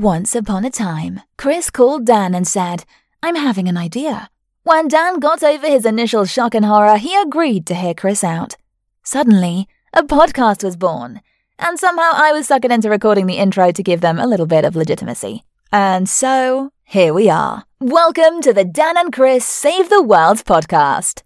Once 0.00 0.34
upon 0.34 0.64
a 0.64 0.70
time, 0.70 1.20
Chris 1.36 1.68
called 1.68 2.06
Dan 2.06 2.34
and 2.34 2.48
said, 2.48 2.84
I'm 3.22 3.36
having 3.36 3.68
an 3.68 3.76
idea. 3.76 4.30
When 4.62 4.88
Dan 4.88 5.18
got 5.18 5.42
over 5.42 5.66
his 5.66 5.84
initial 5.84 6.24
shock 6.24 6.54
and 6.54 6.64
horror, 6.64 6.96
he 6.96 7.14
agreed 7.20 7.66
to 7.66 7.74
hear 7.74 7.92
Chris 7.92 8.24
out. 8.24 8.56
Suddenly, 9.04 9.68
a 9.92 10.02
podcast 10.02 10.64
was 10.64 10.78
born, 10.78 11.20
and 11.58 11.78
somehow 11.78 12.12
I 12.14 12.32
was 12.32 12.48
suckered 12.48 12.72
into 12.72 12.88
recording 12.88 13.26
the 13.26 13.36
intro 13.36 13.72
to 13.72 13.82
give 13.82 14.00
them 14.00 14.18
a 14.18 14.26
little 14.26 14.46
bit 14.46 14.64
of 14.64 14.74
legitimacy. 14.74 15.44
And 15.70 16.08
so, 16.08 16.72
here 16.84 17.12
we 17.12 17.28
are. 17.28 17.64
Welcome 17.78 18.40
to 18.40 18.54
the 18.54 18.64
Dan 18.64 18.96
and 18.96 19.12
Chris 19.12 19.44
Save 19.44 19.90
the 19.90 20.02
World 20.02 20.46
podcast. 20.46 21.24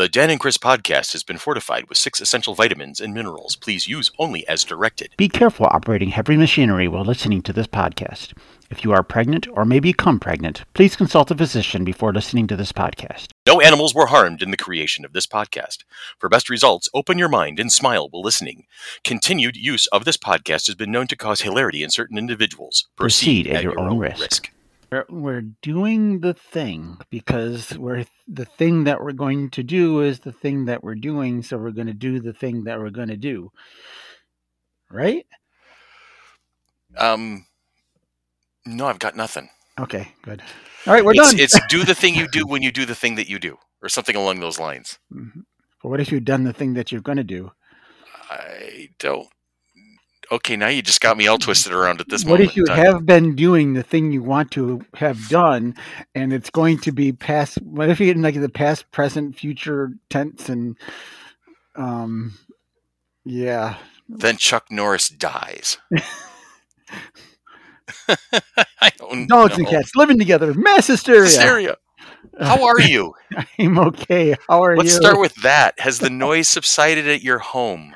The 0.00 0.08
Dan 0.08 0.30
and 0.30 0.40
Chris 0.40 0.56
podcast 0.56 1.12
has 1.12 1.22
been 1.22 1.36
fortified 1.36 1.90
with 1.90 1.98
six 1.98 2.22
essential 2.22 2.54
vitamins 2.54 3.02
and 3.02 3.12
minerals. 3.12 3.54
Please 3.54 3.86
use 3.86 4.10
only 4.18 4.48
as 4.48 4.64
directed. 4.64 5.10
Be 5.18 5.28
careful 5.28 5.66
operating 5.66 6.08
heavy 6.08 6.38
machinery 6.38 6.88
while 6.88 7.04
listening 7.04 7.42
to 7.42 7.52
this 7.52 7.66
podcast. 7.66 8.32
If 8.70 8.82
you 8.82 8.92
are 8.92 9.02
pregnant 9.02 9.46
or 9.52 9.66
may 9.66 9.78
become 9.78 10.18
pregnant, 10.18 10.64
please 10.72 10.96
consult 10.96 11.30
a 11.30 11.34
physician 11.34 11.84
before 11.84 12.14
listening 12.14 12.46
to 12.46 12.56
this 12.56 12.72
podcast. 12.72 13.26
No 13.46 13.60
animals 13.60 13.94
were 13.94 14.06
harmed 14.06 14.40
in 14.40 14.50
the 14.50 14.56
creation 14.56 15.04
of 15.04 15.12
this 15.12 15.26
podcast. 15.26 15.84
For 16.18 16.30
best 16.30 16.48
results, 16.48 16.88
open 16.94 17.18
your 17.18 17.28
mind 17.28 17.60
and 17.60 17.70
smile 17.70 18.08
while 18.10 18.22
listening. 18.22 18.64
Continued 19.04 19.54
use 19.54 19.86
of 19.88 20.06
this 20.06 20.16
podcast 20.16 20.66
has 20.68 20.76
been 20.76 20.90
known 20.90 21.08
to 21.08 21.16
cause 21.16 21.42
hilarity 21.42 21.82
in 21.82 21.90
certain 21.90 22.16
individuals. 22.16 22.88
Proceed, 22.96 23.46
at, 23.48 23.62
your, 23.62 23.78
own, 23.78 23.98
risk. 23.98 24.48
We're, 24.50 24.59
we're 25.08 25.42
doing 25.62 26.20
the 26.20 26.34
thing 26.34 26.98
because 27.10 27.76
we're 27.78 28.04
the 28.26 28.44
thing 28.44 28.84
that 28.84 29.00
we're 29.00 29.12
going 29.12 29.50
to 29.50 29.62
do 29.62 30.00
is 30.00 30.20
the 30.20 30.32
thing 30.32 30.64
that 30.66 30.82
we're 30.82 30.94
doing, 30.96 31.42
so 31.42 31.56
we're 31.58 31.70
going 31.70 31.86
to 31.86 31.92
do 31.92 32.20
the 32.20 32.32
thing 32.32 32.64
that 32.64 32.78
we're 32.78 32.90
going 32.90 33.08
to 33.08 33.16
do. 33.16 33.50
Right? 34.90 35.26
Um, 36.96 37.46
no, 38.66 38.86
I've 38.86 38.98
got 38.98 39.16
nothing. 39.16 39.48
Okay, 39.78 40.12
good. 40.22 40.42
All 40.86 40.92
right, 40.92 41.04
we're 41.04 41.12
It's, 41.14 41.30
done. 41.30 41.40
it's 41.40 41.58
do 41.68 41.84
the 41.84 41.94
thing 41.94 42.14
you 42.14 42.26
do 42.28 42.46
when 42.46 42.62
you 42.62 42.72
do 42.72 42.84
the 42.84 42.94
thing 42.94 43.14
that 43.14 43.28
you 43.28 43.38
do, 43.38 43.56
or 43.82 43.88
something 43.88 44.16
along 44.16 44.40
those 44.40 44.58
lines. 44.58 44.98
Mhm. 45.12 45.44
But 45.82 45.88
what 45.88 46.00
if 46.00 46.10
you've 46.12 46.24
done 46.24 46.44
the 46.44 46.52
thing 46.52 46.74
that 46.74 46.90
you're 46.92 47.00
going 47.00 47.16
to 47.18 47.24
do? 47.24 47.52
I 48.28 48.88
don't. 48.98 49.28
Okay, 50.32 50.54
now 50.56 50.68
you 50.68 50.80
just 50.80 51.00
got 51.00 51.16
me 51.16 51.26
all 51.26 51.38
twisted 51.38 51.72
around 51.72 52.00
at 52.00 52.08
this 52.08 52.24
what 52.24 52.38
moment. 52.38 52.50
if 52.50 52.56
you 52.56 52.64
have 52.68 53.04
been 53.04 53.34
doing 53.34 53.74
the 53.74 53.82
thing 53.82 54.12
you 54.12 54.22
want 54.22 54.52
to 54.52 54.84
have 54.94 55.28
done, 55.28 55.74
and 56.14 56.32
it's 56.32 56.50
going 56.50 56.78
to 56.78 56.92
be 56.92 57.12
past? 57.12 57.60
What 57.62 57.90
if 57.90 57.98
you're 57.98 58.14
in 58.14 58.22
like 58.22 58.40
the 58.40 58.48
past, 58.48 58.90
present, 58.92 59.36
future 59.36 59.90
tense, 60.08 60.48
and 60.48 60.76
um, 61.74 62.38
yeah, 63.24 63.76
Then 64.08 64.36
Chuck 64.36 64.66
Norris 64.70 65.08
dies. 65.08 65.78
I 68.80 68.90
don't 68.98 69.26
dogs 69.26 69.58
know. 69.58 69.64
and 69.64 69.66
cats 69.68 69.96
living 69.96 70.18
together, 70.18 70.54
mass 70.54 70.86
hysteria. 70.86 71.22
Hysteria. 71.22 71.76
How 72.40 72.64
are 72.66 72.80
you? 72.80 73.14
I'm 73.58 73.78
okay. 73.78 74.34
How 74.48 74.62
are 74.62 74.72
you? 74.72 74.78
Let's 74.78 74.96
start 74.96 75.18
with 75.18 75.34
that. 75.36 75.78
Has 75.80 75.98
the 75.98 76.10
noise 76.10 76.48
subsided 76.48 77.08
at 77.08 77.22
your 77.22 77.38
home? 77.38 77.94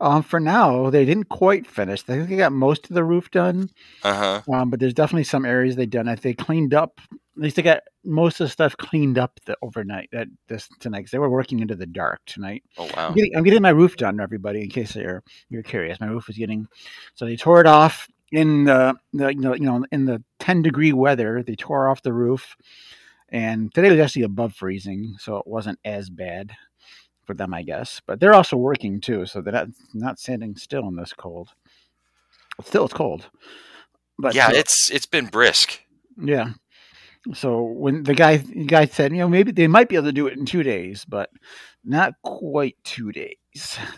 um, 0.00 0.22
for 0.22 0.40
now, 0.40 0.90
they 0.90 1.04
didn't 1.04 1.28
quite 1.28 1.66
finish. 1.66 2.02
I 2.02 2.16
think 2.16 2.28
they 2.28 2.36
got 2.36 2.52
most 2.52 2.90
of 2.90 2.94
the 2.94 3.04
roof 3.04 3.30
done. 3.30 3.70
Uh 4.02 4.14
huh. 4.14 4.52
Um, 4.52 4.70
but 4.70 4.80
there's 4.80 4.94
definitely 4.94 5.24
some 5.24 5.44
areas 5.44 5.76
they 5.76 5.86
done. 5.86 6.08
I 6.08 6.16
think 6.16 6.38
they 6.38 6.44
cleaned 6.44 6.74
up. 6.74 7.00
At 7.10 7.42
least 7.42 7.56
they 7.56 7.62
got 7.62 7.82
most 8.04 8.40
of 8.40 8.46
the 8.46 8.50
stuff 8.50 8.76
cleaned 8.76 9.16
up 9.16 9.40
the 9.46 9.56
overnight 9.62 10.10
that 10.12 10.28
this 10.48 10.68
tonight 10.80 11.00
because 11.00 11.12
they 11.12 11.18
were 11.18 11.30
working 11.30 11.60
into 11.60 11.74
the 11.74 11.86
dark 11.86 12.20
tonight. 12.26 12.62
Oh 12.76 12.84
wow. 12.94 13.08
I'm 13.08 13.14
getting, 13.14 13.36
I'm 13.36 13.42
getting 13.42 13.62
my 13.62 13.70
roof 13.70 13.96
done, 13.96 14.20
everybody. 14.20 14.62
In 14.62 14.68
case 14.68 14.94
you're 14.94 15.22
you're 15.48 15.62
curious, 15.62 16.00
my 16.00 16.08
roof 16.08 16.26
was 16.26 16.36
getting 16.36 16.68
so 17.14 17.24
they 17.24 17.36
tore 17.36 17.60
it 17.60 17.66
off 17.66 18.08
in 18.32 18.64
the, 18.64 18.94
the 19.12 19.28
you 19.28 19.40
know 19.40 19.54
you 19.54 19.64
know 19.64 19.84
in 19.92 20.06
the 20.06 20.22
10 20.40 20.62
degree 20.62 20.92
weather. 20.92 21.42
They 21.42 21.54
tore 21.54 21.88
off 21.88 22.02
the 22.02 22.12
roof, 22.12 22.56
and 23.32 23.72
today 23.74 23.90
was 23.90 23.98
actually 23.98 24.22
above 24.22 24.54
freezing, 24.54 25.16
so 25.18 25.38
it 25.38 25.46
wasn't 25.46 25.78
as 25.84 26.10
bad 26.10 26.52
for 27.24 27.34
them, 27.34 27.54
I 27.54 27.62
guess. 27.62 28.00
But 28.06 28.20
they're 28.20 28.34
also 28.34 28.56
working 28.56 29.00
too, 29.00 29.24
so 29.26 29.40
they're 29.40 29.52
not 29.52 29.68
not 29.94 30.18
sitting 30.20 30.54
still 30.54 30.86
in 30.86 30.96
this 30.96 31.14
cold. 31.14 31.48
Still, 32.62 32.84
it's 32.84 32.94
cold. 32.94 33.30
But 34.18 34.34
yeah, 34.34 34.48
uh, 34.48 34.52
it's 34.52 34.90
it's 34.90 35.06
been 35.06 35.26
brisk. 35.26 35.80
yeah. 36.22 36.50
So 37.34 37.62
when 37.62 38.02
the 38.02 38.14
guy 38.14 38.36
the 38.36 38.66
guy 38.66 38.84
said, 38.84 39.12
you 39.12 39.18
know, 39.18 39.28
maybe 39.28 39.50
they 39.50 39.66
might 39.66 39.88
be 39.88 39.96
able 39.96 40.06
to 40.06 40.12
do 40.12 40.26
it 40.26 40.36
in 40.36 40.44
two 40.44 40.62
days, 40.62 41.04
but 41.06 41.30
not 41.84 42.14
quite 42.22 42.76
two 42.84 43.12
days. 43.12 43.36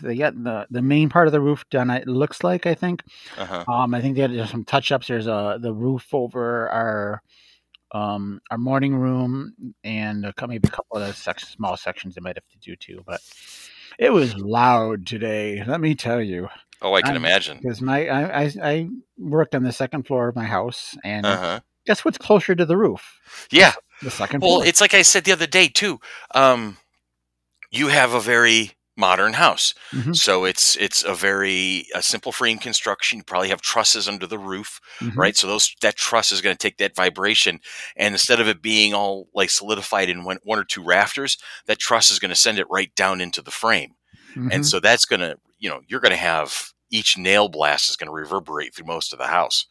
They 0.01 0.15
got 0.15 0.41
the 0.41 0.67
the 0.69 0.81
main 0.81 1.09
part 1.09 1.27
of 1.27 1.33
the 1.33 1.41
roof 1.41 1.63
done. 1.69 1.89
It 1.89 2.07
looks 2.07 2.43
like 2.43 2.65
I 2.65 2.73
think. 2.73 3.03
Uh 3.37 3.45
huh. 3.45 3.65
Um, 3.67 3.93
I 3.93 4.01
think 4.01 4.15
they 4.15 4.21
had 4.21 4.49
some 4.49 4.63
touch 4.63 4.91
ups. 4.91 5.07
There's 5.07 5.27
a 5.27 5.57
the 5.59 5.73
roof 5.73 6.13
over 6.13 6.69
our 6.69 7.21
um 7.95 8.41
our 8.51 8.57
morning 8.57 8.95
room 8.95 9.53
and 9.83 10.25
a, 10.25 10.33
maybe 10.47 10.67
a 10.67 10.71
couple 10.71 10.97
of 10.97 11.15
sec- 11.15 11.39
small 11.39 11.77
sections 11.77 12.15
they 12.15 12.21
might 12.21 12.35
have 12.35 12.47
to 12.49 12.57
do 12.57 12.75
too. 12.75 13.01
But 13.05 13.21
it 13.97 14.11
was 14.11 14.35
loud 14.35 15.05
today. 15.07 15.63
Let 15.65 15.79
me 15.79 15.95
tell 15.95 16.21
you, 16.21 16.49
Oh, 16.81 16.93
I 16.93 17.01
can 17.01 17.11
I'm- 17.13 17.17
imagine. 17.25 17.57
because 17.61 17.81
my 17.81 18.07
I, 18.07 18.43
I 18.43 18.51
I 18.61 18.89
worked 19.17 19.55
on 19.55 19.63
the 19.63 19.71
second 19.71 20.05
floor 20.07 20.27
of 20.27 20.35
my 20.35 20.43
house, 20.45 20.97
and 21.03 21.25
Uh 21.25 21.37
huh. 21.37 21.59
guess 21.85 22.03
what's 22.03 22.17
closer 22.17 22.53
to 22.55 22.65
the 22.65 22.77
roof? 22.77 23.47
Yeah. 23.49 23.73
The 24.01 24.11
second 24.11 24.41
Well, 24.41 24.57
floor. 24.57 24.65
it's 24.67 24.81
like 24.81 24.93
I 24.93 25.01
said 25.03 25.23
the 25.23 25.31
other 25.31 25.47
day 25.47 25.67
too. 25.69 25.99
Um, 26.35 26.77
you 27.71 27.87
have 27.87 28.13
a 28.13 28.19
very 28.19 28.74
modern 28.97 29.33
house, 29.33 29.73
Mhm. 29.91 30.15
so 30.15 30.45
it's 30.45 30.75
it's 30.77 31.03
a 31.03 31.13
very 31.13 31.85
a 31.93 32.01
simple 32.01 32.31
frame 32.31 32.57
construction. 32.57 33.17
You 33.19 33.23
probably 33.23 33.49
have 33.49 33.61
trusses 33.61 34.07
under 34.07 34.25
the 34.27 34.37
roof, 34.39 34.79
Mhm. 34.99 35.15
right? 35.15 35.35
So 35.35 35.47
those 35.47 35.75
that 35.81 35.95
truss 35.97 36.31
is 36.31 36.41
going 36.41 36.55
to 36.55 36.61
take 36.61 36.77
that 36.77 36.95
vibration, 36.95 37.59
and 37.97 38.13
instead 38.15 38.39
of 38.39 38.47
it 38.47 38.61
being 38.61 38.93
all 38.93 39.27
like 39.33 39.49
solidified 39.49 40.09
in 40.09 40.23
one, 40.23 40.37
one 40.43 40.59
or 40.59 40.63
two 40.63 40.83
rafters, 40.83 41.37
that 41.65 41.79
truss 41.79 42.09
is 42.11 42.19
going 42.19 42.29
to 42.29 42.35
send 42.35 42.57
it 42.59 42.67
right 42.69 42.93
down 42.95 43.21
into 43.21 43.41
the 43.41 43.51
frame, 43.51 43.95
Mhm. 44.35 44.49
and 44.51 44.65
so 44.65 44.79
that's 44.79 45.05
going 45.05 45.21
to 45.21 45.37
you 45.59 45.69
know 45.69 45.81
you're 45.87 45.99
going 46.01 46.11
to 46.11 46.17
have 46.17 46.71
each 46.91 47.17
nail 47.17 47.49
blast 47.49 47.89
is 47.89 47.95
going 47.95 48.07
to 48.07 48.13
reverberate 48.13 48.73
through 48.75 48.85
most 48.85 49.11
of 49.13 49.19
the 49.19 49.27
house. 49.27 49.65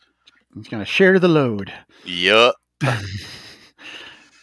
it's 0.56 0.68
gonna 0.68 0.84
share 0.84 1.18
the 1.18 1.26
load. 1.28 1.72
Yup. 2.04 2.54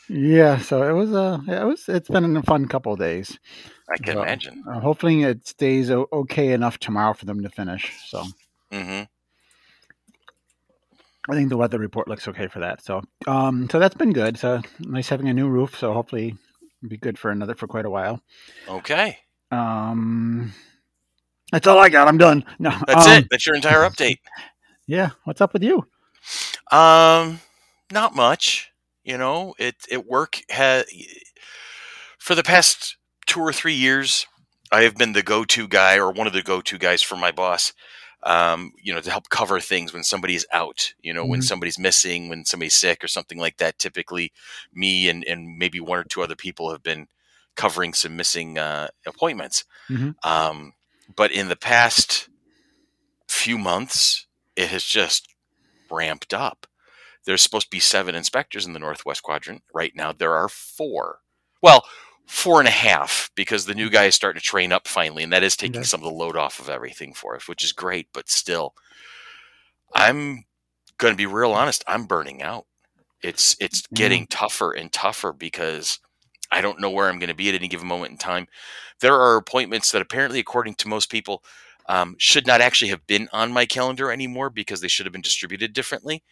Yeah, 0.10 0.58
so 0.60 0.84
it 0.84 0.92
was 0.94 1.14
a 1.14 1.42
it 1.48 1.64
was 1.66 1.86
it's 1.88 2.10
been 2.10 2.36
a 2.36 2.44
fun 2.44 2.68
couple 2.68 2.92
of 2.94 3.00
days. 3.00 3.40
I 3.94 3.98
can 3.98 4.14
So, 4.14 4.22
imagine. 4.22 4.64
Uh, 4.68 4.80
hopefully, 4.80 5.24
it 5.24 5.48
stays 5.48 5.90
o- 5.92 6.08
okay 6.12 6.52
enough 6.54 6.78
tomorrow 6.80 7.14
for 7.14 7.26
them 7.26 7.42
to 7.44 7.50
finish. 7.50 7.94
So 8.10 8.28
hmm 8.72 9.04
I 11.30 11.36
think 11.36 11.50
the 11.50 11.58
weather 11.58 11.80
report 11.80 12.08
looks 12.08 12.28
okay 12.28 12.48
for 12.48 12.60
that. 12.60 12.84
So 12.84 13.02
um, 13.28 13.70
so 13.70 13.80
that's 13.80 13.96
been 13.96 14.14
good. 14.14 14.38
So 14.38 14.62
nice 14.80 15.10
having 15.10 15.30
a 15.30 15.34
new 15.34 15.48
roof. 15.48 15.78
So 15.78 15.94
hopefully, 15.94 16.36
it'll 16.82 16.90
be 16.90 16.98
good 16.98 17.18
for 17.18 17.32
another 17.32 17.56
for 17.56 17.68
quite 17.68 17.86
a 17.86 17.90
while. 17.90 18.22
Okay, 18.68 19.18
Um, 19.52 20.54
that's 21.52 21.68
all 21.68 21.80
I 21.80 21.90
got. 21.90 22.08
I'm 22.08 22.18
done. 22.18 22.44
No, 22.60 22.72
that's 22.88 23.06
um, 23.06 23.08
it. 23.08 23.26
That's 23.30 23.46
your 23.46 23.56
entire 23.56 23.88
update. 23.88 24.18
Yeah, 24.88 25.12
what's 25.24 25.42
up 25.42 25.54
with 25.54 25.64
you? 25.64 25.86
Um, 26.72 27.40
not 27.92 28.16
much. 28.16 28.72
You 29.04 29.18
know, 29.18 29.54
it 29.58 29.76
it 29.90 30.06
work 30.06 30.42
has 30.50 30.86
for 32.20 32.36
the 32.36 32.44
past 32.44 32.98
two 33.32 33.40
or 33.40 33.54
three 33.54 33.74
years. 33.74 34.28
I 34.74 34.84
have 34.84 34.96
been 34.96 35.14
the 35.14 35.24
go-to 35.24 35.68
guy 35.68 35.96
or 35.98 36.12
one 36.12 36.28
of 36.28 36.34
the 36.34 36.42
go-to 36.42 36.78
guys 36.78 37.02
for 37.02 37.16
my 37.16 37.32
boss. 37.32 37.72
Um, 38.24 38.74
you 38.84 38.94
know, 38.94 39.00
to 39.02 39.10
help 39.10 39.30
cover 39.30 39.60
things 39.60 39.94
when 39.94 40.04
somebody's 40.04 40.46
out. 40.52 40.94
You 41.02 41.14
know, 41.14 41.26
when 41.26 41.40
Mhm. 41.40 41.46
somebody's 41.46 41.80
missing, 41.80 42.30
when 42.30 42.46
somebody's 42.46 42.76
sick 42.76 43.04
or 43.04 43.08
something 43.08 43.40
like 43.40 43.58
that. 43.58 43.80
Typically, 43.80 44.32
me 44.74 45.10
and 45.10 45.24
and 45.26 45.58
maybe 45.58 45.80
one 45.80 45.98
or 45.98 46.04
two 46.04 46.22
other 46.22 46.36
people 46.36 46.72
have 46.72 46.84
been 46.84 47.08
covering 47.56 47.94
some 47.94 48.16
missing 48.16 48.60
uh, 48.60 48.90
appointments. 49.08 49.64
Mhm. 49.90 50.14
Um, 50.24 50.74
but 51.16 51.32
in 51.32 51.48
the 51.48 51.56
past 51.56 52.30
few 53.28 53.58
months, 53.58 54.28
it 54.56 54.70
has 54.70 54.84
just 54.84 55.28
ramped 55.90 56.34
up. 56.34 56.68
There's 57.26 57.42
supposed 57.42 57.68
to 57.68 57.76
be 57.76 57.80
seven 57.80 58.14
inspectors 58.14 58.66
in 58.68 58.74
the 58.74 58.80
Northwest 58.80 59.24
Quadrant. 59.24 59.64
Right 59.74 59.96
now, 59.96 60.12
there 60.12 60.36
are 60.36 60.50
four. 60.50 61.22
Well, 61.62 61.86
four 62.32 62.60
and 62.60 62.68
a 62.68 62.72
half 62.72 63.30
because 63.36 63.66
the 63.66 63.76
new 63.76 63.90
guy 63.90 64.06
is 64.06 64.16
starting 64.16 64.40
to 64.40 64.46
train 64.46 64.72
up 64.72 64.88
finally, 64.88 65.22
and 65.22 65.34
that 65.34 65.44
is 65.44 65.58
taking 65.58 65.84
some 65.84 66.00
of 66.00 66.06
the 66.06 66.16
load 66.16 66.38
off 66.38 66.62
of 66.62 66.70
everything 66.70 67.14
for 67.14 67.36
us, 67.36 67.46
which 67.46 67.62
is 67.62 67.74
great. 67.74 68.08
But 68.14 68.30
still, 68.30 68.74
I'm 69.94 70.46
going 70.98 71.12
to 71.12 71.18
be 71.18 71.26
real 71.26 71.52
honest. 71.52 71.84
I'm 71.88 72.06
burning 72.06 72.42
out. 72.42 72.68
It's 73.22 73.58
it's 73.60 73.86
getting 73.94 74.28
tougher 74.28 74.72
and 74.72 74.92
tougher 74.94 75.34
because 75.34 76.00
I 76.50 76.62
don't 76.62 76.80
know 76.80 76.90
where 76.90 77.10
I'm 77.10 77.20
going 77.20 77.28
to 77.28 77.36
be 77.36 77.50
at 77.50 77.56
any 77.56 77.68
given 77.68 77.88
moment 77.88 78.12
in 78.12 78.18
time. 78.18 78.48
There 79.02 79.16
are 79.16 79.36
appointments 79.36 79.92
that 79.92 80.02
apparently, 80.02 80.40
according 80.40 80.76
to 80.76 80.88
most 80.88 81.12
people, 81.12 81.44
um, 81.90 82.16
should 82.18 82.48
not 82.48 82.62
actually 82.62 82.92
have 82.92 83.06
been 83.08 83.28
on 83.34 83.52
my 83.52 83.66
calendar 83.66 84.10
anymore 84.10 84.50
because 84.50 84.80
they 84.80 84.88
should 84.88 85.06
have 85.06 85.14
been 85.14 85.22
distributed 85.22 85.74
differently. 85.74 86.24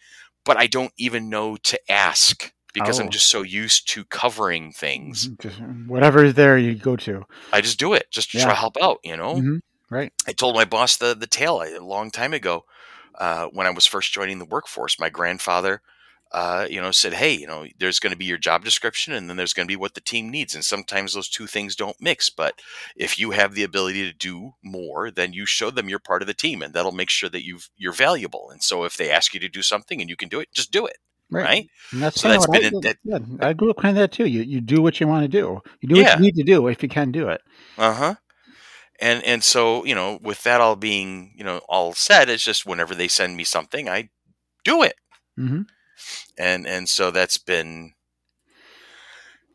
But 0.46 0.56
I 0.56 0.66
don't 0.66 0.94
even 0.96 1.28
know 1.28 1.56
to 1.56 1.78
ask 1.92 2.54
because 2.72 2.98
Oh. 3.00 3.04
I'm 3.04 3.10
just 3.10 3.28
so 3.30 3.42
used 3.42 3.88
to 3.90 4.04
covering 4.04 4.72
things. 4.72 5.28
Mhm, 5.28 5.40
Just 5.42 5.58
whatever 5.88 6.24
is 6.24 6.34
there, 6.34 6.56
you 6.58 6.74
go 6.74 6.96
to. 6.96 7.24
I 7.52 7.60
just 7.60 7.78
do 7.78 7.92
it 7.94 8.10
just 8.10 8.30
to 8.32 8.38
Yeah. 8.38 8.44
try 8.44 8.52
to 8.54 8.58
help 8.58 8.76
out, 8.82 8.98
you 9.04 9.16
know? 9.16 9.34
Mhm. 9.36 9.60
Right. 9.90 10.12
I 10.26 10.32
told 10.32 10.54
my 10.54 10.64
boss 10.64 10.96
the 10.96 11.14
the 11.14 11.26
tale 11.26 11.62
a 11.62 11.78
long 11.80 12.10
time 12.10 12.32
ago. 12.34 12.64
uh, 13.18 13.46
when 13.48 13.66
I 13.66 13.70
was 13.70 13.84
first 13.86 14.12
joining 14.12 14.38
the 14.38 14.44
workforce, 14.46 14.98
my 14.98 15.10
grandfather, 15.10 15.82
uh, 16.32 16.66
you 16.70 16.80
know, 16.80 16.92
said, 16.92 17.12
"Hey, 17.12 17.32
you 17.34 17.46
know, 17.46 17.66
there's 17.78 17.98
going 17.98 18.12
to 18.12 18.16
be 18.16 18.24
your 18.24 18.38
job 18.38 18.64
description, 18.64 19.12
and 19.12 19.28
then 19.28 19.36
there's 19.36 19.52
going 19.52 19.66
to 19.66 19.70
be 19.72 19.76
what 19.76 19.94
the 19.94 20.00
team 20.00 20.30
needs, 20.30 20.54
and 20.54 20.64
sometimes 20.64 21.12
those 21.12 21.28
two 21.28 21.46
things 21.48 21.74
don't 21.76 22.00
mix. 22.00 22.30
But 22.30 22.62
if 22.96 23.18
you 23.18 23.32
have 23.32 23.54
the 23.54 23.64
ability 23.64 24.04
to 24.10 24.16
do 24.16 24.52
more, 24.62 25.10
then 25.10 25.32
you 25.34 25.44
show 25.44 25.70
them 25.70 25.88
you're 25.88 25.98
part 25.98 26.22
of 26.22 26.28
the 26.28 26.34
team, 26.34 26.62
and 26.62 26.72
that'll 26.72 26.92
make 26.92 27.10
sure 27.10 27.28
that 27.30 27.44
you 27.44 27.58
you're 27.76 27.92
valuable. 27.92 28.48
And 28.50 28.62
so 28.62 28.84
if 28.84 28.96
they 28.96 29.10
ask 29.10 29.34
you 29.34 29.40
to 29.40 29.48
do 29.48 29.60
something 29.60 30.00
and 30.00 30.08
you 30.08 30.16
can 30.16 30.28
do 30.30 30.38
it, 30.40 30.48
just 30.54 30.70
do 30.70 30.86
it." 30.86 30.98
Right. 31.30 31.68
And 31.92 32.02
that's 32.02 32.20
So 32.20 32.28
that's 32.28 32.46
what 32.48 32.56
I, 32.58 32.60
been 32.60 32.74
in- 32.74 32.80
did. 32.80 32.98
that- 33.04 33.28
yeah, 33.40 33.48
I 33.48 33.52
grew 33.52 33.70
up 33.70 33.76
kind 33.78 33.96
of 33.96 34.00
that 34.00 34.12
too. 34.12 34.26
You 34.26 34.42
you 34.42 34.60
do 34.60 34.82
what 34.82 35.00
you 35.00 35.06
want 35.08 35.22
to 35.24 35.28
do. 35.28 35.60
You 35.80 35.88
do 35.88 35.94
what 35.96 36.02
Yeah. 36.02 36.16
you 36.16 36.22
need 36.22 36.34
to 36.36 36.42
do 36.42 36.66
if 36.68 36.82
you 36.82 36.88
can 36.88 37.12
do 37.12 37.28
it. 37.28 37.40
Uh 37.78 37.94
huh. 37.94 38.14
And 39.00 39.22
and 39.24 39.42
so 39.44 39.84
you 39.84 39.94
know, 39.94 40.18
with 40.22 40.42
that 40.42 40.60
all 40.60 40.76
being 40.76 41.32
you 41.36 41.44
know 41.44 41.58
all 41.68 41.92
said, 41.94 42.28
it's 42.28 42.44
just 42.44 42.66
whenever 42.66 42.94
they 42.94 43.08
send 43.08 43.36
me 43.36 43.44
something, 43.44 43.88
I 43.88 44.10
do 44.64 44.82
it. 44.82 44.94
hmm 45.36 45.62
and 46.38 46.66
and 46.66 46.88
so 46.88 47.10
that's 47.10 47.36
been 47.38 47.92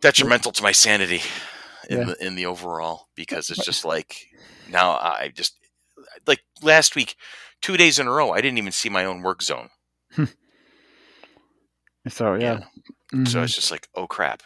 detrimental 0.02 0.52
to 0.52 0.64
my 0.64 0.72
sanity 0.72 1.22
in 1.90 2.00
Yeah. 2.00 2.04
the 2.06 2.26
in 2.26 2.36
the 2.36 2.46
overall 2.46 3.08
because 3.16 3.50
it's 3.50 3.66
just 3.66 3.84
like 3.86 4.28
now 4.70 4.92
I 4.92 5.32
just 5.34 5.56
like 6.28 6.42
last 6.62 6.96
week 6.96 7.16
two 7.62 7.78
days 7.78 7.98
in 8.00 8.08
a 8.08 8.12
row 8.12 8.32
I 8.32 8.42
didn't 8.42 8.58
even 8.60 8.72
see 8.72 8.90
my 8.90 9.06
own 9.06 9.22
work 9.24 9.42
zone 9.42 9.70
So 12.08 12.36
yeah. 12.36 12.60
so 12.60 13.40
Mhm. 13.40 13.44
it's 13.44 13.56
just 13.56 13.72
like 13.72 13.88
oh 13.96 14.08
crap 14.08 14.42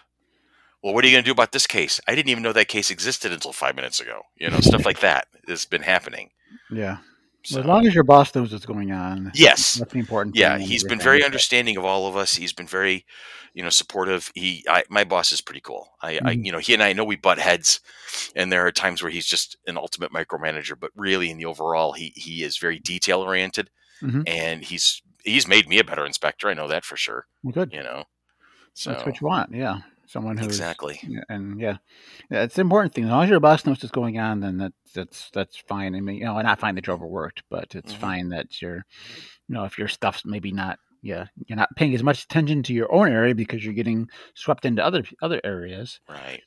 well 0.84 0.94
what 0.94 1.04
are 1.04 1.08
you 1.08 1.14
going 1.14 1.24
to 1.24 1.28
do 1.28 1.32
about 1.32 1.52
this 1.52 1.66
case 1.68 2.00
I 2.08 2.16
didn't 2.16 2.30
even 2.30 2.44
know 2.44 2.54
that 2.54 2.68
case 2.68 2.92
existed 2.92 3.32
until 3.32 3.52
five 3.54 3.76
minutes 3.76 4.00
ago 4.00 4.22
you 4.38 4.50
know 4.50 4.60
stuff 4.60 4.86
like 4.86 5.00
that 5.00 5.28
has 5.48 5.66
been 5.66 5.82
happening 5.82 6.30
yeah. 6.72 6.98
so, 7.44 7.56
Well, 7.56 7.64
as 7.64 7.68
long 7.68 7.88
as 7.88 7.94
your 7.96 8.04
boss 8.04 8.34
knows 8.36 8.52
what's 8.52 8.66
going 8.66 8.92
on. 8.92 9.32
yes 9.34 9.76
That's 9.76 9.94
the 9.94 10.00
important 10.00 10.36
yeah 10.36 10.58
he's 10.58 10.84
been 10.84 11.00
very 11.00 11.24
understanding 11.24 11.78
of 11.78 11.86
all 11.86 12.08
of 12.08 12.16
us 12.16 12.34
he's 12.36 12.54
been 12.54 12.68
very 12.68 13.06
you 13.54 13.64
know 13.64 13.70
supportive 13.70 14.30
he 14.36 14.64
I, 14.70 14.84
my 14.90 15.04
boss 15.04 15.32
is 15.32 15.42
pretty 15.42 15.62
cool 15.62 15.90
I, 16.02 16.20
I 16.24 16.36
Mhm. 16.36 16.46
you 16.46 16.52
know 16.52 16.60
he 16.60 16.74
and 16.74 16.84
i 16.84 16.94
know 16.94 17.04
we 17.06 17.16
butt 17.16 17.40
heads 17.40 17.80
and 18.36 18.52
there 18.52 18.66
are 18.68 18.72
times 18.72 19.02
where 19.02 19.12
he's 19.12 19.26
just 19.26 19.58
an 19.68 19.78
ultimate 19.78 20.12
micromanager 20.12 20.80
but 20.80 20.92
really 20.96 21.30
in 21.32 21.38
the 21.38 21.46
overall 21.46 21.94
he 21.94 22.14
he 22.16 22.44
is 22.44 22.58
very 22.58 22.78
detail 22.80 23.22
oriented 23.22 23.70
Mhm. 24.04 24.24
and 24.28 24.64
he's 24.64 25.02
he's 25.24 25.48
made 25.48 25.68
me 25.68 25.80
a 25.80 25.84
better 25.84 26.06
inspector 26.06 26.48
i 26.50 26.54
know 26.54 26.68
that 26.68 26.86
for 26.86 26.98
sure 26.98 27.26
Well, 27.44 27.52
good. 27.54 27.74
you 27.74 27.84
know 27.84 28.04
so 28.74 28.92
That's 28.92 29.06
what 29.06 29.20
you 29.20 29.28
want. 29.28 29.54
Yeah. 29.54 29.80
Someone 30.08 30.38
who's 30.38 30.48
exactly 30.48 31.02
and 31.28 31.60
yeah, 31.60 31.78
yeah, 32.32 32.44
it's 32.44 32.56
the 32.56 32.62
important 32.62 32.94
thing. 32.94 33.04
As 33.04 33.10
long 33.10 33.24
as 33.26 33.30
your 33.30 33.40
boss 33.42 33.66
knows 33.66 33.84
what's 33.84 33.92
going 33.92 34.20
on, 34.20 34.40
then 34.40 34.58
that's 34.58 34.94
that's 34.94 35.30
that's 35.32 35.58
fine. 35.58 35.96
I 35.96 36.00
mean, 36.00 36.16
you 36.16 36.26
know, 36.26 36.40
not 36.42 36.60
fine 36.62 36.76
that 36.76 36.88
you're 36.88 36.96
overworked, 36.96 37.44
but 37.50 37.76
it's 37.76 37.94
Mhm. 37.94 38.00
fine 38.00 38.30
that 38.30 38.62
you're, 38.62 38.86
you 39.48 39.54
know, 39.56 39.66
if 39.66 39.78
your 39.78 39.88
stuff's 39.90 40.24
maybe 40.26 40.52
not, 40.52 40.80
yeah, 41.02 41.26
you're 41.46 41.58
not 41.58 41.76
paying 41.76 41.94
as 41.94 42.04
much 42.04 42.24
attention 42.24 42.64
to 42.64 42.74
your 42.74 42.92
own 42.94 43.12
area 43.12 43.36
because 43.36 43.64
you're 43.66 43.74
getting 43.74 44.08
swept 44.34 44.64
into 44.66 44.84
other 44.84 45.04
other 45.22 45.42
areas. 45.44 46.00
right 46.08 46.42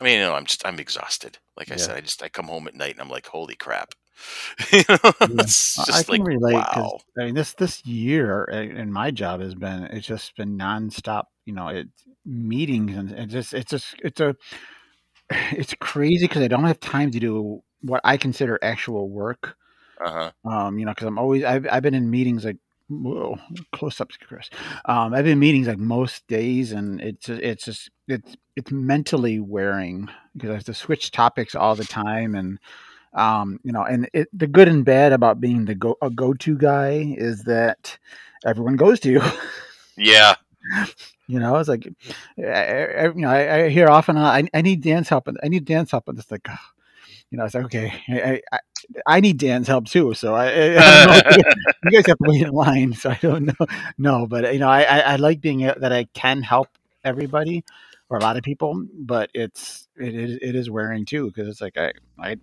i 0.00 0.04
mean 0.04 0.14
you 0.14 0.20
know 0.20 0.34
i'm 0.34 0.44
just 0.46 0.64
i'm 0.66 0.78
exhausted 0.78 1.38
like 1.56 1.70
i 1.72 1.74
Yeah. 1.76 1.82
said 1.84 1.96
i 1.96 2.00
just 2.00 2.22
i 2.22 2.28
come 2.28 2.46
home 2.48 2.68
at 2.68 2.74
night 2.74 2.92
and 2.92 3.00
i'm 3.00 3.08
like 3.08 3.26
holy 3.26 3.56
crap 3.56 3.94
you 4.72 4.82
know 4.88 5.12
it's 5.20 5.78
I- 5.78 6.02
can 6.02 6.20
like 6.20 6.26
relate 6.26 6.54
wow 6.54 6.98
I 7.18 7.24
mean 7.26 7.34
this 7.34 7.54
this 7.54 7.84
year 7.84 8.44
in 8.44 8.92
my 8.92 9.10
job 9.10 9.40
has 9.40 9.54
been 9.54 9.84
it's 9.84 10.06
just 10.06 10.36
been 10.36 10.58
nonstop. 10.58 11.24
You 11.44 11.54
know, 11.54 11.68
it 11.68 11.88
meetings 12.26 12.96
and 12.96 13.10
it 13.12 13.26
just 13.26 13.54
it's 13.54 13.70
just 13.70 13.94
it's 14.02 14.20
a 14.20 14.36
it's 15.30 15.74
crazy 15.80 16.26
because 16.26 16.42
I 16.42 16.48
don't 16.48 16.64
have 16.64 16.80
time 16.80 17.10
to 17.12 17.20
do 17.20 17.62
what 17.82 18.00
I 18.04 18.16
consider 18.16 18.58
actual 18.62 19.08
work. 19.08 19.56
uh-huh 20.00 20.30
um, 20.44 20.78
you 20.78 20.86
know, 20.86 20.92
because 20.92 21.06
I'm 21.06 21.18
always 21.18 21.44
I've 21.44 21.66
I've 21.70 21.82
been 21.82 21.94
in 21.94 22.10
meetings 22.10 22.44
like 22.44 22.58
whoa 22.88 23.38
close 23.72 24.00
up, 24.00 24.10
to 24.10 24.18
Chris. 24.18 24.48
Um, 24.84 25.14
I've 25.14 25.24
been 25.24 25.34
in 25.34 25.38
meetings 25.38 25.68
like 25.68 25.78
most 25.78 26.26
days, 26.28 26.72
and 26.72 27.00
it's 27.00 27.28
it's 27.28 27.64
just 27.64 27.90
it's 28.08 28.36
it's 28.56 28.70
mentally 28.70 29.40
wearing 29.40 30.08
because 30.34 30.50
I 30.50 30.54
have 30.54 30.64
to 30.64 30.74
switch 30.74 31.10
topics 31.10 31.54
all 31.54 31.74
the 31.74 31.84
time, 31.84 32.34
and 32.34 32.58
um, 33.14 33.60
you 33.62 33.72
know, 33.72 33.82
and 33.82 34.08
it, 34.12 34.28
the 34.32 34.46
good 34.46 34.68
and 34.68 34.84
bad 34.84 35.12
about 35.12 35.40
being 35.40 35.64
the 35.64 35.74
go 35.74 35.96
a 36.02 36.10
go 36.10 36.34
to 36.34 36.56
guy 36.56 37.14
is 37.16 37.44
that 37.44 37.98
everyone 38.44 38.76
goes 38.76 39.00
to 39.00 39.10
you. 39.10 39.22
yeah 39.96 40.34
You 41.30 41.38
know, 41.38 41.56
it's 41.56 41.68
like, 41.68 41.86
I, 42.38 42.42
I, 42.42 43.04
you 43.08 43.14
know, 43.16 43.28
I, 43.28 43.64
I 43.64 43.68
hear 43.68 43.88
often, 43.88 44.16
uh, 44.16 44.22
I, 44.22 44.48
I 44.54 44.62
need 44.62 44.80
Dan's 44.82 45.10
help, 45.10 45.28
and 45.28 45.38
I 45.42 45.48
need 45.48 45.66
Dan's 45.66 45.90
help, 45.90 46.08
and 46.08 46.18
it's 46.18 46.30
like, 46.30 46.48
you 47.30 47.36
know, 47.36 47.44
it's 47.44 47.54
like, 47.54 47.66
okay, 47.66 47.92
I, 48.08 48.40
I, 48.50 48.58
I 49.06 49.20
need 49.20 49.38
Dan's 49.38 49.68
help 49.68 49.86
too, 49.86 50.14
so 50.14 50.34
I, 50.34 50.46
I, 50.46 50.78
I 50.80 50.90
don't 50.90 51.04
know. 51.04 51.20
you 51.84 51.90
guys 51.90 52.06
have 52.06 52.16
to 52.16 52.30
wait 52.30 52.42
in 52.42 52.50
line, 52.50 52.94
so 52.94 53.10
I 53.10 53.18
don't 53.20 53.44
know, 53.46 53.66
no, 53.98 54.26
but 54.26 54.52
you 54.54 54.58
know, 54.58 54.68
I, 54.70 54.82
I, 54.84 54.98
I 55.00 55.16
like 55.16 55.40
being 55.42 55.66
a- 55.66 55.78
that 55.78 55.92
I 55.92 56.04
can 56.14 56.42
help 56.42 56.68
everybody 57.04 57.64
or 58.08 58.16
a 58.16 58.22
lot 58.22 58.38
of 58.38 58.42
people, 58.42 58.86
but 58.94 59.30
it's 59.34 59.86
it 59.96 60.14
is 60.14 60.38
it 60.40 60.54
is 60.54 60.70
wearing 60.70 61.04
too 61.04 61.26
because 61.26 61.48
it's 61.48 61.60
like 61.60 61.76
I 61.76 61.92
I 62.18 62.36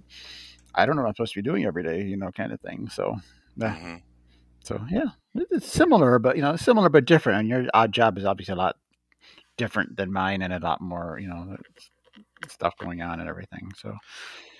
I 0.76 0.86
don't 0.86 0.96
know 0.96 1.04
what 1.04 1.10
I'm 1.10 1.16
supposed 1.16 1.34
to 1.34 1.40
be 1.42 1.50
doing 1.50 1.66
every 1.66 1.84
day, 1.84 2.04
you 2.04 2.18
know, 2.18 2.32
kind 2.32 2.52
of 2.52 2.62
thing. 2.62 2.90
So, 2.90 3.16
yeah. 3.58 3.76
Mhm. 3.76 4.04
So 4.64 4.86
yeah, 4.90 5.10
it's 5.52 5.68
similar, 5.72 6.20
but 6.20 6.36
you 6.36 6.42
know, 6.42 6.56
similar 6.56 6.90
but 6.90 7.06
different. 7.06 7.40
And 7.42 7.50
your 7.50 7.66
odd 7.74 7.92
job 7.92 8.18
is 8.18 8.26
obviously 8.26 8.54
a 8.54 8.58
lot 8.58 8.78
different 9.58 9.98
than 9.98 10.12
mine, 10.12 10.42
and 10.42 10.54
a 10.54 10.60
lot 10.60 10.82
more, 10.82 11.20
you 11.22 11.28
know, 11.28 11.58
stuff 12.50 12.76
going 12.80 13.02
on 13.02 13.20
and 13.20 13.30
everything. 13.30 13.72
So 13.78 13.96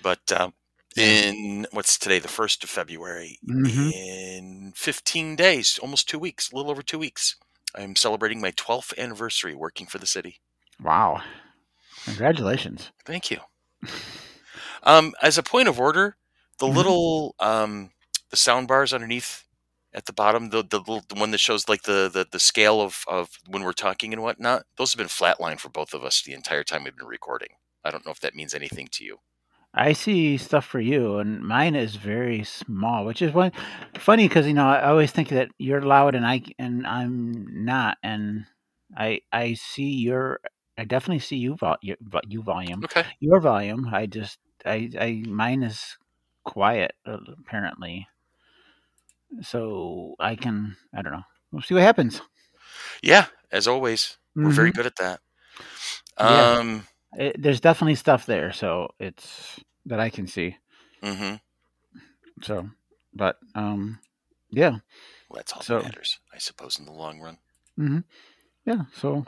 But 0.02 0.30
um, 0.32 0.54
in 0.96 1.66
what's 1.72 1.98
today, 1.98 2.18
the 2.18 2.28
first 2.28 2.64
of 2.64 2.70
February, 2.70 3.38
Mhm. 3.48 3.90
in 3.94 4.72
15 4.74 5.36
days, 5.36 5.78
almost 5.78 6.08
two 6.08 6.18
weeks, 6.18 6.50
a 6.50 6.56
little 6.56 6.70
over 6.70 6.82
two 6.82 6.98
weeks, 6.98 7.36
I'm 7.74 7.96
celebrating 7.96 8.40
my 8.40 8.52
12th 8.52 8.94
anniversary 8.98 9.54
working 9.54 9.86
for 9.86 9.98
the 9.98 10.06
city. 10.06 10.40
wow, 10.80 11.22
congratulations. 12.04 12.92
Thank 13.04 13.30
you. 13.30 13.38
Um, 14.86 15.14
as 15.22 15.38
a 15.38 15.42
point 15.42 15.68
of 15.68 15.80
order, 15.80 16.16
the 16.58 16.66
Mhm. 16.66 16.76
little 16.76 17.34
um, 17.40 17.92
the 18.30 18.36
sound 18.38 18.68
bars 18.68 18.94
underneath 18.94 19.44
at 19.92 20.06
the 20.06 20.14
bottom, 20.14 20.50
the 20.50 20.62
the, 20.64 20.78
little, 20.78 21.02
the 21.08 21.16
one 21.16 21.30
that 21.32 21.40
shows 21.40 21.68
like 21.68 21.82
the, 21.84 22.10
the 22.12 22.26
the 22.30 22.40
scale 22.40 22.80
of 22.80 23.04
of 23.08 23.30
when 23.48 23.64
we're 23.64 23.72
talking 23.74 24.14
and 24.14 24.22
whatnot, 24.22 24.64
those 24.78 24.92
have 24.94 24.98
been 24.98 25.08
flatlined 25.08 25.60
for 25.60 25.68
both 25.70 25.94
of 25.94 26.04
us 26.04 26.22
the 26.22 26.34
entire 26.34 26.64
time 26.64 26.84
we've 26.84 26.96
been 26.96 27.06
recording. 27.06 27.50
I 27.84 27.90
don't 27.90 28.06
know 28.06 28.12
if 28.12 28.20
that 28.20 28.34
means 28.36 28.54
anything 28.54 28.88
to 28.92 29.04
you. 29.04 29.18
I 29.74 29.92
see 29.92 30.38
stuff 30.38 30.64
for 30.64 30.80
you, 30.80 31.18
and 31.18 31.42
mine 31.46 31.74
is 31.74 31.96
very 31.96 32.44
small, 32.44 33.04
which 33.04 33.20
is 33.20 33.32
one 33.32 33.52
funny 33.98 34.26
because 34.26 34.46
you 34.46 34.54
know 34.54 34.66
I 34.66 34.88
always 34.88 35.10
think 35.12 35.28
that 35.30 35.50
you're 35.58 35.82
loud 35.82 36.14
and 36.14 36.26
I 36.26 36.42
and 36.58 36.86
I'm 36.86 37.64
not, 37.64 37.98
and 38.02 38.46
I 38.96 39.20
I 39.32 39.54
see 39.54 39.90
your 39.90 40.40
I 40.78 40.84
definitely 40.84 41.20
see 41.20 41.36
you 41.36 41.56
vol 41.56 41.76
your, 41.82 41.96
vo- 42.00 42.20
you 42.26 42.42
volume 42.42 42.84
Okay. 42.84 43.04
your 43.20 43.40
volume. 43.40 43.88
I 43.92 44.06
just 44.06 44.38
I 44.66 44.90
I 44.98 45.22
mine 45.26 45.62
is 45.62 45.96
quiet 46.44 46.92
uh, 47.06 47.18
apparently, 47.40 48.06
so 49.42 50.14
I 50.18 50.36
can 50.36 50.76
I 50.94 51.02
don't 51.02 51.12
know. 51.12 51.24
We'll 51.52 51.62
see 51.62 51.74
what 51.74 51.82
happens. 51.82 52.20
Yeah, 53.02 53.26
as 53.50 53.66
always, 53.68 54.18
we're 54.34 54.50
very 54.50 54.70
Mhm. 54.72 54.74
good 54.76 54.86
at 54.86 54.96
that. 54.96 55.20
Yeah. 56.18 56.52
Um. 56.58 56.86
It, 57.18 57.40
there's 57.40 57.60
definitely 57.60 57.94
stuff 57.94 58.26
there, 58.26 58.52
so 58.52 58.90
it's 58.98 59.58
that 59.86 60.00
I 60.00 60.10
can 60.10 60.26
see. 60.26 60.56
Mm-hmm. 61.02 61.36
So, 62.42 62.68
but 63.14 63.38
um, 63.54 64.00
yeah. 64.50 64.70
Well, 65.30 65.36
that's 65.36 65.52
all 65.54 65.62
So- 65.62 65.78
that 65.78 65.84
matters, 65.84 66.18
I 66.34 66.38
suppose, 66.38 66.78
in 66.78 66.84
the 66.84 66.92
long 66.92 67.20
run. 67.20 67.38
Mm-hmm. 67.78 68.00
Yeah. 68.66 68.82
So 68.94 69.24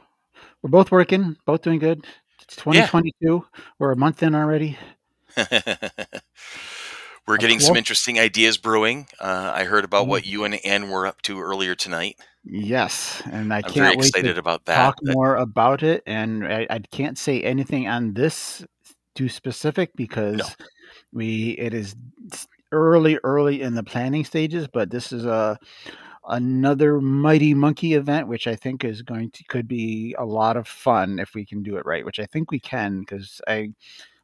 we're 0.60 0.70
both 0.70 0.90
working, 0.90 1.36
both 1.46 1.62
doing 1.62 1.78
good. 1.78 2.04
It's 2.42 2.56
2022. 2.56 3.44
We're 3.78 3.92
a 3.92 3.96
month 3.96 4.22
in 4.22 4.34
already. 4.34 4.76
We're 7.26 7.36
getting 7.36 7.60
some 7.60 7.76
interesting 7.76 8.18
ideas 8.18 8.56
brewing. 8.56 9.06
Uh, 9.20 9.52
I 9.54 9.64
heard 9.64 9.84
about 9.84 10.06
what 10.06 10.26
you 10.26 10.44
and 10.44 10.54
Anne 10.64 10.88
were 10.88 11.06
up 11.06 11.20
to 11.22 11.38
earlier 11.40 11.74
tonight. 11.74 12.16
Yes, 12.42 13.22
and 13.30 13.52
I 13.52 13.58
I'm 13.58 13.62
can't 13.64 13.98
wait 13.98 14.06
excited 14.08 14.34
to 14.34 14.40
about 14.40 14.64
that. 14.64 14.76
talk 14.76 14.96
That- 15.02 15.14
more 15.14 15.36
about 15.36 15.82
it. 15.82 16.02
And 16.06 16.46
I, 16.46 16.66
I 16.70 16.78
can't 16.90 17.18
say 17.18 17.42
anything 17.42 17.86
on 17.86 18.14
this 18.14 18.64
too 19.14 19.28
specific 19.28 19.90
because 19.94 20.56
we 21.12 21.50
it 21.58 21.74
is 21.74 21.94
early, 22.72 23.18
early 23.24 23.60
in 23.60 23.74
the 23.74 23.82
planning 23.84 24.24
stages. 24.24 24.66
But 24.66 24.88
this 24.90 25.12
is 25.12 25.26
a 25.26 25.58
another 26.30 26.98
mighty 27.00 27.52
monkey 27.52 27.92
event, 27.92 28.26
which 28.28 28.46
I 28.46 28.56
think 28.56 28.84
is 28.84 29.02
going 29.02 29.30
to 29.32 29.44
could 29.44 29.68
be 29.68 30.14
a 30.18 30.24
lot 30.24 30.56
of 30.56 30.66
fun 30.66 31.18
if 31.18 31.34
we 31.34 31.44
can 31.44 31.62
do 31.62 31.76
it 31.76 31.84
right. 31.84 32.06
Which 32.06 32.20
I 32.20 32.24
think 32.24 32.50
we 32.50 32.60
can 32.60 33.00
because 33.00 33.40
I 33.46 33.74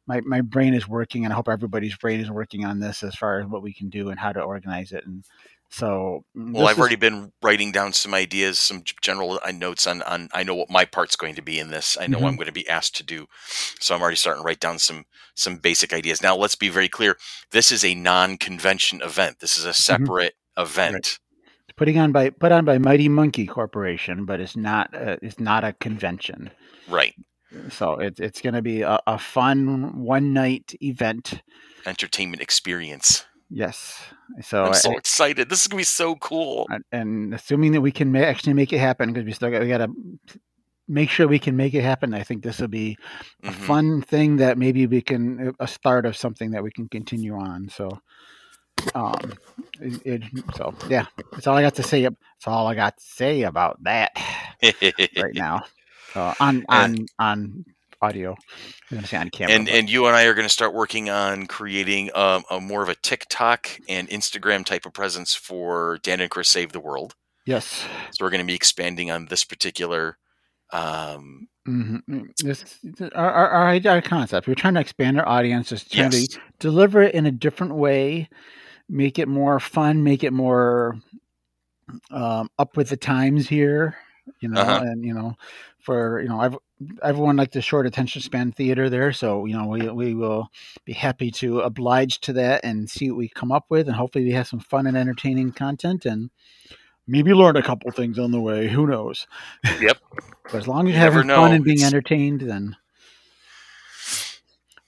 my 0.07 0.21
my 0.21 0.41
brain 0.41 0.73
is 0.73 0.87
working, 0.87 1.23
and 1.25 1.33
I 1.33 1.35
hope 1.35 1.49
everybody's 1.49 1.97
brain 1.97 2.19
is 2.19 2.29
working 2.31 2.65
on 2.65 2.79
this 2.79 3.03
as 3.03 3.15
far 3.15 3.39
as 3.39 3.47
what 3.47 3.61
we 3.63 3.73
can 3.73 3.89
do 3.89 4.09
and 4.09 4.19
how 4.19 4.31
to 4.31 4.41
organize 4.41 4.91
it. 4.91 5.05
And 5.05 5.23
so, 5.69 6.23
mm, 6.37 6.53
well, 6.53 6.67
I've 6.67 6.73
is- 6.75 6.79
already 6.79 6.95
been 6.95 7.31
writing 7.41 7.71
down 7.71 7.91
some 7.91 8.13
ideas, 8.13 8.59
some 8.59 8.83
general 9.01 9.39
uh, 9.43 9.51
notes 9.51 9.87
on, 9.87 10.01
on. 10.03 10.29
I 10.33 10.43
know 10.43 10.55
what 10.55 10.69
my 10.69 10.85
part's 10.85 11.15
going 11.15 11.35
to 11.35 11.41
be 11.41 11.59
in 11.59 11.69
this. 11.71 11.97
I 11.99 12.07
know 12.07 12.19
Mhm. 12.19 12.27
I'm 12.27 12.35
going 12.35 12.45
to 12.47 12.51
be 12.53 12.69
asked 12.69 12.95
to 12.97 13.03
do, 13.03 13.25
so 13.79 13.95
I'm 13.95 14.01
already 14.01 14.15
starting 14.17 14.43
to 14.43 14.45
write 14.45 14.59
down 14.59 14.79
some 14.79 15.05
some 15.33 15.57
basic 15.57 15.91
ideas. 15.93 16.21
Now, 16.21 16.35
let's 16.35 16.55
be 16.55 16.69
very 16.69 16.87
clear. 16.87 17.17
This 17.51 17.71
is 17.71 17.83
a 17.83 17.93
non-convention 17.95 19.01
event. 19.01 19.39
This 19.39 19.57
is 19.57 19.65
a 19.65 19.73
separate 19.73 20.35
event. 20.57 21.19
putting 21.75 21.97
on 21.99 22.11
by 22.13 22.29
put 22.29 22.51
on 22.53 22.63
by 22.63 22.77
Mighty 22.77 23.09
Monkey 23.09 23.45
Corporation, 23.45 24.23
but 24.25 24.39
it's 24.39 24.55
not 24.55 24.93
a, 24.93 25.17
it's 25.21 25.39
not 25.39 25.63
a 25.65 25.73
convention. 25.73 26.51
Right. 26.87 27.15
So 27.69 27.93
it's 27.99 28.19
it's 28.19 28.41
going 28.41 28.53
to 28.55 28.61
be 28.61 28.81
a, 28.81 28.99
a 29.07 29.17
fun 29.17 30.03
one 30.03 30.33
night 30.33 30.73
event. 30.81 31.41
Entertainment 31.85 32.41
experience. 32.41 33.25
Yes. 33.49 34.01
So 34.41 34.65
I'm 34.65 34.73
so 34.73 34.91
I- 34.91 34.95
excited. 34.97 35.49
This 35.49 35.61
is 35.61 35.67
gonna 35.67 35.79
be 35.79 35.83
so 35.83 36.15
cool. 36.15 36.67
and- 36.69 36.83
and 36.91 37.33
assuming 37.33 37.73
that 37.73 37.81
we 37.81 37.91
can 37.91 38.11
ma- 38.11 38.19
actually 38.19 38.53
make 38.53 38.73
it 38.73 38.79
happen 38.79 39.13
because 39.13 39.25
we 39.25 39.33
still 39.33 39.51
got 39.51 39.61
we 39.61 39.67
got 39.67 39.77
to 39.77 39.89
make 40.87 41.09
sure 41.09 41.27
we 41.27 41.39
can 41.39 41.55
make 41.55 41.73
it 41.75 41.81
happen. 41.83 42.13
I 42.13 42.23
think 42.23 42.43
this 42.43 42.59
will 42.59 42.67
be 42.67 42.97
a 43.43 43.49
Mhm. 43.51 43.53
fun 43.53 44.01
thing 44.01 44.37
that 44.37 44.57
maybe 44.57 44.87
we 44.87 45.01
can 45.01 45.53
a 45.59 45.67
start 45.67 46.05
of 46.05 46.17
something 46.17 46.51
that 46.51 46.63
we 46.63 46.71
can 46.71 46.89
continue 46.89 47.35
on. 47.35 47.69
So, 47.69 48.01
um, 48.95 49.33
it, 49.79 50.01
it 50.05 50.23
so 50.55 50.73
yeah, 50.89 51.05
that's 51.31 51.47
all 51.47 51.55
I 51.55 51.61
got 51.61 51.75
to 51.75 51.83
say. 51.83 52.01
That's 52.03 52.47
all 52.47 52.67
I 52.67 52.75
got 52.75 52.97
to 52.97 53.03
say 53.03 53.43
about 53.43 53.83
that 53.83 54.11
right 55.17 55.33
now. 55.35 55.65
Uh, 56.15 56.33
on 56.39 56.63
on 56.69 57.05
on 57.19 57.65
audio, 58.01 58.35
I'm 58.91 58.97
gonna 58.97 59.07
say 59.07 59.17
on 59.17 59.29
camera. 59.29 59.53
and 59.55 59.65
but- 59.65 59.73
and 59.73 59.89
you 59.89 60.05
and 60.07 60.15
I 60.15 60.23
are 60.25 60.33
going 60.33 60.45
to 60.47 60.53
start 60.53 60.73
working 60.73 61.09
on 61.09 61.47
creating 61.47 62.11
um, 62.15 62.43
a 62.49 62.59
more 62.61 62.81
of 62.83 62.89
a 62.89 62.95
TikTok 62.95 63.69
and 63.89 64.07
Instagram 64.09 64.65
type 64.65 64.85
of 64.85 64.93
presence 64.93 65.33
for 65.33 65.97
Dan 66.03 66.21
and 66.21 66.29
Chris 66.29 66.49
Save 66.49 66.71
the 66.71 66.79
World. 66.79 67.15
yes, 67.45 67.85
So 68.11 68.23
we're 68.25 68.29
going 68.31 68.41
to 68.41 68.47
be 68.47 68.55
expanding 68.55 69.11
on 69.11 69.25
this 69.25 69.43
particular. 69.43 70.17
Um, 70.71 71.47
hmm 71.65 71.97
This 72.43 72.79
our, 73.13 73.31
our 73.31 73.49
our 73.49 73.79
our 73.87 74.01
concept. 74.01 74.47
We're 74.47 74.55
trying 74.55 74.75
to 74.75 74.81
expand 74.81 75.19
our 75.19 75.27
audience. 75.27 75.69
Just 75.69 75.91
trying 75.91 76.11
yes. 76.11 76.27
to 76.29 76.39
deliver 76.59 77.01
it 77.01 77.15
in 77.15 77.25
a 77.25 77.31
different 77.31 77.75
way, 77.75 78.29
make 78.89 79.17
it 79.19 79.27
more 79.27 79.59
fun, 79.59 80.03
make 80.03 80.23
it 80.23 80.31
more 80.33 80.99
um, 82.11 82.49
up 82.59 82.77
with 82.77 82.89
the 82.89 82.97
times 82.97 83.47
here. 83.47 83.95
You 84.39 84.49
know, 84.49 84.61
Uh-huh. 84.61 84.81
and 84.85 85.03
you 85.05 85.13
know, 85.13 85.35
for 85.85 86.19
you 86.21 86.27
know, 86.27 86.39
I've 86.41 86.57
everyone 87.03 87.37
like 87.37 87.51
the 87.51 87.61
short 87.61 87.85
attention 87.85 88.21
span 88.21 88.51
theater 88.51 88.89
there, 88.89 89.13
so 89.13 89.45
you 89.45 89.55
know, 89.55 89.67
we 89.67 89.87
we 89.89 90.13
will 90.13 90.49
be 90.83 90.93
happy 90.93 91.31
to 91.31 91.61
oblige 91.61 92.19
to 92.21 92.33
that 92.33 92.65
and 92.65 92.89
see 92.89 93.09
what 93.09 93.17
we 93.17 93.29
come 93.29 93.51
up 93.51 93.65
with, 93.69 93.87
and 93.87 93.95
hopefully 93.95 94.25
we 94.25 94.31
have 94.33 94.47
some 94.47 94.59
fun 94.59 94.87
and 94.87 94.97
entertaining 94.97 95.51
content 95.51 96.05
and. 96.05 96.29
Maybe 97.07 97.35
learn 97.35 97.55
a 97.55 97.61
couple 97.61 97.91
things 97.91 98.17
on 98.17 98.31
the 98.31 98.41
way. 98.41 98.67
Who 98.67 98.87
knows? 98.87 99.27
Yep. 99.79 99.99
but 100.45 100.55
as 100.55 100.67
long 100.67 100.87
as 100.87 100.95
You 100.95 100.99
you're 100.99 101.03
never 101.11 101.21
having 101.21 101.29
fun 101.29 101.51
and 101.53 101.63
being 101.63 101.77
It's- 101.77 101.93
entertained, 101.93 102.41
then 102.41 102.75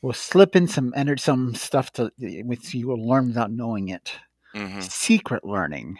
we'll 0.01 0.13
slip 0.13 0.55
in 0.55 0.67
some 0.67 0.93
enter 0.95 1.15
some 1.17 1.53
stuff 1.53 1.91
to 1.93 2.11
which 2.17 2.73
you 2.73 2.87
will 2.87 3.07
learn 3.07 3.27
without 3.27 3.51
knowing 3.51 3.89
it. 3.89 4.13
Hmm 4.57 4.87
Secret 4.89 5.45
learning, 5.45 5.99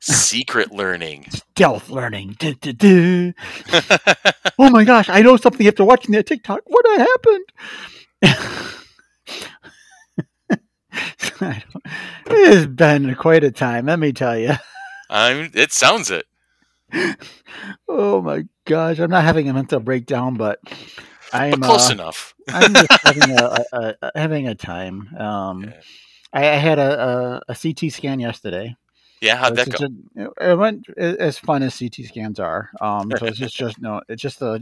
Secret 0.00 0.72
learning. 0.72 1.26
stealth 1.28 1.90
learning. 1.90 2.36
Du- 2.38 2.54
du- 2.54 2.72
du. 2.72 3.32
Oh 4.58 4.70
my 4.70 4.84
gosh, 4.84 5.08
I 5.08 5.22
know 5.22 5.36
something 5.36 5.66
after 5.66 5.84
watching 5.84 6.12
that 6.12 6.26
TikTok. 6.26 6.60
What 6.66 6.86
happened? 7.00 7.44
It 12.26 12.54
has 12.54 12.66
been 12.66 13.14
quite 13.16 13.44
a 13.44 13.50
time, 13.50 13.86
let 13.86 13.98
me 13.98 14.12
tell 14.12 14.38
you. 14.38 14.52
I'm. 15.10 15.50
It 15.54 15.72
sounds 15.72 16.10
it. 16.10 16.26
Oh 17.88 18.20
my 18.22 18.44
gosh, 18.66 18.98
I'm 18.98 19.10
not 19.10 19.24
having 19.24 19.48
a 19.48 19.54
mental 19.54 19.80
breakdown, 19.80 20.36
but 20.36 20.60
I 21.32 21.46
am 21.48 21.60
But 21.60 21.62
close 21.62 21.64
uh, 21.64 21.90
enough. 21.90 22.34
I'm 22.52 22.76
just 22.76 22.92
having 23.02 23.32
a, 23.34 23.64
a, 23.72 23.94
a 24.02 24.10
having 24.18 24.48
a 24.48 24.54
time. 24.54 25.14
Um, 25.16 25.72
Yeah. 25.72 25.80
I, 26.32 26.40
I 26.48 26.56
had 26.56 26.78
a, 26.78 27.40
a, 27.48 27.52
a 27.52 27.54
CT 27.54 27.92
scan 27.92 28.20
yesterday. 28.20 28.76
Yeah. 29.20 29.36
How'd 29.36 29.56
that 29.56 29.70
go? 29.70 29.86
a- 30.16 30.52
it 30.52 30.56
went 30.56 30.88
as 30.96 31.38
fun 31.38 31.62
as 31.62 31.78
CT 31.78 32.06
scans 32.06 32.40
are. 32.40 32.70
Um, 32.80 33.12
so 33.18 33.26
it's 33.26 33.38
just 33.38 33.56
just 33.64 33.80
no, 33.80 34.00
it's 34.08 34.22
just 34.22 34.40
a 34.42 34.60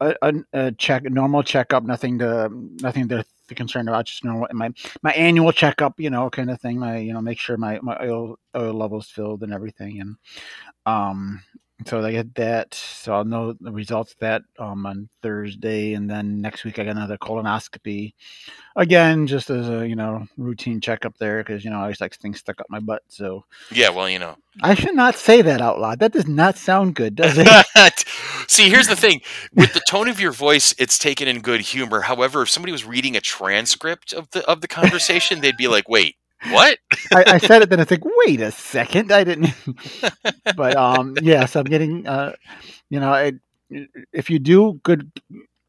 a, 0.00 0.34
a, 0.52 0.72
check, 0.72 1.04
normal 1.04 1.42
checkup, 1.42 1.84
nothing 1.84 2.18
to 2.18 2.48
nothing 2.82 3.08
to 3.08 3.24
be 3.48 3.54
concerned 3.54 3.88
about. 3.88 4.06
Just 4.06 4.24
normal 4.24 4.48
my 4.52 4.70
my 5.02 5.12
annual 5.12 5.52
checkup, 5.52 5.98
you 5.98 6.10
know, 6.10 6.30
kind 6.30 6.50
of 6.50 6.60
thing. 6.60 6.78
My 6.78 6.98
you 6.98 7.12
know, 7.12 7.20
make 7.20 7.38
sure 7.38 7.56
my 7.56 7.78
my 7.82 7.96
oil 8.02 8.38
oil 8.56 8.74
levels 8.74 9.08
filled 9.08 9.42
and 9.42 9.52
everything, 9.52 10.00
and 10.00 10.16
um. 10.86 11.42
So 11.86 12.04
I 12.04 12.12
get 12.12 12.34
that. 12.36 12.72
So 12.72 13.12
I'll 13.12 13.24
know 13.24 13.52
the 13.60 13.72
results 13.72 14.12
of 14.12 14.18
that 14.20 14.42
um, 14.60 14.86
on 14.86 15.08
Thursday, 15.22 15.94
and 15.94 16.08
then 16.08 16.40
next 16.40 16.64
week 16.64 16.78
I 16.78 16.84
got 16.84 16.92
another 16.96 17.18
colonoscopy. 17.18 18.14
Again, 18.76 19.26
just 19.26 19.50
as 19.50 19.68
a 19.68 19.86
you 19.86 19.96
know 19.96 20.26
routine 20.36 20.80
checkup 20.80 21.18
there, 21.18 21.42
because 21.42 21.64
you 21.64 21.70
know 21.70 21.78
I 21.78 21.82
always 21.82 22.00
like 22.00 22.14
things 22.14 22.38
stuck 22.38 22.60
up 22.60 22.66
my 22.70 22.78
butt. 22.78 23.02
So 23.08 23.44
Yeah. 23.72 23.90
Well, 23.90 24.08
you 24.08 24.20
know. 24.20 24.36
I 24.62 24.76
should 24.76 24.94
not 24.94 25.16
say 25.16 25.42
that 25.42 25.60
out 25.60 25.80
loud. 25.80 25.98
That 25.98 26.12
does 26.12 26.28
not 26.28 26.56
sound 26.56 26.94
good, 26.94 27.14
does 27.16 27.34
it? 27.36 28.04
See, 28.48 28.70
here's 28.70 28.86
the 28.86 28.94
thing. 28.96 29.20
With 29.52 29.74
the 29.74 29.82
tone 29.88 30.06
of 30.06 30.20
your 30.20 30.30
voice, 30.30 30.74
it's 30.78 30.96
taken 30.96 31.26
in 31.26 31.40
good 31.40 31.60
humor. 31.60 32.02
However, 32.02 32.42
if 32.42 32.50
somebody 32.50 32.70
was 32.70 32.84
reading 32.84 33.16
a 33.16 33.20
transcript 33.20 34.12
of 34.12 34.30
the 34.30 34.48
of 34.48 34.60
the 34.60 34.68
conversation, 34.68 35.40
they'd 35.40 35.56
be 35.56 35.66
like, 35.66 35.88
"Wait, 35.88 36.16
what?" 36.46 36.78
I, 37.12 37.24
I 37.34 37.38
said 37.38 37.62
it, 37.62 37.70
then 37.70 37.80
it's 37.80 37.90
like, 37.90 38.02
wait 38.26 38.40
a 38.40 38.50
second, 38.52 39.12
I 39.12 39.24
didn't. 39.24 39.54
but 40.52 40.76
um, 40.76 41.18
yes, 41.20 41.56
I'm 41.56 41.68
getting. 41.68 42.06
Uh, 42.06 42.34
you 42.90 43.00
know, 43.00 43.12
I, 43.12 43.32
if 44.12 44.30
you 44.30 44.38
do 44.38 44.80
good, 44.82 45.10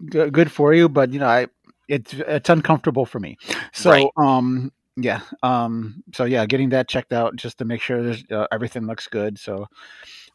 good, 0.10 0.34
good 0.34 0.52
for 0.52 0.74
you. 0.74 0.90
But 0.90 1.14
you 1.14 1.20
know, 1.20 1.28
I 1.28 1.48
it's 1.88 2.14
it's 2.14 2.50
uncomfortable 2.50 3.06
for 3.06 3.20
me. 3.20 3.38
So 3.74 3.92
Right. 3.92 4.14
um, 4.18 4.72
yeah, 4.98 5.22
um, 5.44 6.04
so 6.14 6.26
yeah, 6.26 6.46
getting 6.46 6.70
that 6.70 6.88
checked 6.88 7.14
out 7.14 7.36
just 7.36 7.58
to 7.60 7.66
make 7.66 7.82
sure 7.82 8.04
there's 8.04 8.24
uh, 8.32 8.48
everything 8.52 8.88
looks 8.88 9.08
good. 9.08 9.38
So 9.40 9.68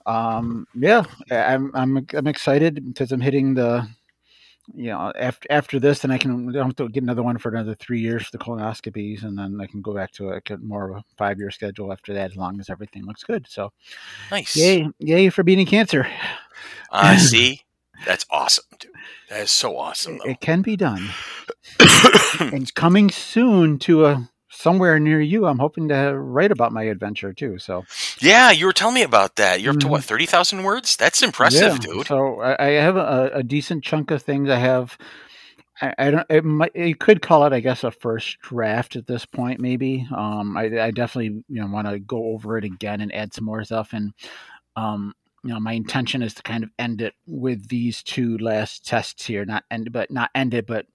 um, 0.06 0.66
yeah, 0.75 1.04
I'm 1.30 1.70
I'm 1.75 2.06
I'm 2.14 2.26
excited 2.26 2.85
because 2.87 3.12
I'm 3.12 3.20
hitting 3.20 3.54
the. 3.54 3.88
You 4.75 4.91
know, 4.91 5.12
after 5.19 5.47
after 5.50 5.79
this, 5.81 6.00
then 6.00 6.11
I 6.11 6.19
can 6.19 6.49
I 6.49 6.53
don't 6.53 6.67
have 6.67 6.77
to 6.77 6.89
get 6.89 7.03
another 7.03 7.23
one 7.23 7.39
for 7.39 7.49
another 7.50 7.75
three 7.75 8.00
years 8.00 8.25
for 8.25 8.31
the 8.37 8.43
colonoscopies, 8.43 9.25
and 9.25 9.37
then 9.39 9.59
I 9.61 9.67
can 9.67 9.83
go 9.83 9.93
back 9.95 10.12
to 10.12 10.31
a 10.31 10.41
more 10.59 10.91
of 10.91 10.97
a 10.99 11.05
five 11.19 11.39
year 11.39 11.50
schedule 11.50 11.93
after 11.93 12.15
that, 12.15 12.31
as 12.31 12.37
long 12.37 12.61
as 12.61 12.71
everything 12.71 13.05
looks 13.05 13.25
good. 13.25 13.47
So, 13.49 13.73
Nice. 14.31 14.55
yay, 14.57 14.89
yay 14.99 15.29
for 15.31 15.43
beating 15.43 15.67
cancer! 15.67 16.07
Uh, 16.91 17.17
see, 17.19 17.62
that's 18.07 18.25
awesome, 18.31 18.65
dude. 18.79 18.93
That 19.29 19.41
is 19.41 19.50
so 19.50 19.77
awesome, 19.77 20.15
It, 20.15 20.21
though. 20.25 20.31
it 20.31 20.41
can 20.41 20.62
be 20.62 20.77
done. 20.77 21.09
and 22.41 22.55
it's 22.62 22.71
coming 22.71 23.11
soon 23.11 23.79
to 23.81 24.07
a 24.07 24.29
somewhere 24.61 25.00
near 25.00 25.21
you. 25.21 25.47
I'm 25.47 25.59
hoping 25.59 25.88
to 25.88 26.12
write 26.19 26.52
about 26.52 26.73
my 26.73 26.85
adventure 26.85 27.33
too. 27.33 27.59
So 27.59 27.85
yeah, 28.21 28.50
you 28.50 28.67
were 28.67 28.73
telling 28.73 28.95
me 28.95 29.02
about 29.02 29.37
that. 29.37 29.61
You're 29.61 29.73
up 29.73 29.81
to 29.81 29.87
Mhm. 29.87 29.90
what 29.90 30.05
thirty 30.05 30.26
thousand 30.26 30.62
words? 30.62 30.97
That's 30.97 31.23
impressive, 31.23 31.73
yeah, 31.73 31.79
dude. 31.79 32.07
So 32.07 32.40
I, 32.40 32.67
I 32.67 32.71
have 32.73 32.97
a, 32.97 33.31
a 33.35 33.43
decent 33.43 33.85
chunk 33.85 34.11
of 34.11 34.23
things. 34.23 34.49
I 34.49 34.57
have. 34.59 34.97
I, 35.81 35.95
I 35.99 36.11
don't. 36.11 36.26
It 36.29 36.45
might. 36.45 36.76
You 36.76 36.95
could 36.95 37.23
call 37.23 37.47
it, 37.47 37.52
I 37.52 37.61
guess, 37.61 37.85
a 37.85 37.90
first 37.90 38.38
draft 38.40 38.97
at 38.97 39.07
this 39.07 39.25
point. 39.25 39.61
Maybe. 39.61 40.07
Um. 40.14 40.57
I, 40.57 40.64
I 40.81 40.90
definitely, 40.90 41.43
you 41.49 41.61
know, 41.61 41.69
want 41.69 41.88
to 41.88 41.99
go 41.99 42.33
over 42.35 42.59
it 42.59 42.64
again 42.64 43.00
and 43.00 43.14
add 43.14 43.33
some 43.33 43.45
more 43.45 43.64
stuff. 43.64 43.93
And, 43.93 44.12
um, 44.76 45.14
you 45.42 45.52
know, 45.54 45.61
my 45.61 45.73
intention 45.73 46.23
is 46.23 46.35
to 46.35 46.42
kind 46.42 46.62
of 46.64 46.70
end 46.78 47.00
it 47.00 47.14
with 47.26 47.68
these 47.68 48.02
two 48.02 48.37
last 48.38 48.85
tests 48.87 49.25
here. 49.25 49.44
Not 49.44 49.64
end, 49.70 49.90
but 49.92 50.11
not 50.11 50.30
end 50.35 50.52
it, 50.54 50.66
but 50.66 50.87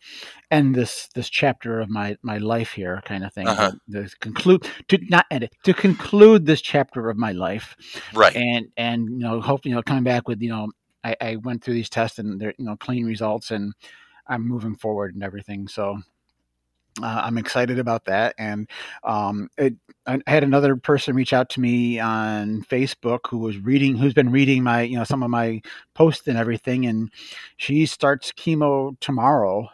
end 0.52 0.76
this 0.76 1.08
this 1.16 1.30
chapter 1.30 1.80
of 1.80 1.90
my 1.90 2.16
my 2.22 2.38
life 2.38 2.72
here, 2.72 3.02
kind 3.06 3.24
of 3.26 3.34
thing. 3.34 3.48
Uh-huh. 3.48 3.72
To 3.92 4.08
conclude, 4.20 4.68
to 4.90 5.00
not 5.10 5.26
end 5.32 5.46
it, 5.46 5.54
to 5.64 5.74
conclude 5.74 6.46
this 6.46 6.62
chapter 6.62 7.10
of 7.10 7.18
my 7.18 7.32
life 7.32 7.76
Right. 8.14 8.36
and 8.36 8.68
and 8.78 9.10
you 9.10 9.18
know 9.20 9.42
hopefully 9.42 9.72
you 9.72 9.76
know 9.76 9.84
coming 9.84 10.04
back 10.04 10.28
with 10.28 10.42
you 10.42 10.50
know 10.50 10.72
I, 11.04 11.16
I 11.22 11.36
went 11.38 11.64
through 11.64 11.76
these 11.76 11.90
tests 11.90 12.20
and 12.20 12.40
they're 12.40 12.54
you 12.58 12.66
know 12.66 12.76
clean 12.78 13.06
results 13.06 13.52
and 13.52 13.74
I'm 14.28 14.48
moving 14.48 14.76
forward 14.76 15.14
and 15.16 15.24
everything 15.24 15.68
so 15.68 16.00
uh, 17.02 17.22
I'm 17.26 17.38
excited 17.38 17.80
about 17.80 18.06
that 18.06 18.36
and 18.38 18.70
um 19.04 19.50
it 19.58 19.76
I 20.08 20.22
had 20.28 20.44
another 20.44 20.76
person 20.76 21.16
reach 21.16 21.34
out 21.34 21.50
to 21.52 21.60
me 21.60 22.00
on 22.00 22.62
Facebook 22.64 23.22
who 23.30 23.40
was 23.40 23.58
reading 23.58 23.96
who's 23.96 24.14
been 24.14 24.32
reading 24.32 24.64
my 24.64 24.82
you 24.84 24.98
know 24.98 25.04
some 25.04 25.24
of 25.24 25.30
my 25.30 25.62
posts 25.94 26.28
and 26.28 26.38
everything 26.38 26.86
and 26.86 27.12
she 27.58 27.86
starts 27.86 28.32
chemo 28.32 28.98
tomorrow 29.00 29.68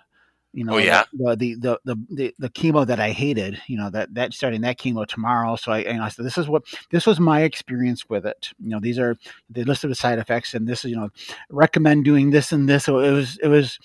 you 0.54 0.64
know 0.66 0.74
Oh, 0.74 0.78
yeah? 0.78 1.04
the, 1.14 1.36
the 1.36 1.56
the 1.56 1.80
the 1.86 1.96
the 2.10 2.36
the 2.40 2.50
chemo 2.50 2.86
that 2.86 3.00
I 3.00 3.12
hated 3.12 3.62
you 3.68 3.78
know 3.78 3.90
that 3.92 4.14
that 4.16 4.34
starting 4.34 4.62
that 4.62 4.78
chemo 4.80 5.06
tomorrow 5.08 5.56
so 5.56 5.72
I 5.72 5.80
and 5.80 6.02
I 6.02 6.10
said 6.10 6.26
this 6.26 6.38
is 6.38 6.48
what 6.48 6.64
this 6.92 7.06
was 7.06 7.20
my 7.20 7.42
experience 7.44 8.10
with 8.10 8.26
it. 8.26 8.50
You 8.60 8.70
know, 8.70 8.80
these 8.80 9.00
are 9.00 9.16
the 9.50 9.64
list 9.64 9.84
of 9.84 9.90
the 9.90 9.96
side 9.96 10.20
effects, 10.20 10.54
and 10.54 10.68
this 10.68 10.84
is 10.84 10.92
you 10.92 10.98
know 10.98 11.10
recommend 11.50 12.04
doing 12.06 12.32
this 12.32 12.52
and 12.52 12.68
this. 12.68 12.84
So 12.86 13.00
it 13.00 13.12
was 13.12 13.38
it 13.42 13.48
was 13.48 13.80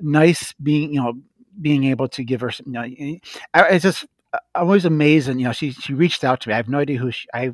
nice 0.00 0.52
being 0.54 0.94
you 0.94 1.00
know 1.02 1.14
being 1.60 1.84
able 1.84 2.08
to 2.08 2.24
give 2.24 2.40
her. 2.42 2.50
Some, 2.50 2.66
you 2.66 2.72
know, 2.72 3.18
I, 3.54 3.62
it's 3.70 3.82
just 3.82 4.06
I 4.54 4.62
was 4.62 4.84
amazed, 4.84 5.28
and 5.28 5.40
you 5.40 5.46
know 5.46 5.52
she 5.52 5.72
she 5.72 5.94
reached 5.94 6.24
out 6.24 6.40
to 6.42 6.48
me. 6.48 6.54
I 6.54 6.56
have 6.56 6.68
no 6.68 6.78
idea 6.78 6.98
who 6.98 7.10
she. 7.10 7.26
I 7.34 7.52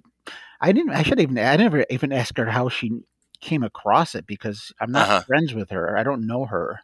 I 0.61 0.73
didn't. 0.73 0.91
I 0.93 1.03
should 1.03 1.21
even. 1.21 1.38
I 1.38 1.57
never 1.57 1.85
even 1.91 2.12
asked 2.12 2.38
her 2.38 2.47
how 2.47 2.69
she 2.69 2.91
came 3.41 3.62
across 3.62 4.15
it 4.15 4.26
because 4.26 4.73
I'm 4.81 4.91
not 4.93 5.09
Uh-huh. 5.09 5.23
friends 5.26 5.55
with 5.55 5.71
her. 5.71 5.97
I 5.97 6.03
don't 6.03 6.26
know 6.26 6.47
her. 6.47 6.81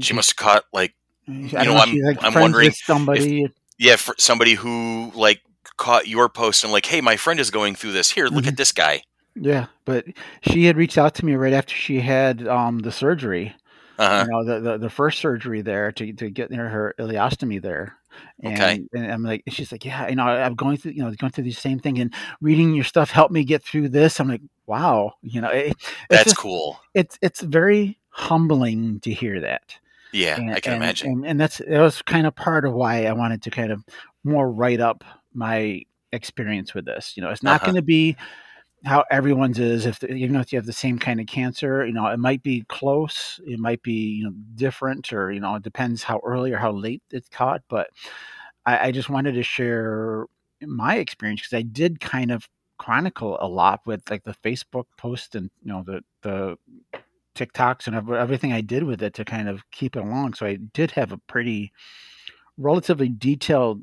She 0.00 0.12
must 0.14 0.30
have 0.30 0.36
caught 0.36 0.64
like 0.72 0.94
I 1.28 1.32
know, 1.32 1.64
don't 1.64 1.76
I'm- 1.76 1.98
like, 2.00 2.18
I'm 2.24 2.34
wondering 2.34 2.70
somebody. 2.72 3.52
yeah, 3.78 3.96
for 3.96 4.14
somebody 4.18 4.54
who 4.54 5.10
like 5.14 5.40
caught 5.76 6.06
your 6.08 6.28
post 6.28 6.62
and 6.64 6.72
like, 6.72 6.86
hey, 6.86 7.00
my 7.00 7.16
friend 7.16 7.40
is 7.40 7.50
going 7.50 7.74
through 7.74 7.92
this. 7.92 8.10
Here, 8.10 8.26
look 8.28 8.44
Mhm. 8.44 8.48
at 8.48 8.56
this 8.56 8.72
guy. 8.72 9.02
Yeah, 9.34 9.66
but 9.84 10.06
she 10.42 10.64
had 10.64 10.76
reached 10.76 10.96
out 10.96 11.14
to 11.16 11.24
me 11.26 11.34
right 11.34 11.52
after 11.52 11.74
she 11.74 12.00
had 12.00 12.46
um, 12.48 12.78
the 12.78 12.92
surgery. 12.92 13.54
Uh-huh. 13.98 14.24
You 14.24 14.30
know, 14.30 14.44
the, 14.44 14.60
the 14.60 14.78
the 14.78 14.90
first 14.90 15.18
surgery 15.20 15.62
there 15.62 15.92
to 15.92 16.12
to 16.14 16.30
get 16.30 16.50
near 16.50 16.68
her 16.68 16.94
ileostomy 16.98 17.60
there. 17.62 17.96
And, 18.42 18.54
Okay. 18.54 18.80
and 18.94 19.12
I'm 19.12 19.22
like, 19.22 19.42
she's 19.48 19.70
like, 19.70 19.84
yeah, 19.84 20.08
you 20.08 20.16
know, 20.16 20.24
I'm 20.24 20.54
going 20.54 20.78
through, 20.78 20.92
you 20.92 21.02
know, 21.02 21.10
going 21.12 21.32
through 21.32 21.44
the 21.44 21.52
same 21.52 21.78
thing, 21.78 21.98
and 21.98 22.14
reading 22.40 22.72
your 22.74 22.84
stuff 22.84 23.10
helped 23.10 23.32
me 23.32 23.44
get 23.44 23.62
through 23.62 23.90
this. 23.90 24.18
I'm 24.20 24.28
like, 24.28 24.40
wow, 24.66 25.12
you 25.22 25.40
know, 25.42 25.50
it, 25.50 25.72
it's 25.72 25.84
That's 26.08 26.24
just- 26.24 26.36
cool. 26.38 26.80
It's 26.94 27.18
it's 27.20 27.40
very 27.42 27.98
humbling 28.08 29.00
to 29.00 29.12
hear 29.12 29.40
that. 29.42 29.74
Yeah, 30.12 30.36
and, 30.36 30.50
I 30.50 30.60
can 30.60 30.72
and- 30.74 30.82
imagine. 30.82 31.10
And, 31.12 31.26
and 31.26 31.40
that's 31.40 31.58
that 31.58 31.80
was 31.80 32.00
kind 32.02 32.26
of 32.26 32.34
part 32.34 32.64
of 32.64 32.72
why 32.72 33.04
I 33.04 33.12
wanted 33.12 33.42
to 33.42 33.50
kind 33.50 33.70
of 33.70 33.84
more 34.24 34.50
write 34.50 34.80
up 34.80 35.04
my 35.34 35.82
experience 36.12 36.72
with 36.72 36.86
this. 36.86 37.14
You 37.16 37.22
know, 37.22 37.30
it's 37.30 37.42
not 37.42 37.56
Uh-huh. 37.56 37.66
going 37.66 37.76
to 37.76 37.82
be 37.82 38.16
how 38.84 39.04
everyone's 39.10 39.58
is. 39.58 39.86
If 39.86 40.02
even 40.04 40.36
if 40.36 40.52
you 40.52 40.58
have 40.58 40.66
the 40.66 40.72
same 40.72 40.98
kind 40.98 41.20
of 41.20 41.26
cancer, 41.26 41.86
you 41.86 41.92
know, 41.92 42.06
it 42.06 42.18
might 42.18 42.42
be 42.42 42.64
close, 42.68 43.40
it 43.46 43.58
might 43.58 43.82
be 43.82 43.92
you 43.92 44.24
know 44.24 44.32
different, 44.54 45.12
or 45.12 45.32
you 45.32 45.40
know, 45.40 45.56
it 45.56 45.62
depends 45.62 46.02
how 46.02 46.20
early 46.24 46.52
or 46.52 46.58
how 46.58 46.72
late 46.72 47.02
it's 47.10 47.28
caught. 47.28 47.62
But 47.68 47.88
I, 48.66 48.88
I 48.88 48.90
just 48.92 49.08
wanted 49.10 49.32
to 49.32 49.42
share 49.42 50.26
my 50.62 50.96
experience 50.96 51.42
because 51.42 51.56
I 51.58 51.62
did 51.62 52.00
kind 52.00 52.30
of 52.30 52.48
chronicle 52.78 53.38
a 53.40 53.48
lot 53.48 53.80
with 53.86 54.08
like 54.10 54.24
the 54.24 54.36
Facebook 54.44 54.84
post 54.98 55.34
and 55.34 55.50
you 55.62 55.72
know 55.72 55.82
the 55.82 56.02
the 56.22 56.56
TikToks 57.36 57.86
and 57.86 58.10
everything 58.14 58.52
I 58.52 58.62
did 58.62 58.82
with 58.82 59.02
it 59.02 59.14
to 59.14 59.24
kind 59.24 59.48
of 59.48 59.62
keep 59.70 59.94
it 59.96 60.00
along. 60.02 60.34
So 60.34 60.46
I 60.46 60.56
did 60.72 60.90
have 60.92 61.12
a 61.12 61.18
pretty 61.18 61.72
relatively 62.58 63.08
detailed 63.08 63.82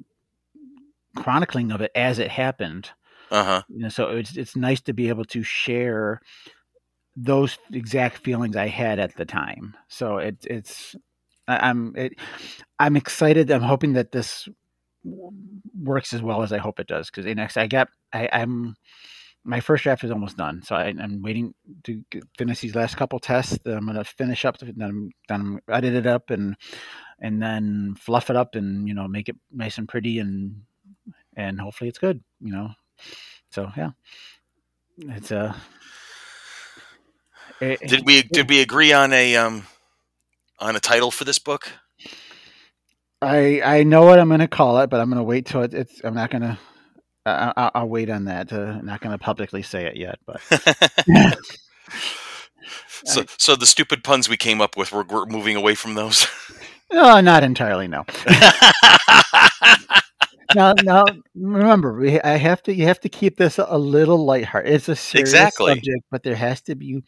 chronicling 1.16 1.72
of 1.72 1.82
it 1.82 1.92
as 1.96 2.20
it 2.20 2.32
happened. 2.32 2.90
Uh-huh. 3.34 3.64
You 3.70 3.80
know, 3.80 3.90
so 3.90 4.10
it's 4.12 4.38
it's 4.38 4.56
nice 4.56 4.82
to 4.84 4.94
be 4.94 5.10
able 5.10 5.26
to 5.26 5.44
share 5.44 6.22
those 7.16 7.58
exact 7.74 8.18
feelings 8.20 8.56
I 8.56 8.68
had 8.68 9.00
at 9.00 9.16
the 9.16 9.26
time. 9.26 9.76
So 9.90 10.18
it, 10.20 10.38
it's 10.46 10.96
I'm 11.48 11.96
it, 11.98 12.14
I'm 12.80 12.96
excited. 12.96 13.52
I'm 13.52 13.62
hoping 13.64 13.94
that 13.94 14.12
this 14.12 14.48
works 15.04 16.14
as 16.14 16.22
well 16.22 16.44
as 16.44 16.54
I 16.54 16.60
hope 16.60 16.80
it 16.80 16.88
does 16.88 17.10
because 17.12 17.26
next 17.36 17.58
I 17.58 17.68
got 17.68 17.90
I, 18.14 18.30
I'm 18.34 18.76
my 19.46 19.60
first 19.62 19.84
draft 19.84 20.04
is 20.06 20.12
almost 20.12 20.38
done, 20.38 20.62
so 20.64 20.76
I, 20.76 20.94
I'm 21.00 21.22
waiting 21.22 21.54
to 21.86 22.04
finish 22.38 22.62
these 22.62 22.76
last 22.76 22.98
couple 22.98 23.20
tests. 23.20 23.60
I'm 23.66 23.88
gonna 23.88 24.06
finish 24.06 24.46
up, 24.46 24.60
then 24.60 24.76
I'm, 24.82 25.12
then 25.30 25.42
I'm 25.42 25.76
edit 25.76 25.96
it 25.96 26.08
up 26.08 26.30
and 26.30 26.56
and 27.20 27.42
then 27.42 27.96
fluff 28.00 28.30
it 28.30 28.38
up 28.38 28.56
and 28.56 28.88
you 28.88 28.94
know 28.94 29.08
make 29.08 29.30
it 29.30 29.38
nice 29.52 29.78
and 29.80 29.90
pretty 29.90 30.20
and 30.20 30.62
and 31.38 31.60
hopefully 31.62 31.90
it's 31.90 32.00
good. 32.00 32.24
You 32.42 32.54
know, 32.54 32.70
so 33.52 33.72
yeah, 33.78 33.92
it's 34.98 35.32
a. 35.32 35.56
it- 37.62 37.82
Did 37.88 38.06
we 38.06 38.24
did 38.24 38.50
we 38.50 38.62
agree 38.62 38.94
on 38.94 39.14
a 39.14 39.36
um 39.38 39.66
on 40.60 40.76
a 40.76 40.80
title 40.80 41.12
for 41.12 41.24
this 41.26 41.40
book? 41.40 41.72
I 43.22 43.62
I 43.64 43.84
know 43.84 44.04
what 44.04 44.20
I'm 44.20 44.28
going 44.28 44.40
to 44.42 44.48
call 44.48 44.80
it, 44.80 44.90
but 44.90 45.00
I'm 45.00 45.10
going 45.10 45.18
to 45.18 45.24
wait 45.24 45.46
till 45.46 45.64
it, 45.64 45.74
it's. 45.74 46.02
I'm 46.04 46.14
not 46.16 46.30
going 46.30 46.42
to. 46.42 46.58
I, 47.26 47.54
I, 47.56 47.72
I'll 47.76 47.88
wait 47.90 48.10
on 48.10 48.26
that. 48.26 48.52
Uh, 48.52 48.82
not 48.82 49.00
going 49.02 49.14
to 49.14 49.18
publicly 49.18 49.62
say 49.62 49.86
it 49.86 49.96
yet, 49.96 50.20
but 50.26 50.42
so 53.06 53.24
so 53.38 53.56
the 53.56 53.66
stupid 53.66 54.04
puns 54.04 54.28
we 54.28 54.36
came 54.38 54.60
up 54.62 54.76
with 54.76 54.92
we're, 54.92 55.04
we're 55.04 55.26
moving 55.26 55.56
away 55.56 55.76
from 55.76 55.94
those. 55.96 56.28
no, 56.92 57.22
not 57.22 57.44
entirely. 57.44 57.88
No, 57.88 58.04
no, 60.52 60.74
now, 60.82 61.04
Remember, 61.36 61.94
we, 61.94 62.20
I 62.22 62.38
have 62.38 62.62
to. 62.64 62.74
You 62.74 62.86
have 62.86 63.00
to 63.02 63.10
keep 63.10 63.38
this 63.38 63.58
a 63.58 63.78
little 63.78 64.26
lighthearted. 64.26 64.74
It's 64.74 64.90
a 64.90 64.96
serious 64.96 65.52
Exactly. 65.56 65.66
subject, 65.68 66.04
but 66.12 66.24
there 66.24 66.36
has 66.36 66.62
to 66.64 66.76
be 66.76 67.04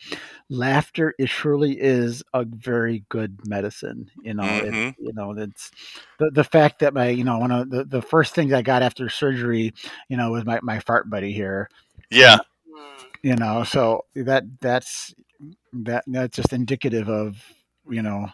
laughter. 0.50 1.14
It 1.20 1.30
surely 1.30 1.80
is 1.80 2.24
a 2.34 2.46
very 2.46 3.04
good 3.10 3.40
medicine. 3.48 4.10
You 4.22 4.34
know, 4.34 4.60
it- 4.60 4.76
Mhm. 4.76 4.96
you 4.98 5.14
know 5.14 5.34
that's 5.34 5.72
the 6.20 6.30
the 6.32 6.44
fact 6.44 6.80
that 6.80 6.94
my 6.94 7.10
you 7.10 7.24
know 7.24 7.38
one 7.40 7.52
of 7.52 7.70
the 7.70 7.84
the 7.86 8.02
first 8.02 8.34
things 8.36 8.54
I 8.54 8.62
got 8.62 8.82
after 8.84 9.10
surgery, 9.10 9.74
you 10.10 10.18
know, 10.18 10.32
was 10.32 10.46
my 10.46 10.60
my 10.64 10.80
fart 10.80 11.10
buddy 11.10 11.34
here. 11.34 11.70
yeah. 12.10 12.38
You 13.24 13.36
know, 13.36 13.64
so 13.64 14.06
that 14.16 14.44
that's 14.62 15.14
that 15.74 16.04
that's 16.08 16.36
just 16.38 16.54
indicative 16.54 17.10
of 17.10 17.38
you 17.90 18.02
know 18.02 18.28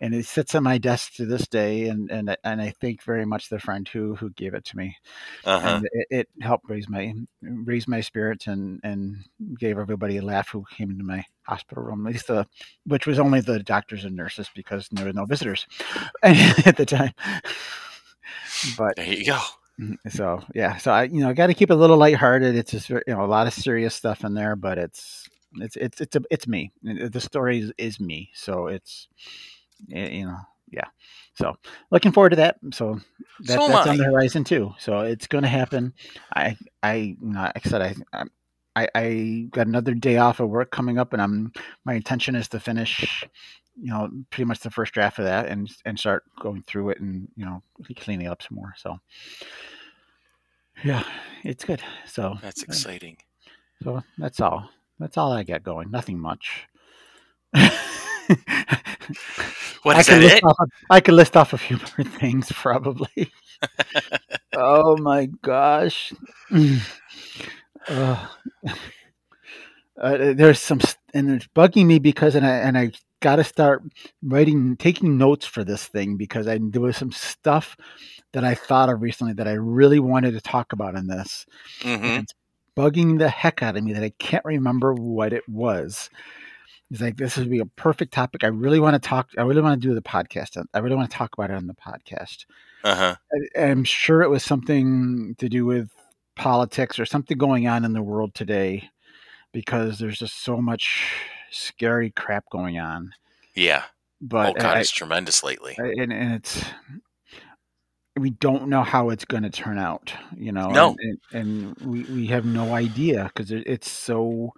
and 0.00 0.14
it 0.14 0.26
sits 0.26 0.54
on 0.54 0.62
my 0.64 0.78
desk 0.78 1.14
to 1.14 1.26
this 1.26 1.46
day 1.48 1.88
and 1.88 2.10
and 2.10 2.30
I- 2.30 2.36
and 2.44 2.60
I 2.60 2.70
thank 2.80 3.02
very 3.04 3.24
much 3.26 3.48
the 3.48 3.58
friend 3.60 3.86
who 3.88 4.14
who 4.16 4.30
gave 4.30 4.54
it 4.54 4.64
to 4.66 4.76
me 4.76 4.96
Uh-huh. 5.44 5.80
and 5.80 5.86
it, 5.92 6.06
it 6.10 6.28
helped 6.42 6.68
raise 6.68 6.88
my 6.88 7.12
raise 7.42 7.88
my 7.88 8.00
spirits 8.00 8.46
and 8.46 8.80
and 8.84 9.16
gave 9.58 9.78
everybody 9.78 10.18
a 10.18 10.22
laugh 10.22 10.48
who 10.50 10.64
came 10.76 10.90
into 10.90 11.04
my 11.04 11.24
hospital 11.44 11.84
room 11.84 12.06
at 12.06 12.12
least 12.12 12.26
the 12.28 12.46
which 12.86 13.06
was 13.06 13.18
only 13.18 13.40
the 13.40 13.60
doctors 13.62 14.04
and 14.04 14.16
nurses 14.16 14.50
because 14.54 14.88
there 14.92 15.06
were 15.06 15.12
no 15.12 15.24
visitors 15.26 15.66
at 16.22 16.76
the 16.76 16.86
time 16.86 17.12
but 18.62 18.96
There 18.96 19.06
you 19.12 19.24
go. 19.24 19.40
Mm, 19.80 19.96
So 20.10 20.42
yeah, 20.54 20.76
so 20.78 20.92
I 20.92 21.04
you 21.04 21.20
know 21.20 21.32
got 21.34 21.48
to 21.48 21.54
keep 21.54 21.70
it 21.70 21.74
a 21.74 21.76
little 21.76 21.98
lighthearted. 21.98 22.56
It's 22.56 22.70
just 22.72 22.88
you 22.90 23.00
know 23.08 23.24
a 23.24 23.26
lot 23.26 23.46
of 23.46 23.54
serious 23.54 23.94
stuff 23.94 24.24
in 24.24 24.34
there, 24.34 24.56
but 24.56 24.78
it's 24.78 25.25
it's 25.60 25.76
it's 25.76 26.00
it's 26.00 26.16
a, 26.16 26.22
it's 26.30 26.46
me. 26.46 26.72
The 26.82 27.20
story 27.20 27.60
is, 27.60 27.72
is 27.78 28.00
me, 28.00 28.30
so 28.34 28.66
it's 28.66 29.08
you 29.88 30.26
know 30.26 30.38
yeah. 30.70 30.88
So 31.34 31.56
looking 31.90 32.12
forward 32.12 32.30
to 32.30 32.36
that. 32.36 32.56
So 32.72 33.00
that, 33.40 33.58
So 33.58 33.68
that's 33.68 33.86
on 33.88 33.96
the 33.96 34.04
horizon 34.04 34.44
too. 34.44 34.72
So 34.78 35.00
it's 35.00 35.26
going 35.26 35.42
to 35.42 35.48
happen. 35.48 35.92
I 36.34 36.56
I 36.82 37.16
like 37.20 37.66
I 37.66 37.68
said 37.68 37.82
I. 37.82 37.94
I 38.12 38.24
I, 38.76 38.88
I 38.94 39.46
got 39.50 39.66
another 39.66 39.94
day 39.94 40.18
off 40.18 40.38
of 40.38 40.50
work 40.50 40.70
coming 40.70 40.98
up, 40.98 41.14
and 41.14 41.22
I'm 41.22 41.50
my 41.86 41.94
intention 41.94 42.36
is 42.36 42.46
to 42.48 42.60
finish, 42.60 43.24
you 43.74 43.90
know, 43.90 44.10
pretty 44.30 44.44
much 44.44 44.60
the 44.60 44.70
first 44.70 44.92
draft 44.92 45.18
of 45.18 45.24
that, 45.24 45.46
and 45.46 45.70
and 45.86 45.98
start 45.98 46.24
going 46.40 46.62
through 46.66 46.90
it 46.90 47.00
and 47.00 47.26
you 47.36 47.46
know 47.46 47.62
cleaning 47.96 48.26
up 48.26 48.42
some 48.42 48.56
more. 48.56 48.74
So, 48.76 48.98
yeah, 50.84 51.04
it's 51.42 51.64
good. 51.64 51.82
So 52.04 52.36
That's 52.42 52.62
exciting. 52.62 53.16
So 53.82 54.02
that's 54.18 54.40
all. 54.40 54.68
That's 54.98 55.16
all 55.16 55.32
I 55.32 55.42
got 55.42 55.62
going. 55.62 55.90
Nothing 55.90 56.18
much. 56.18 56.66
What 59.86 59.96
I 59.96 60.02
could 60.02 60.14
that 60.14 60.22
list 60.22 60.36
it? 60.38 60.44
Off 60.44 60.56
a, 60.58 60.66
I 60.90 61.00
could 61.00 61.14
list 61.14 61.36
off 61.36 61.52
a 61.52 61.58
few 61.58 61.76
more 61.98 62.04
things 62.18 62.50
probably. 62.50 63.30
oh 64.52 64.96
my 64.96 65.26
gosh. 65.42 66.12
Ugh. 67.88 68.28
Uh, 69.98 70.34
there's 70.34 70.60
some, 70.60 70.80
and 71.14 71.30
it's 71.30 71.46
bugging 71.54 71.86
me 71.86 71.98
because, 72.00 72.34
and 72.34 72.44
I 72.44 72.56
and 72.56 72.76
I 72.76 72.90
got 73.20 73.36
to 73.36 73.44
start 73.44 73.82
writing, 74.22 74.76
taking 74.76 75.16
notes 75.16 75.46
for 75.46 75.64
this 75.64 75.86
thing 75.86 76.16
because 76.16 76.48
I 76.48 76.58
there 76.60 76.82
was 76.82 76.96
some 76.96 77.12
stuff 77.12 77.76
that 78.32 78.44
I 78.44 78.54
thought 78.54 78.88
of 78.88 79.00
recently 79.02 79.34
that 79.34 79.48
I 79.48 79.52
really 79.52 80.00
wanted 80.00 80.32
to 80.32 80.40
talk 80.40 80.72
about 80.72 80.96
in 80.96 81.06
this. 81.06 81.46
hmm 81.82 82.04
It's 82.04 82.34
bugging 82.76 83.18
the 83.18 83.28
heck 83.28 83.62
out 83.62 83.76
of 83.76 83.84
me 83.84 83.92
that 83.92 84.02
I 84.04 84.12
can't 84.18 84.44
remember 84.44 84.92
what 84.92 85.32
it 85.32 85.48
was. 85.48 86.10
It's 86.90 87.00
like 87.00 87.16
this 87.16 87.36
would 87.36 87.50
be 87.50 87.58
a 87.58 87.66
perfect 87.66 88.12
topic. 88.12 88.44
I 88.44 88.48
really 88.48 88.78
want 88.78 89.00
to 89.00 89.08
talk. 89.08 89.30
I 89.36 89.42
really 89.42 89.62
want 89.62 89.80
to 89.80 89.88
do 89.88 89.94
the 89.94 90.02
podcast. 90.02 90.62
I 90.72 90.78
really 90.78 90.94
want 90.94 91.10
to 91.10 91.16
talk 91.16 91.32
about 91.34 91.50
it 91.50 91.56
on 91.56 91.66
the 91.66 91.74
podcast. 91.74 92.44
Uh-huh. 92.84 93.16
I, 93.56 93.60
I'm 93.60 93.82
sure 93.82 94.22
it 94.22 94.30
was 94.30 94.44
something 94.44 95.34
to 95.38 95.48
do 95.48 95.64
with 95.64 95.90
politics 96.36 96.98
or 96.98 97.06
something 97.06 97.38
going 97.38 97.66
on 97.66 97.84
in 97.84 97.92
the 97.92 98.02
world 98.02 98.34
today, 98.34 98.88
because 99.52 99.98
there's 99.98 100.18
just 100.18 100.44
so 100.44 100.60
much 100.60 101.18
scary 101.50 102.10
crap 102.10 102.44
going 102.50 102.78
on. 102.78 103.12
Yeah. 103.54 103.84
But 104.20 104.50
oh 104.50 104.52
God, 104.60 104.76
I- 104.76 104.80
it's 104.80 104.92
tremendous 104.92 105.42
lately. 105.42 105.76
I- 105.80 105.94
and, 105.98 106.12
and 106.12 106.34
it's 106.34 106.64
we 108.18 108.30
don't 108.30 108.68
know 108.68 108.82
how 108.82 109.10
it's 109.10 109.24
going 109.24 109.42
to 109.42 109.50
turn 109.50 109.78
out 109.78 110.12
you 110.36 110.52
know 110.52 110.68
No. 110.70 110.96
and, 111.00 111.18
and, 111.32 111.76
and 111.78 111.86
we, 111.86 112.02
we 112.04 112.26
have 112.28 112.44
no 112.44 112.74
idea 112.74 113.24
because 113.24 113.50
it, 113.50 113.64
it's 113.66 113.90
so 113.90 114.52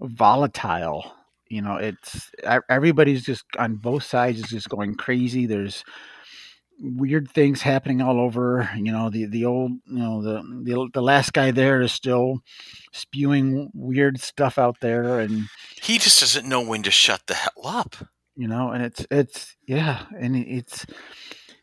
volatile 0.00 1.12
you 1.48 1.62
know 1.62 1.76
it's 1.76 2.30
everybody's 2.68 3.24
just 3.24 3.44
on 3.58 3.76
both 3.76 4.02
sides 4.02 4.40
is 4.40 4.48
just 4.50 4.68
going 4.68 4.94
crazy 4.94 5.46
there's 5.46 5.84
weird 6.78 7.30
things 7.30 7.62
happening 7.62 8.02
all 8.02 8.20
over 8.20 8.68
you 8.76 8.92
know 8.92 9.08
the 9.08 9.24
the 9.26 9.44
old 9.46 9.70
you 9.86 9.98
know 9.98 10.20
the 10.22 10.42
the, 10.64 10.88
the 10.92 11.00
last 11.02 11.32
guy 11.32 11.50
there 11.50 11.80
is 11.80 11.92
still 11.92 12.40
spewing 12.92 13.70
weird 13.72 14.20
stuff 14.20 14.58
out 14.58 14.76
there 14.80 15.20
and 15.20 15.44
He 15.80 15.98
just 15.98 16.20
doesn't 16.20 16.46
know 16.46 16.60
when 16.60 16.82
to 16.82 16.90
shut 16.90 17.22
the 17.28 17.34
hell 17.34 17.64
up. 17.64 17.96
you 18.36 18.46
know 18.48 18.70
and 18.72 18.82
it's 18.84 19.06
it's 19.10 19.56
yeah 19.66 20.04
and 20.18 20.36
it's 20.36 20.84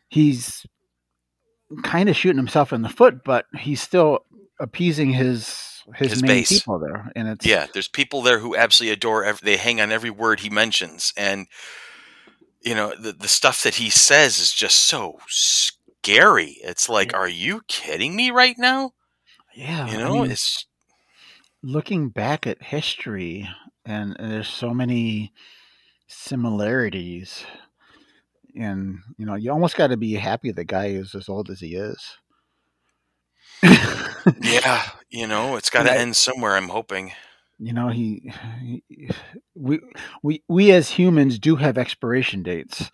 he's 0.08 0.66
kind 1.82 2.08
of 2.08 2.16
shooting 2.16 2.38
himself 2.38 2.72
in 2.72 2.82
the 2.82 2.88
foot 2.88 3.24
but 3.24 3.46
he's 3.58 3.80
still 3.82 4.20
appeasing 4.60 5.12
his 5.12 5.82
his, 5.96 6.14
His 6.14 6.22
main 6.22 6.42
base. 6.42 6.50
people 6.50 6.78
there 6.78 7.10
and 7.16 7.28
it's 7.28 7.46
Yeah, 7.46 7.66
there's 7.72 7.88
people 7.88 8.22
there 8.22 8.38
who 8.40 8.56
absolutely 8.56 8.94
adore. 8.94 9.24
Every, 9.24 9.40
they 9.44 9.56
hang 9.58 9.80
on 9.80 9.92
every 9.92 10.10
word 10.10 10.40
he 10.40 10.50
mentions, 10.50 11.12
and 11.16 11.46
you 12.62 12.74
know 12.74 12.94
the 12.98 13.12
the 13.12 13.28
stuff 13.28 13.62
that 13.64 13.76
he 13.76 13.90
says 13.90 14.38
is 14.38 14.52
just 14.52 14.80
so 14.80 15.18
scary. 15.28 16.58
It's 16.62 16.88
like, 16.88 17.14
are 17.14 17.28
you 17.28 17.62
kidding 17.68 18.16
me 18.16 18.30
right 18.30 18.56
now? 18.58 18.92
Yeah, 19.54 19.86
You 19.86 19.98
I 20.04 20.08
know, 20.08 20.10
mean, 20.10 20.24
it's 20.24 20.66
looking 21.62 22.10
back 22.10 22.46
at 22.46 22.62
history, 22.62 23.48
and, 23.84 24.16
and 24.18 24.32
there's 24.32 24.48
so 24.48 24.74
many 24.74 25.32
similarities, 26.08 27.44
and 28.54 28.98
you 29.18 29.26
know, 29.26 29.34
you 29.34 29.50
almost 29.52 29.76
got 29.76 29.88
to 29.88 29.96
be 29.96 30.14
happy 30.14 30.52
the 30.52 30.64
guy 30.64 30.86
is 30.86 31.14
as 31.14 31.28
old 31.28 31.50
as 31.50 31.60
he 31.60 31.74
is. 31.74 32.16
yeah, 34.42 34.82
you 35.10 35.26
know, 35.26 35.56
it's 35.56 35.70
got 35.70 35.84
to 35.84 35.92
end 35.92 36.16
somewhere. 36.16 36.56
I'm 36.56 36.68
hoping. 36.68 37.12
you 37.58 37.72
know, 37.72 37.88
he, 37.88 38.32
he, 38.60 39.10
we, 39.54 39.80
we, 40.22 40.42
we 40.48 40.72
as 40.72 40.90
humans 40.90 41.38
do 41.38 41.56
have 41.56 41.78
expiration 41.78 42.42
dates. 42.42 42.90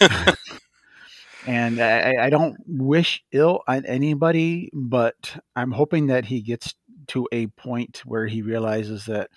and 1.46 1.80
I, 1.80 2.00
I- 2.12 2.24
I 2.26 2.30
don't 2.30 2.56
wish 2.66 3.22
ill 3.32 3.62
on 3.66 3.84
anybody, 3.86 4.70
but 4.72 5.36
I'm 5.56 5.72
hoping 5.72 6.06
that 6.08 6.26
he 6.26 6.40
gets 6.40 6.74
to 7.08 7.26
a 7.32 7.46
point 7.48 8.02
where 8.04 8.26
he 8.26 8.42
realizes 8.42 9.06
that 9.06 9.30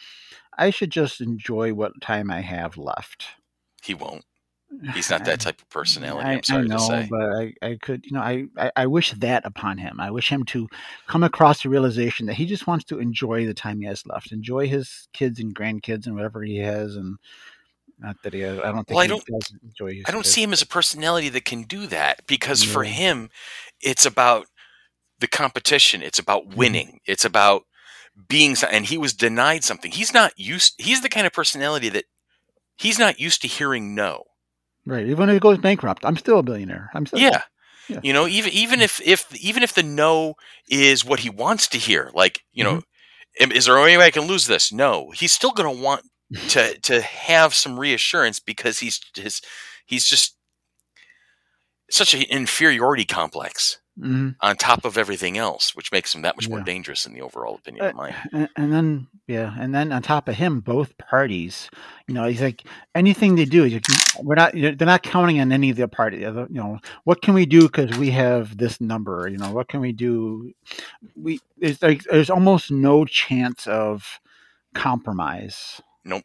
I 0.57 0.69
should 0.69 0.91
just 0.91 1.21
enjoy 1.21 1.73
what 1.73 1.99
time 2.01 2.29
I 2.29 2.41
have 2.41 2.77
left. 2.77 3.25
He 3.81 3.93
won't. 3.93 4.25
He's 4.93 5.09
not 5.09 5.25
that 5.25 5.39
type 5.39 5.61
of 5.61 5.69
personality. 5.69 6.27
I, 6.27 6.33
I'm 6.33 6.43
sorry 6.43 6.63
I 6.63 6.67
know, 6.67 6.77
to 6.77 6.83
say. 6.83 7.07
but 7.09 7.29
I, 7.35 7.53
I 7.61 7.77
could, 7.81 8.05
you 8.05 8.11
know, 8.13 8.21
I, 8.21 8.45
I, 8.57 8.71
I 8.75 8.85
wish 8.87 9.11
that 9.11 9.45
upon 9.45 9.77
him. 9.77 9.99
I 9.99 10.11
wish 10.11 10.29
him 10.29 10.43
to 10.45 10.67
come 11.07 11.23
across 11.23 11.63
the 11.63 11.69
realization 11.69 12.25
that 12.27 12.33
he 12.35 12.45
just 12.45 12.67
wants 12.67 12.85
to 12.85 12.99
enjoy 12.99 13.45
the 13.45 13.53
time 13.53 13.79
he 13.79 13.87
has 13.87 14.05
left, 14.05 14.31
enjoy 14.31 14.67
his 14.67 15.07
kids 15.13 15.39
and 15.39 15.53
grandkids 15.55 16.05
and 16.05 16.15
whatever 16.15 16.41
he 16.43 16.57
has, 16.57 16.95
and 16.95 17.17
not 17.99 18.17
that 18.23 18.33
he 18.33 18.39
has. 18.41 18.59
I 18.59 18.71
don't 18.71 18.87
think 18.87 18.89
Well, 18.89 18.99
I 18.99 19.03
he 19.03 19.09
don't- 19.09 19.25
does 19.25 19.53
enjoy. 19.63 19.93
His 19.95 20.03
I 20.07 20.11
don't 20.11 20.23
kids. 20.23 20.33
see 20.33 20.43
him 20.43 20.53
as 20.53 20.61
a 20.61 20.67
personality 20.67 21.29
that 21.29 21.45
can 21.45 21.63
do 21.63 21.87
that 21.87 22.25
because 22.27 22.63
for 22.63 22.83
him, 22.83 23.29
it's 23.81 24.05
about 24.05 24.47
the 25.19 25.27
competition. 25.27 26.01
It's 26.01 26.19
about 26.19 26.47
Mm-hmm. 26.49 26.57
winning. 26.57 26.99
It's 27.05 27.23
about 27.25 27.63
being, 28.27 28.55
and 28.69 28.85
he 28.85 28.97
was 28.97 29.13
denied 29.13 29.63
something. 29.63 29.91
He's 29.91 30.13
not 30.13 30.33
used. 30.37 30.73
He's 30.77 31.01
the 31.01 31.09
kind 31.09 31.25
of 31.25 31.33
personality 31.33 31.89
that 31.89 32.05
he's 32.75 32.99
not 32.99 33.19
used 33.19 33.41
to 33.43 33.47
hearing 33.47 33.95
no. 33.95 34.23
Right. 34.85 35.05
Even 35.07 35.29
if 35.29 35.33
he 35.33 35.39
goes 35.39 35.57
bankrupt, 35.57 36.05
I'm 36.05 36.17
still 36.17 36.39
a 36.39 36.43
billionaire. 36.43 36.89
I'm 36.93 37.05
still 37.05 37.19
Yeah. 37.19 37.41
Yeah. 37.89 37.99
You 38.01 38.13
know, 38.13 38.27
even 38.27 38.51
even 38.53 38.81
if 38.81 39.01
if 39.01 39.33
even 39.35 39.61
if 39.63 39.73
the 39.73 39.83
no 39.83 40.35
is 40.69 41.03
what 41.03 41.19
he 41.19 41.29
wants 41.29 41.67
to 41.69 41.77
hear, 41.77 42.11
like 42.13 42.41
you 42.53 42.63
know, 42.63 42.75
Mm-hmm. 42.77 43.43
"Am- 43.43 43.51
is 43.51 43.65
there 43.65 43.77
any 43.77 43.97
way 43.97 44.05
I 44.05 44.11
can 44.11 44.23
lose 44.27 44.47
this? 44.47 44.71
No, 44.71 45.11
he's 45.13 45.33
still 45.33 45.51
going 45.51 45.75
to 45.75 45.83
want 45.83 46.03
to 46.49 46.79
to 46.79 47.01
have 47.01 47.53
some 47.53 47.77
reassurance 47.79 48.39
because 48.39 48.79
he's 48.79 49.01
his 49.15 49.41
he's 49.85 50.05
just 50.05 50.37
such 51.91 52.13
an 52.13 52.21
inferiority 52.23 53.05
complex 53.05 53.79
Mhm. 53.99 54.35
on 54.41 54.55
top 54.55 54.85
of 54.85 54.97
everything 54.97 55.37
else, 55.37 55.75
which 55.75 55.91
makes 55.91 56.15
him 56.15 56.23
that 56.23 56.35
much 56.35 56.49
more 56.49 56.61
dangerous 56.61 57.05
in 57.05 57.13
the 57.13 57.21
overall 57.21 57.53
opinion 57.55 57.85
Uh, 57.85 57.89
of 57.89 57.95
mine. 57.95 58.15
and, 58.31 58.49
and 58.55 58.73
then 58.73 59.07
yeah, 59.27 59.55
and 59.59 59.73
then 59.73 59.91
on 59.91 60.01
top 60.01 60.27
of 60.27 60.35
him, 60.35 60.61
both 60.61 60.97
parties, 60.97 61.69
you 62.07 62.13
know, 62.15 62.27
he's 62.27 62.41
like 62.41 62.63
anything 62.95 63.35
they 63.35 63.45
do, 63.45 63.65
like, 63.65 63.85
we're 64.19 64.33
not, 64.35 64.51
they're 64.53 64.75
not 64.79 65.03
counting 65.03 65.39
on 65.39 65.51
any 65.51 65.69
of 65.69 65.77
the 65.77 65.87
party. 65.87 66.17
You 66.17 66.47
know, 66.49 66.79
what 67.03 67.21
can 67.21 67.35
we 67.35 67.45
do 67.45 67.61
because 67.61 67.95
we 67.97 68.09
have 68.09 68.57
this 68.57 68.81
number? 68.81 69.27
You 69.29 69.37
know, 69.37 69.51
what 69.51 69.67
can 69.67 69.79
we 69.79 69.91
do? 69.93 70.51
We 71.15 71.39
there's 71.59 71.81
like 71.83 72.03
there's 72.03 72.31
almost 72.31 72.71
no 72.71 73.05
chance 73.05 73.67
of 73.67 74.19
compromise. 74.73 75.81
Nope. 76.03 76.23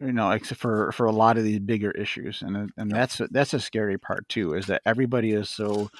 You 0.00 0.12
know, 0.12 0.30
except 0.30 0.60
for 0.60 0.90
for 0.92 1.04
a 1.04 1.12
lot 1.12 1.36
of 1.36 1.44
these 1.44 1.58
bigger 1.60 1.90
issues, 1.90 2.40
and 2.42 2.72
and 2.78 2.90
that's 2.90 3.20
that's 3.30 3.52
a 3.52 3.60
scary 3.60 3.98
part 3.98 4.26
too, 4.30 4.54
is 4.54 4.66
that 4.66 4.80
everybody 4.86 5.32
is 5.32 5.50
so, 5.50 5.90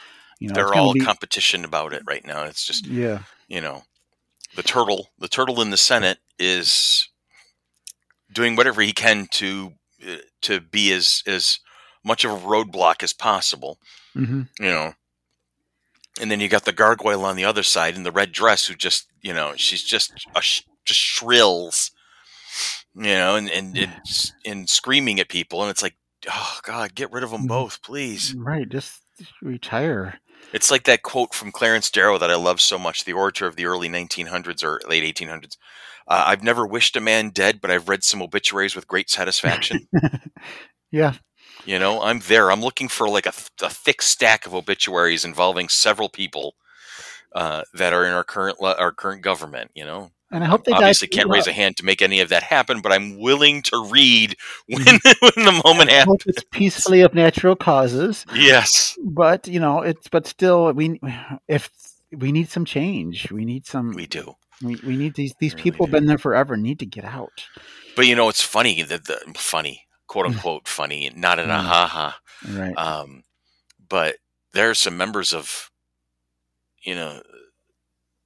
you 0.40 0.48
know, 0.48 0.55
They're 0.55 0.74
all 0.74 0.92
be- 0.94 1.00
competition 1.00 1.64
about 1.64 1.92
it 1.92 2.03
right 2.07 2.24
now. 2.26 2.44
It's 2.44 2.64
just 2.66 2.87
yeah. 2.87 3.20
you 3.46 3.61
know, 3.61 3.83
the 4.57 4.62
turtle, 4.64 5.11
the 5.18 5.29
turtle 5.29 5.61
in 5.61 5.70
the 5.70 5.76
Senate 5.76 6.18
is 6.38 7.09
doing 8.33 8.57
whatever 8.57 8.81
he 8.83 8.92
can 8.92 9.26
to 9.33 9.72
uh, 10.07 10.16
to 10.42 10.61
be 10.61 10.92
as 10.92 11.22
as 11.26 11.61
much 12.05 12.24
of 12.24 12.31
a 12.33 12.46
roadblock 12.46 13.03
as 13.03 13.12
possible. 13.12 13.79
hmm 14.14 14.42
You 14.59 14.70
know, 14.70 14.92
and 16.20 16.31
then 16.31 16.40
you 16.40 16.48
got 16.48 16.64
the 16.64 16.72
gargoyle 16.72 17.24
on 17.24 17.37
the 17.37 17.44
other 17.44 17.62
side 17.62 17.94
in 17.96 18.03
the 18.03 18.12
red 18.12 18.33
dress, 18.33 18.66
who 18.66 18.74
just 18.74 19.07
you 19.22 19.33
know 19.35 19.53
she's 19.57 19.83
just 19.85 20.12
a 20.35 20.40
sh- 20.40 20.62
just 20.87 21.00
shrills, 21.00 21.90
you 22.94 23.03
know, 23.14 23.37
and 23.37 23.50
and 23.50 23.76
and, 23.76 23.92
and 24.46 24.68
screaming 24.70 25.20
at 25.20 25.29
people, 25.29 25.62
and 25.62 25.70
it's 25.70 25.83
like. 25.83 25.96
Oh 26.31 26.59
God! 26.64 26.94
Get 26.94 27.11
rid 27.12 27.24
of 27.24 27.31
them 27.31 27.44
Mhm. 27.44 27.48
both, 27.48 27.83
please. 27.83 28.35
Right. 28.37 28.68
Just 28.68 29.00
retire. 29.40 30.20
It's 30.53 30.70
like 30.70 30.85
that 30.85 31.03
quote 31.03 31.35
from 31.35 31.53
Clarence 31.53 31.90
Darrow 31.90 32.18
that 32.18 32.31
I 32.31 32.37
love 32.37 32.61
so 32.61 32.79
much, 32.79 33.05
the 33.05 33.12
orator 33.12 33.46
of 33.46 33.57
the 33.57 33.66
early 33.66 33.88
1900s 33.88 34.64
or 34.64 34.81
late 34.88 35.16
1800s. 35.16 35.57
Uh, 36.09 36.24
I've 36.26 36.42
never 36.42 36.66
wished 36.66 36.96
a 36.96 37.00
man 37.00 37.31
dead, 37.31 37.61
but 37.61 37.70
I've 37.70 37.88
read 37.88 38.03
some 38.03 38.20
obituaries 38.20 38.74
with 38.74 38.88
great 38.88 39.09
satisfaction. 39.09 39.87
yeah. 40.90 41.14
you 41.64 41.79
know, 41.79 42.03
I'm 42.03 42.18
there. 42.20 42.50
I'm 42.50 42.62
looking 42.62 42.88
for 42.88 43.09
like 43.09 43.26
a, 43.26 43.33
th- 43.33 43.50
a 43.62 43.70
thick 43.70 44.03
stack 44.03 44.44
of 44.44 44.55
obituaries 44.55 45.24
involving 45.24 45.68
several 45.68 46.09
people 46.09 46.57
uh, 47.35 47.62
that 47.74 47.92
are 47.92 48.05
in 48.05 48.12
our 48.12 48.24
current 48.24 48.59
our 48.61 48.90
current 48.90 49.22
government. 49.22 49.70
You 49.74 49.85
know, 49.85 50.11
And 50.32 50.44
I 50.44 50.46
hope 50.46 50.64
they 50.64 50.72
obviously 50.72 51.08
can't 51.08 51.28
raise 51.28 51.46
a 51.48 51.52
hand 51.52 51.76
to 51.78 51.84
make 51.84 52.00
any 52.02 52.20
of 52.20 52.28
that 52.28 52.44
happen, 52.44 52.80
but 52.82 52.92
I'm 52.92 53.18
willing 53.18 53.62
to 53.62 53.88
read 53.90 54.36
when, 54.68 54.84
when 54.84 55.44
the 55.44 55.60
moment 55.64 55.90
I 55.90 55.94
happens. 55.94 56.22
it's 56.26 56.44
peacefully 56.52 57.00
of 57.00 57.14
natural 57.14 57.56
causes, 57.56 58.24
Yes, 58.34 58.96
but 59.04 59.48
you 59.48 59.58
know, 59.58 59.82
it's 59.82 60.06
but 60.08 60.26
still, 60.28 60.72
we 60.72 61.00
if 61.48 61.68
we 62.16 62.30
need 62.32 62.48
some 62.48 62.64
change, 62.64 63.30
we 63.32 63.44
need 63.44 63.66
some. 63.66 63.92
we 63.92 64.06
do. 64.06 64.34
We, 64.62 64.76
we 64.84 64.96
need 64.96 65.14
these 65.14 65.34
these 65.40 65.52
Really 65.54 65.62
people 65.64 65.86
do. 65.86 65.92
been 65.92 66.06
there 66.06 66.18
forever. 66.18 66.56
Need 66.56 66.78
to 66.80 66.86
get 66.86 67.04
out. 67.04 67.46
But 67.96 68.06
you 68.06 68.14
know, 68.14 68.28
it's 68.28 68.42
funny 68.42 68.82
that 68.82 69.06
the 69.06 69.18
funny, 69.34 69.86
quote 70.06 70.26
unquote, 70.26 70.68
funny, 70.68 71.10
not 71.16 71.38
in 71.40 71.50
a 71.50 71.54
Mm. 71.54 71.62
ha 71.64 71.86
ha. 71.86 72.18
Right. 72.48 72.76
Um, 72.78 73.24
but 73.88 74.16
there 74.52 74.70
are 74.70 74.74
some 74.74 74.96
members 74.96 75.32
of, 75.34 75.70
you 76.82 76.94
know, 76.94 77.20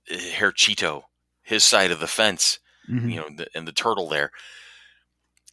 Herr 0.09 0.53
Cheeto, 0.53 1.03
his 1.45 1.63
side 1.65 1.91
of 1.91 2.01
the 2.01 2.07
fence, 2.07 2.59
Mhm. 2.91 3.11
you 3.13 3.17
know, 3.21 3.29
the, 3.37 3.47
and 3.55 3.69
the 3.69 3.73
turtle 3.73 4.09
there. 4.09 4.31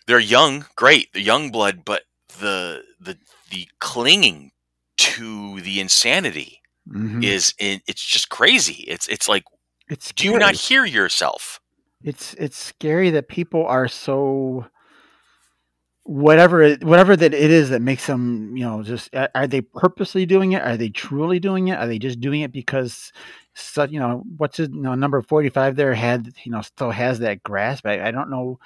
They're 0.07 0.19
young, 0.19 0.65
great, 0.75 1.13
the 1.13 1.21
young 1.21 1.51
blood, 1.51 1.83
but 1.85 2.03
the 2.39 2.83
the 2.99 3.17
the 3.49 3.67
clinging 3.79 4.51
to 4.97 5.61
the 5.61 5.79
insanity 5.79 6.61
Mhm. 6.89 7.23
is 7.23 7.53
in, 7.59 7.81
it's 7.87 8.03
just 8.03 8.29
crazy. 8.29 8.83
It's 8.87 9.07
it's 9.07 9.27
like, 9.29 9.43
It's 9.89 10.11
do 10.13 10.25
you 10.25 10.37
not 10.39 10.55
hear 10.55 10.85
yourself? 10.85 11.59
It's 12.03 12.33
it's 12.35 12.57
scary 12.57 13.09
that 13.11 13.27
people 13.27 13.65
are 13.65 13.87
so 13.87 14.65
whatever 16.03 16.61
it, 16.63 16.83
whatever 16.83 17.15
that 17.15 17.33
it 17.33 17.51
is 17.51 17.69
that 17.69 17.81
makes 17.81 18.07
them 18.07 18.55
you 18.57 18.65
know 18.65 18.81
just 18.83 19.13
are 19.15 19.29
are 19.35 19.47
they 19.47 19.61
purposely 19.61 20.25
doing 20.25 20.53
it 20.53 20.61
are 20.63 20.75
they 20.77 20.89
truly 20.89 21.39
doing 21.39 21.67
it 21.67 21.75
are 21.77 21.87
they 21.87 21.99
just 21.99 22.19
doing 22.19 22.41
it 22.41 22.51
because 22.51 23.11
so, 23.53 23.83
you 23.83 23.99
know 23.99 24.23
what's 24.37 24.59
it 24.59 24.71
you 24.73 24.81
know 24.81 24.95
number 24.95 25.21
45 25.21 25.75
there 25.75 25.93
had 25.93 26.29
you 26.43 26.51
know 26.51 26.61
still 26.61 26.91
has 26.91 27.19
that 27.19 27.43
grasp 27.43 27.85
I, 27.85 28.07
I 28.07 28.11
don't 28.11 28.31
know 28.31 28.59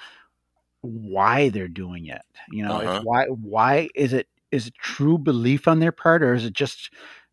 why 0.82 1.48
they're 1.50 1.68
doing 1.68 2.06
it 2.06 2.22
you 2.50 2.62
know 2.62 2.78
Uh-huh. 2.78 2.86
it's 2.86 3.00
why 3.04 3.24
why 3.26 3.88
is 3.94 4.12
it 4.12 4.28
is 4.52 4.68
it 4.68 4.74
true 4.74 5.18
belief 5.18 5.68
on 5.68 5.80
their 5.80 5.92
part 5.92 6.22
or 6.22 6.34
is 6.34 6.44
it 6.44 6.52
just 6.54 6.90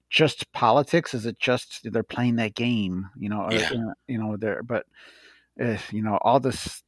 just 0.09 0.51
politics 0.53 1.13
is 1.13 1.25
it 1.25 1.39
just 1.39 1.81
they're 1.91 2.03
playing 2.03 2.35
that 2.37 2.55
game 2.55 3.07
you 3.17 3.29
know 3.29 3.41
or, 3.41 3.53
Yeah. 3.53 3.69
you 3.71 3.77
know, 3.79 3.93
you 4.07 4.17
know 4.17 4.37
they're 4.37 4.63
but 4.63 4.85
uh, 5.63 5.77
you 5.91 6.01
know 6.03 6.17
all 6.21 6.39
this 6.39 6.83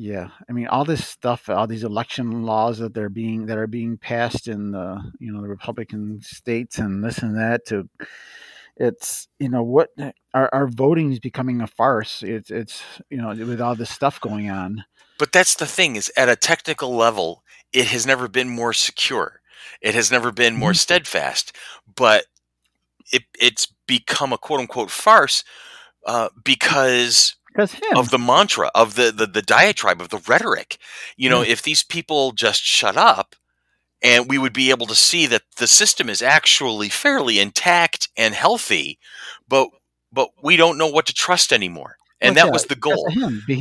yeah 0.00 0.28
i 0.48 0.52
mean 0.52 0.68
all 0.68 0.84
this 0.84 1.04
stuff 1.06 1.48
all 1.50 1.66
these 1.66 1.82
election 1.82 2.44
laws 2.44 2.78
that 2.78 2.94
they're 2.94 3.08
being 3.08 3.46
that 3.46 3.58
are 3.58 3.66
being 3.66 3.98
passed 3.98 4.46
in 4.46 4.70
the 4.70 4.96
you 5.18 5.32
know 5.32 5.42
the 5.42 5.48
republican 5.48 6.20
states 6.22 6.78
and 6.78 7.02
this 7.04 7.18
and 7.18 7.36
that 7.36 7.66
to 7.66 7.88
it's 8.76 9.28
you 9.40 9.48
know 9.48 9.62
what 9.64 9.90
our, 10.34 10.48
our 10.54 10.68
voting 10.68 11.12
is 11.12 11.20
becoming 11.20 11.60
a 11.60 11.66
farce 11.66 12.22
it's 12.22 12.50
it's 12.50 12.82
you 13.10 13.18
know 13.18 13.30
with 13.30 13.60
all 13.60 13.74
this 13.74 13.90
stuff 13.90 14.20
going 14.20 14.50
on 14.50 14.84
But 15.18 15.32
that's 15.32 15.56
the 15.56 15.66
thing 15.66 15.96
is 15.96 16.12
at 16.16 16.28
a 16.28 16.36
technical 16.36 16.94
level, 16.94 17.42
it 17.72 17.88
has 17.88 18.06
never 18.06 18.28
been 18.28 18.48
more 18.48 18.72
secure. 18.72 19.40
It 19.82 19.94
has 19.94 20.12
never 20.12 20.30
been 20.32 20.54
more 20.56 20.72
Mhm. 20.72 20.76
steadfast. 20.76 21.56
But 21.96 22.26
it, 23.12 23.24
it's 23.40 23.66
become 23.86 24.32
a 24.32 24.38
quote 24.38 24.60
unquote 24.60 24.90
farce 24.90 25.44
uh, 26.06 26.30
because 26.44 27.36
him 27.66 27.96
of 27.96 28.10
the 28.10 28.18
mantra, 28.18 28.70
of 28.74 28.94
the, 28.94 29.10
the 29.12 29.26
the 29.26 29.42
diatribe, 29.42 30.00
of 30.00 30.08
the 30.10 30.18
rhetoric. 30.28 30.78
You 31.16 31.28
know, 31.30 31.42
Yeah. 31.42 31.52
if 31.52 31.62
these 31.62 31.82
people 31.82 32.32
just 32.32 32.62
shut 32.62 32.96
up, 32.96 33.34
and 34.02 34.28
we 34.28 34.38
would 34.38 34.52
be 34.52 34.70
able 34.70 34.86
to 34.86 34.94
see 34.94 35.26
that 35.26 35.42
the 35.56 35.66
system 35.66 36.08
is 36.08 36.22
actually 36.22 36.88
fairly 36.88 37.38
intact 37.40 38.08
and 38.16 38.34
healthy, 38.34 38.98
but 39.48 39.68
but 40.12 40.28
we 40.42 40.56
don't 40.56 40.78
know 40.78 40.86
what 40.88 41.06
to 41.06 41.12
trust 41.14 41.52
anymore. 41.52 41.96
And 42.20 42.34
Well, 42.34 42.44
that 42.46 42.48
yeah, 42.48 42.52
was 42.52 42.64
the 42.66 42.74
goal. 42.74 43.08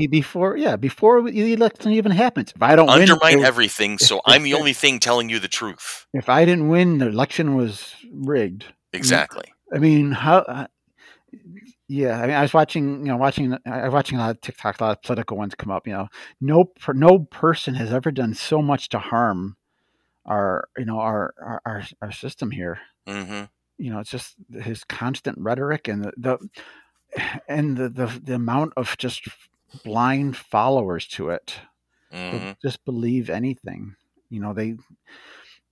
before 0.10 0.58
yeah 0.58 0.76
before 0.78 1.22
the 1.30 1.54
election 1.54 1.92
even 1.92 2.12
happens 2.12 2.52
if 2.56 2.62
i 2.64 2.76
don't 2.76 2.88
win 2.88 3.02
Undermine 3.02 3.40
it- 3.40 3.46
everything, 3.46 4.00
so 4.00 4.16
if- 4.18 4.22
I'm 4.34 4.42
the 4.44 4.52
if- 4.52 4.58
only 4.60 4.74
thing 4.74 5.00
telling 5.00 5.30
you 5.30 5.38
the 5.40 5.48
truth. 5.48 6.08
if 6.14 6.28
i 6.28 6.44
didn't 6.46 6.68
win 6.70 6.98
the 6.98 7.08
election 7.08 7.56
was 7.56 7.94
rigged 8.12 8.66
Exactly. 8.94 9.54
I 9.76 9.78
mean, 9.80 10.12
how 10.12 10.38
uh, 10.40 10.68
Yeah, 11.89 12.19
I 12.19 12.28
mean, 12.28 12.36
I 12.36 12.41
was 12.41 12.54
watching, 12.54 13.00
you 13.00 13.06
know, 13.06 13.17
watching, 13.17 13.58
I 13.65 13.86
was 13.86 13.93
watching 13.93 14.17
a 14.17 14.21
lot 14.21 14.32
of 14.32 14.41
TikTok, 14.41 14.80
a 14.80 14.84
lot 14.84 14.97
of 14.97 15.02
political 15.04 15.38
ones 15.38 15.56
come 15.56 15.71
up. 15.71 15.88
You 15.88 15.93
know, 15.93 16.08
no, 16.41 16.65
per, 16.65 16.91
no 16.93 17.19
person 17.19 17.76
has 17.76 17.93
ever 17.93 18.12
done 18.12 18.34
so 18.34 18.62
much 18.62 18.89
to 18.89 19.00
harm 19.00 19.56
our, 20.26 20.67
you 20.78 20.86
know, 20.86 21.00
our 21.00 21.34
our 21.41 21.62
our, 21.65 21.84
our 22.02 22.12
system 22.12 22.52
here. 22.52 22.80
hmm 23.08 23.50
You 23.78 23.91
know, 23.91 24.00
it's 24.00 24.12
just 24.12 24.36
his 24.52 24.84
constant 24.84 25.38
rhetoric 25.39 25.88
and 25.88 26.06
the, 26.06 26.13
the 26.17 26.38
and 27.47 27.78
the, 27.78 27.89
the 27.89 28.21
the 28.23 28.36
amount 28.36 28.73
of 28.78 28.97
just 28.97 29.28
blind 29.84 30.38
followers 30.38 31.08
to 31.08 31.30
it 31.30 31.56
that 32.32 32.43
hmm 32.43 32.54
just 32.63 32.86
believe 32.86 33.30
anything. 33.30 33.95
You 34.30 34.41
know, 34.41 34.54
they 34.54 34.76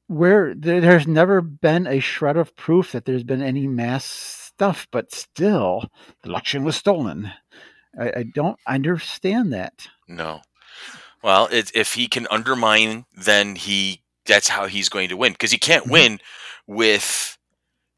where 0.08 0.54
there, 0.56 0.82
there's 0.82 1.08
never 1.08 1.42
been 1.42 1.88
a 1.88 2.00
shred 2.00 2.38
of 2.38 2.56
proof 2.56 2.92
that 2.92 3.06
there's 3.06 3.24
been 3.24 3.42
any 3.42 3.68
mass 3.68 4.45
stuff, 4.56 4.88
but 4.92 5.12
still, 5.14 5.90
the 6.24 6.30
election 6.30 6.64
was 6.64 6.76
stolen. 6.76 7.32
I, 8.00 8.12
I 8.18 8.24
don't 8.24 8.58
understand 8.68 9.52
that. 9.54 9.88
No. 10.08 10.42
Well, 11.24 11.48
it, 11.52 11.72
if 11.76 11.94
he 11.94 12.08
can 12.08 12.28
undermine, 12.32 13.06
then 13.16 13.56
he 13.56 14.02
that's 14.26 14.48
how 14.48 14.66
he's 14.68 14.90
going 14.90 15.10
to 15.10 15.18
win 15.18 15.34
because 15.34 15.52
he 15.52 15.58
can't 15.60 15.86
Mhm. 15.86 15.92
win 15.92 16.20
with 16.68 17.38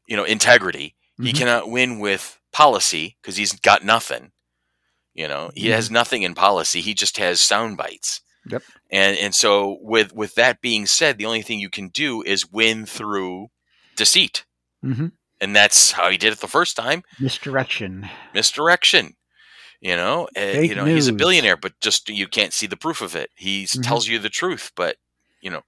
you 0.06 0.16
know 0.16 0.24
integrity. 0.24 0.94
He 1.20 1.32
Mhm. 1.32 1.36
cannot 1.36 1.70
win 1.70 1.98
with 2.00 2.38
policy 2.52 3.16
because 3.22 3.36
he's 3.36 3.52
got 3.52 3.84
nothing. 3.84 4.32
You 5.14 5.26
know, 5.28 5.50
he 5.54 5.68
has 5.70 5.90
nothing 5.90 6.22
in 6.22 6.34
policy. 6.34 6.80
He 6.80 6.94
just 6.94 7.16
has 7.18 7.40
sound 7.40 7.76
bites. 7.76 8.20
Yep. 8.46 8.62
And 8.90 9.16
and 9.18 9.34
so 9.34 9.78
with 9.80 10.12
with 10.14 10.34
that 10.36 10.60
being 10.60 10.86
said, 10.86 11.18
the 11.18 11.26
only 11.26 11.42
thing 11.42 11.58
you 11.60 11.70
can 11.70 11.88
do 11.88 12.22
is 12.22 12.50
win 12.50 12.86
through 12.86 13.48
deceit, 13.96 14.44
hmm 14.82 15.08
and 15.40 15.54
that's 15.54 15.92
how 15.92 16.10
he 16.10 16.16
did 16.16 16.32
it 16.32 16.40
the 16.40 16.48
first 16.48 16.76
time. 16.76 17.02
Misdirection. 17.20 18.08
Misdirection. 18.34 19.14
You 19.80 19.94
know, 19.94 20.24
uh, 20.36 20.40
Fake 20.40 20.70
you 20.70 20.74
know 20.74 20.84
he's 20.84 21.06
a 21.06 21.12
billionaire, 21.12 21.56
but 21.56 21.78
just 21.80 22.08
you 22.08 22.26
can't 22.26 22.52
see 22.52 22.66
the 22.66 22.76
proof 22.76 23.00
of 23.00 23.14
it. 23.14 23.30
He 23.36 23.64
Mhm. 23.64 23.82
tells 23.84 24.08
you 24.08 24.18
the 24.18 24.28
truth, 24.28 24.72
but 24.74 24.96
you 25.40 25.50
know 25.50 25.62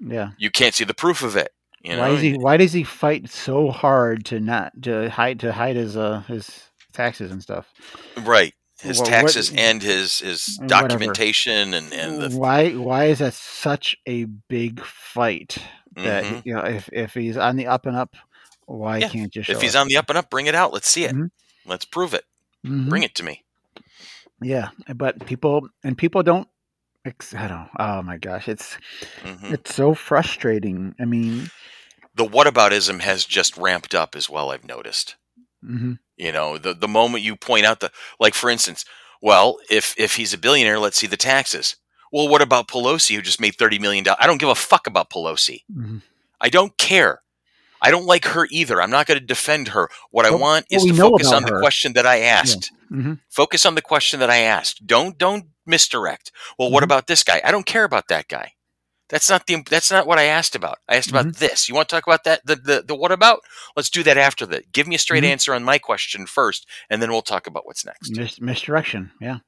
Yeah. 0.00 0.30
you 0.36 0.50
can't 0.50 0.74
see 0.74 0.82
the 0.84 0.94
proof 0.94 1.22
of 1.22 1.36
it. 1.36 1.52
You 1.80 1.94
know, 1.96 2.00
why 2.02 2.08
is 2.10 2.20
he? 2.22 2.32
Why 2.34 2.56
does 2.56 2.72
he 2.72 2.82
fight 2.82 3.30
so 3.30 3.70
hard 3.70 4.24
to 4.26 4.40
not 4.40 4.72
to 4.82 5.08
hide 5.10 5.38
to 5.40 5.52
hide 5.52 5.76
his 5.76 5.96
uh 5.96 6.22
his 6.26 6.50
taxes 6.92 7.30
and 7.30 7.40
stuff? 7.42 7.68
right? 8.22 8.52
His 8.80 8.98
what- 8.98 9.06
taxes 9.08 9.52
and 9.56 9.80
his 9.80 10.18
his 10.18 10.58
and 10.60 10.68
whatever. 10.68 10.88
documentation 10.88 11.72
and 11.74 11.92
and 11.92 12.20
the 12.20 12.36
why 12.36 12.70
why 12.70 13.04
is 13.04 13.20
that 13.20 13.34
such 13.34 13.96
a 14.08 14.24
big 14.48 14.84
fight? 14.84 15.58
That 15.94 16.24
Mhm. 16.24 16.42
you 16.44 16.54
know, 16.54 16.62
if 16.64 16.88
if 16.92 17.14
he's 17.14 17.36
on 17.36 17.54
the 17.54 17.68
up 17.68 17.86
and 17.86 17.96
up, 17.96 18.16
why 18.78 18.98
Yeah, 19.00 19.08
can't 19.08 19.34
you 19.34 19.42
show 19.42 19.52
if 19.52 19.60
he's 19.60 19.74
it? 19.74 19.78
on 19.78 19.88
the 19.88 19.96
up 19.96 20.08
and 20.08 20.18
up, 20.18 20.30
bring 20.30 20.46
it 20.46 20.54
out. 20.54 20.72
Let's 20.72 20.88
see 20.88 21.04
it. 21.04 21.14
Mhm. 21.14 21.30
Let's 21.66 21.84
prove 21.84 22.14
it. 22.14 22.24
Mhm. 22.66 22.88
Bring 22.88 23.02
it 23.02 23.14
to 23.16 23.22
me. 23.22 23.44
Yeah, 24.40 24.70
but 24.94 25.24
people 25.26 25.68
and 25.84 25.96
people 25.96 26.22
don't. 26.22 26.48
I 27.04 27.48
don't. 27.48 27.68
Oh 27.78 28.02
my 28.02 28.16
gosh, 28.16 28.48
it's 28.48 28.76
hmm 29.22 29.52
it's 29.52 29.74
so 29.74 29.94
frustrating. 29.94 30.94
I 31.00 31.04
mean, 31.04 31.48
The 32.14 32.24
whataboutism 32.24 33.00
has 33.00 33.24
just 33.24 33.56
ramped 33.56 33.94
up 33.94 34.14
as 34.14 34.28
well. 34.30 34.50
I've 34.50 34.64
noticed. 34.64 35.16
mhm, 35.64 35.98
You 36.16 36.32
know, 36.32 36.58
the 36.58 36.74
the 36.74 36.88
moment 36.88 37.24
you 37.24 37.36
point 37.36 37.66
out 37.66 37.80
the 37.80 37.90
like, 38.20 38.34
for 38.34 38.50
instance, 38.50 38.84
well, 39.20 39.58
if 39.70 39.94
if 39.98 40.14
he's 40.16 40.32
a 40.34 40.38
billionaire, 40.38 40.78
let's 40.78 40.96
see 40.98 41.06
the 41.08 41.16
taxes. 41.16 41.76
Well, 42.12 42.28
what 42.28 42.42
about 42.42 42.68
Pelosi, 42.68 43.14
who 43.16 43.22
just 43.22 43.40
made 43.40 43.56
thirty 43.56 43.78
million 43.78 44.04
dollars? 44.04 44.18
I 44.20 44.26
don't 44.26 44.38
give 44.40 44.48
a 44.50 44.54
fuck 44.54 44.86
about 44.86 45.10
Pelosi. 45.10 45.62
mhm. 45.74 46.02
I 46.40 46.48
don't 46.48 46.76
care. 46.78 47.22
I 47.82 47.90
don't 47.90 48.06
like 48.06 48.24
her 48.26 48.46
either. 48.50 48.80
I'm 48.80 48.90
not 48.90 49.06
going 49.06 49.18
to 49.18 49.24
defend 49.26 49.68
her. 49.68 49.88
What 50.10 50.24
I 50.24 50.30
want 50.30 50.66
is 50.70 50.84
we 50.84 50.90
to 50.90 50.96
focus 50.96 51.32
on 51.32 51.42
the 51.42 51.58
question 51.58 51.92
that 51.94 52.06
I 52.06 52.20
asked. 52.20 52.70
Mhm. 52.90 53.18
Focus 53.28 53.66
on 53.66 53.74
the 53.74 53.82
question 53.82 54.20
that 54.20 54.30
I 54.30 54.38
asked. 54.38 54.86
Don't 54.86 55.18
don't 55.18 55.46
misdirect. 55.66 56.30
Well, 56.58 56.70
what 56.70 56.82
Mhm. 56.82 56.84
about 56.84 57.06
this 57.08 57.22
guy? 57.24 57.40
I 57.44 57.50
don't 57.50 57.66
care 57.66 57.84
about 57.84 58.08
that 58.08 58.28
guy. 58.28 58.52
That's 59.08 59.28
not 59.28 59.46
the 59.46 59.62
that's 59.68 59.90
not 59.90 60.06
what 60.06 60.18
I 60.18 60.24
asked 60.24 60.54
about. 60.54 60.78
I 60.88 60.96
asked 60.96 61.10
about 61.10 61.26
Mhm. 61.26 61.38
this. 61.38 61.68
You 61.68 61.74
want 61.74 61.88
to 61.88 61.94
talk 61.94 62.06
about 62.06 62.24
that? 62.24 62.40
The 62.46 62.56
the, 62.56 62.82
the 62.86 62.94
what 62.94 63.12
about? 63.12 63.40
Let's 63.76 63.90
do 63.90 64.02
that 64.04 64.16
after 64.16 64.46
that. 64.46 64.72
Give 64.72 64.86
me 64.86 64.94
a 64.94 64.98
straight 64.98 65.24
Mhm. 65.24 65.32
answer 65.32 65.52
on 65.54 65.64
my 65.64 65.78
question 65.78 66.26
first, 66.26 66.66
and 66.88 67.02
then 67.02 67.10
we'll 67.10 67.20
talk 67.22 67.46
about 67.46 67.66
what's 67.66 67.84
next. 67.84 68.16
Mis- 68.16 68.40
misdirection. 68.40 69.10
Yeah, 69.20 69.38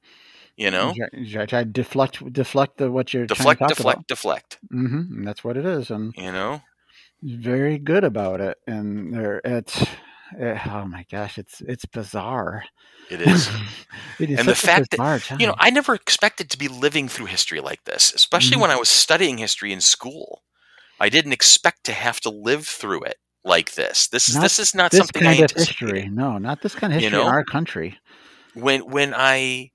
You 0.57 0.71
know, 0.71 0.93
Try, 1.31 1.45
try, 1.45 1.63
deflect 1.63 2.31
deflect 2.31 2.77
the, 2.77 2.91
what 2.91 3.13
you're 3.13 3.25
deflect, 3.25 3.59
trying 3.59 3.69
to 3.69 3.75
talk 3.75 3.77
deflect, 3.77 4.07
deflect. 4.07 4.57
about. 4.71 4.79
hmm 4.87 4.97
And 5.17 5.27
that's 5.27 5.43
what 5.43 5.57
it 5.57 5.65
is, 5.65 5.89
and 5.89 6.13
You 6.15 6.31
know, 6.31 6.61
very 7.23 7.77
good 7.77 8.03
about 8.03 8.41
it. 8.41 8.57
And 8.67 9.13
there, 9.13 9.41
it's 9.43 9.81
eh, 10.39 10.59
oh 10.67 10.85
my 10.85 11.05
gosh, 11.11 11.37
it's 11.37 11.61
it's 11.61 11.85
bizarre. 11.85 12.63
it 13.09 13.21
is. 13.21 13.49
it 14.19 14.29
is 14.29 14.39
And 14.39 14.47
the 14.47 14.55
fact 14.55 14.91
that, 14.91 14.99
time. 15.23 15.39
you 15.39 15.47
know, 15.47 15.55
I 15.59 15.69
never 15.69 15.93
expected 15.95 16.49
to 16.51 16.57
be 16.57 16.67
living 16.67 17.07
through 17.07 17.27
history 17.27 17.59
like 17.61 17.83
this, 17.85 18.13
especially 18.13 18.57
Mhm. 18.57 18.61
when 18.61 18.71
I 18.71 18.75
was 18.77 18.89
studying 18.89 19.37
history 19.37 19.71
in 19.73 19.81
school. 19.81 20.43
I 20.99 21.09
didn't 21.09 21.33
expect 21.33 21.83
to 21.85 21.93
have 21.93 22.19
to 22.21 22.29
live 22.29 22.67
through 22.67 23.03
it 23.03 23.17
like 23.43 23.73
this. 23.73 24.07
This 24.07 24.29
is 24.29 24.35
Not 24.35 24.41
this 24.41 24.59
is 24.59 24.73
not 24.75 24.91
this 24.91 24.99
something 24.99 25.25
I 25.25 25.35
kind 25.35 25.41
of 25.41 25.51
history. 25.55 26.09
No, 26.11 26.37
not 26.37 26.61
this 26.61 26.75
kind 26.75 26.93
of 26.93 26.99
You 26.99 27.09
history 27.09 27.19
in 27.21 27.25
know? 27.25 27.27
our 27.27 27.43
country. 27.43 27.97
when 28.53 28.81
when 28.89 29.13
I 29.15 29.71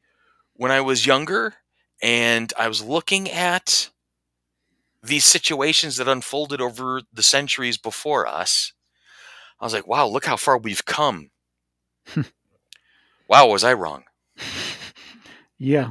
when 0.54 0.70
I 0.72 0.80
was 0.80 1.06
younger 1.06 1.54
and 2.02 2.52
I 2.58 2.68
was 2.68 2.82
looking 2.82 3.30
at 3.30 3.90
these 5.02 5.24
situations 5.24 5.96
that 5.96 6.08
unfolded 6.08 6.60
over 6.60 7.02
the 7.12 7.22
centuries 7.22 7.78
before 7.78 8.26
us, 8.26 8.72
I 9.60 9.64
was 9.64 9.74
like, 9.74 9.86
wow, 9.86 10.06
look 10.06 10.26
how 10.26 10.36
far 10.36 10.58
we've 10.58 10.84
come. 10.84 11.30
wow, 13.28 13.46
was 13.46 13.64
I 13.64 13.74
wrong? 13.74 14.04
yeah, 15.58 15.90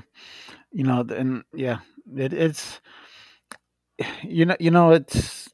you 0.72 0.84
know, 0.84 1.06
and 1.10 1.44
yeah, 1.54 1.80
it, 2.16 2.34
it's 2.34 2.82
you 4.24 4.46
know, 4.46 4.56
you 4.60 4.72
know, 4.72 4.92
it's 4.92 5.50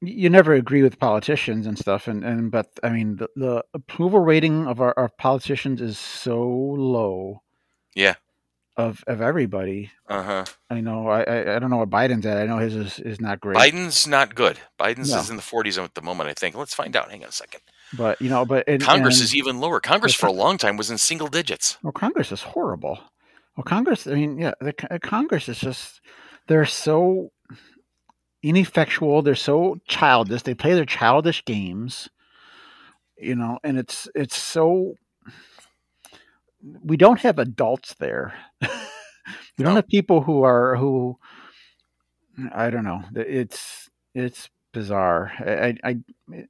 you 0.00 0.28
never 0.28 0.54
agree 0.54 0.82
with 0.82 0.98
politicians 0.98 1.66
and 1.66 1.78
stuff, 1.78 2.08
and 2.08 2.24
and 2.24 2.50
but 2.50 2.68
I 2.82 2.90
mean, 2.90 3.16
the, 3.16 3.28
the 3.36 3.64
approval 3.74 4.20
rating 4.20 4.66
of 4.66 4.80
our, 4.80 4.94
our 4.96 5.08
politicians 5.08 5.80
is 5.80 5.98
so 5.98 6.42
low. 6.46 7.42
Yeah. 7.94 8.14
Of 8.74 9.04
of 9.06 9.20
everybody, 9.20 9.90
Uh 10.08 10.22
huh. 10.22 10.44
I 10.70 10.80
know. 10.80 11.06
I, 11.08 11.22
I 11.24 11.56
I 11.56 11.58
don't 11.58 11.68
know 11.68 11.76
what 11.76 11.90
Biden's 11.90 12.24
at. 12.24 12.38
I 12.38 12.46
know 12.46 12.56
his 12.56 12.74
is, 12.74 12.98
is 13.00 13.20
not 13.20 13.38
great. 13.38 13.58
Biden's 13.58 14.06
not 14.06 14.34
good. 14.34 14.58
Biden's 14.80 15.10
No. 15.12 15.18
is 15.18 15.28
in 15.28 15.36
the 15.36 15.42
40s 15.42 15.82
at 15.82 15.94
the 15.94 16.00
moment, 16.00 16.30
I 16.30 16.32
think. 16.32 16.56
Let's 16.56 16.72
find 16.74 16.96
out. 16.96 17.10
Hang 17.10 17.22
on 17.22 17.28
a 17.28 17.32
second. 17.32 17.60
but 17.98 18.18
you 18.22 18.30
know, 18.30 18.46
but 18.46 18.64
and, 18.66 18.80
Congress 18.82 19.18
and- 19.18 19.24
is 19.24 19.34
even 19.36 19.60
lower. 19.60 19.78
Congress 19.78 20.14
for 20.14 20.26
a 20.26 20.32
long 20.32 20.56
time 20.56 20.78
was 20.78 20.90
in 20.90 20.96
single 20.96 21.28
digits. 21.28 21.76
Well, 21.82 21.92
Congress 21.92 22.32
is 22.32 22.40
horrible. 22.40 22.98
Well, 23.56 23.64
Congress, 23.64 24.06
I 24.06 24.14
mean, 24.14 24.38
yeah, 24.38 24.52
the 24.62 24.72
Co- 24.72 24.98
Congress 25.00 25.46
is 25.50 25.58
just, 25.60 26.00
they're 26.48 26.64
so 26.64 27.30
ineffectual. 28.42 29.20
They're 29.20 29.34
so 29.34 29.76
childish. 29.86 30.42
They 30.42 30.54
play 30.54 30.72
their 30.74 30.86
childish 30.86 31.44
games, 31.44 32.08
you 33.18 33.34
know, 33.34 33.58
and 33.62 33.78
it's, 33.78 34.08
it's 34.14 34.36
so, 34.38 34.94
we 36.62 36.96
don't 36.96 37.20
have 37.20 37.38
adults 37.38 37.94
there. 37.94 38.34
we 38.60 39.64
don't 39.64 39.76
have 39.76 39.88
people 39.88 40.22
who 40.22 40.42
are, 40.42 40.76
who, 40.76 41.18
I 42.54 42.70
don't 42.70 42.84
know. 42.84 43.02
It's, 43.14 43.90
it's 44.14 44.48
bizarre. 44.72 45.32
I, 45.38 45.76
I, 45.84 45.96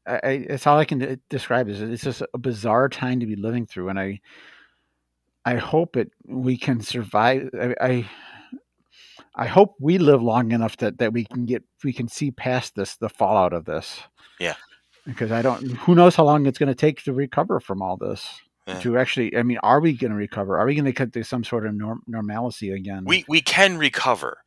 I, 0.06 0.20
I 0.22 0.30
it's 0.30 0.66
all 0.66 0.78
I 0.78 0.84
can 0.84 1.20
describe 1.28 1.68
is 1.68 1.80
it's 1.80 2.04
just 2.04 2.22
a 2.34 2.38
bizarre 2.38 2.88
time 2.88 3.20
to 3.20 3.26
be 3.26 3.36
living 3.36 3.66
through. 3.66 3.88
And 3.88 3.98
I, 3.98 4.20
I 5.44 5.56
hope 5.56 5.96
it 5.96 6.12
we 6.24 6.56
can 6.56 6.80
survive. 6.80 7.50
I, 7.54 7.74
I 7.80 8.10
I 9.34 9.46
hope 9.46 9.74
we 9.80 9.98
live 9.98 10.22
long 10.22 10.52
enough 10.52 10.76
that 10.78 10.98
that 10.98 11.12
we 11.12 11.24
can 11.24 11.46
get 11.46 11.64
we 11.84 11.92
can 11.92 12.08
see 12.08 12.30
past 12.30 12.74
this 12.74 12.96
the 12.96 13.08
fallout 13.08 13.52
of 13.52 13.64
this. 13.64 14.00
Yeah. 14.38 14.54
Because 15.04 15.32
I 15.32 15.42
don't. 15.42 15.62
Who 15.62 15.94
knows 15.94 16.14
how 16.14 16.24
long 16.24 16.46
it's 16.46 16.58
going 16.58 16.68
to 16.68 16.76
take 16.76 17.02
to 17.04 17.12
recover 17.12 17.58
from 17.58 17.82
all 17.82 17.96
this. 17.96 18.40
Yeah. 18.66 18.78
To 18.80 18.96
actually, 18.96 19.36
I 19.36 19.42
mean, 19.42 19.58
are 19.64 19.80
we 19.80 19.92
going 19.96 20.12
to 20.12 20.16
recover? 20.16 20.56
Are 20.58 20.66
we 20.66 20.74
going 20.76 20.84
to 20.84 20.92
get 20.92 21.12
to 21.14 21.24
some 21.24 21.42
sort 21.42 21.66
of 21.66 21.74
norm, 21.74 22.02
normalcy 22.06 22.70
again? 22.70 23.04
We 23.04 23.24
we 23.26 23.40
can 23.40 23.76
recover. 23.76 24.38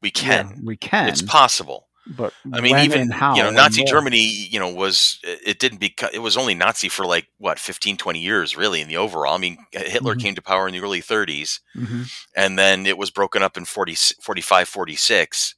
We 0.00 0.12
Yeah, 0.14 0.44
can. 0.44 0.60
we 0.64 0.76
can. 0.76 1.08
It's 1.08 1.22
possible. 1.22 1.88
but 2.06 2.32
I 2.52 2.60
mean, 2.60 2.78
even 2.78 3.10
how 3.10 3.34
you 3.36 3.42
know, 3.42 3.50
Nazi 3.50 3.80
where? 3.82 3.90
Germany, 3.90 4.20
you 4.20 4.60
know, 4.60 4.68
was 4.72 5.18
it 5.24 5.58
didn't 5.58 5.78
become 5.80 6.10
it 6.12 6.20
was 6.20 6.36
only 6.36 6.54
Nazi 6.54 6.88
for 6.88 7.04
like 7.04 7.26
what 7.38 7.58
15, 7.58 7.96
20 7.96 8.20
years, 8.20 8.56
really, 8.56 8.80
in 8.80 8.86
the 8.86 8.96
overall. 8.98 9.34
I 9.34 9.38
mean, 9.38 9.56
Hitler 9.72 10.14
Mhm. 10.14 10.20
came 10.20 10.34
to 10.36 10.42
power 10.42 10.68
in 10.68 10.74
the 10.74 10.80
early 10.80 11.00
30s, 11.00 11.60
Mhm. 11.76 12.12
and 12.36 12.56
then 12.58 12.86
it 12.86 12.96
was 12.98 13.10
broken 13.10 13.42
up 13.42 13.56
in 13.56 13.64
40, 13.64 13.96
45, 14.22 14.68
46. 14.68 15.56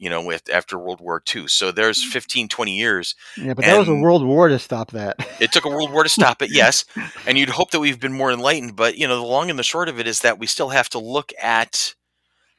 You 0.00 0.10
know, 0.10 0.22
with 0.22 0.48
after 0.52 0.76
World 0.78 1.00
War 1.00 1.22
II. 1.32 1.46
So 1.46 1.70
there's 1.70 2.02
15, 2.02 2.48
20 2.48 2.74
years. 2.76 3.14
Yeah, 3.36 3.54
but 3.54 3.64
that 3.66 3.78
was 3.78 3.86
a 3.88 3.94
world 3.94 4.24
war 4.24 4.48
to 4.48 4.58
stop 4.58 4.90
that. 4.90 5.16
It 5.40 5.52
took 5.52 5.64
a 5.66 5.68
world 5.68 5.92
war 5.92 6.02
to 6.02 6.08
stop 6.20 6.42
it, 6.42 6.50
yes, 6.50 6.84
and 7.26 7.36
you'd 7.38 7.50
hope 7.50 7.70
that 7.70 7.80
we've 7.80 8.00
been 8.00 8.14
more 8.14 8.32
enlightened. 8.32 8.74
But 8.76 8.96
you 8.96 9.06
know, 9.06 9.16
the 9.16 9.26
long 9.26 9.50
and 9.50 9.58
the 9.58 9.62
short 9.62 9.88
of 9.88 10.00
it 10.00 10.08
is 10.08 10.20
that 10.20 10.38
we 10.38 10.46
still 10.46 10.70
have 10.70 10.88
to 10.88 10.98
look 10.98 11.32
at 11.40 11.94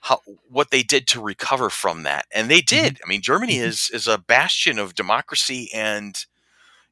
how 0.01 0.19
what 0.49 0.69
they 0.71 0.83
did 0.83 1.07
to 1.07 1.21
recover 1.21 1.69
from 1.69 2.03
that, 2.03 2.25
and 2.33 2.49
they 2.49 2.61
did. 2.61 2.99
I 3.03 3.09
mean, 3.09 3.21
Germany 3.21 3.55
Mhm. 3.57 3.65
is 3.65 3.89
is 3.91 4.07
a 4.07 4.17
bastion 4.19 4.77
of 4.79 4.95
democracy 4.95 5.69
and 5.73 6.15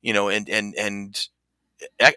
you 0.01 0.13
know, 0.13 0.29
and 0.29 0.49
and 0.49 0.73
and 0.75 1.27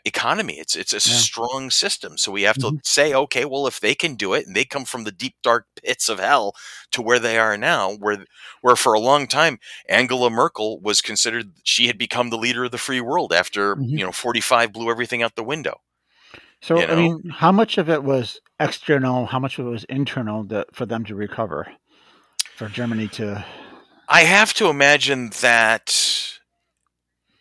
economy. 0.04 0.54
It's 0.58 0.76
it's 0.76 0.92
a 0.92 0.96
Yeah. 0.96 1.16
strong 1.16 1.70
system. 1.70 2.18
So 2.18 2.32
we 2.32 2.42
have 2.42 2.58
to 2.58 2.72
Mhm. 2.72 2.84
say, 2.84 3.14
okay, 3.14 3.44
well, 3.44 3.66
if 3.66 3.80
they 3.80 3.94
can 3.94 4.14
do 4.14 4.34
it, 4.34 4.46
and 4.46 4.54
they 4.56 4.64
come 4.64 4.84
from 4.84 5.04
the 5.04 5.12
deep 5.12 5.34
dark 5.42 5.66
pits 5.82 6.08
of 6.08 6.18
hell 6.18 6.54
to 6.92 7.02
where 7.02 7.18
they 7.18 7.38
are 7.38 7.56
now, 7.56 7.92
where 7.92 8.24
where 8.60 8.76
for 8.76 8.92
a 8.92 9.00
long 9.00 9.26
time 9.26 9.58
Angela 9.88 10.30
Merkel 10.30 10.80
was 10.80 11.00
considered 11.00 11.52
she 11.62 11.86
had 11.86 11.98
become 11.98 12.30
the 12.30 12.38
leader 12.38 12.64
of 12.64 12.70
the 12.70 12.78
free 12.78 13.00
world 13.00 13.32
after 13.32 13.76
Mhm. 13.76 13.98
you 13.98 14.04
know 14.04 14.12
forty 14.12 14.40
five 14.40 14.72
blew 14.72 14.90
everything 14.90 15.22
out 15.22 15.36
the 15.36 15.44
window. 15.44 15.80
So 16.60 16.78
You 16.78 16.86
I 16.86 16.94
mean, 16.94 17.28
how 17.30 17.52
much 17.52 17.78
of 17.78 17.88
it 17.90 18.02
was 18.04 18.40
external? 18.60 19.26
How 19.26 19.38
much 19.40 19.58
of 19.58 19.66
it 19.66 19.70
was 19.70 19.84
internal 19.84 20.44
that, 20.44 20.74
for 20.74 20.86
them 20.86 21.04
to 21.06 21.14
recover? 21.14 21.66
For 22.56 22.68
Germany 22.68 23.08
to, 23.08 23.44
I 24.08 24.22
have 24.22 24.52
to 24.54 24.68
imagine 24.68 25.30
that 25.40 26.31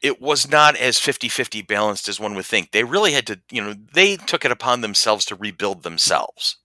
it 0.01 0.21
was 0.21 0.49
not 0.49 0.75
as 0.77 0.97
50-50 0.99 1.61
balanced 1.67 2.07
as 2.09 2.19
one 2.19 2.35
would 2.35 2.45
think. 2.45 2.71
They 2.71 2.83
really 2.83 3.13
had 3.13 3.27
to, 3.27 3.39
you 3.51 3.61
know, 3.61 3.75
they 3.93 4.17
took 4.17 4.45
it 4.45 4.51
upon 4.51 4.81
themselves 4.81 5.25
to 5.25 5.35
rebuild 5.35 5.83
themselves. 5.83 6.57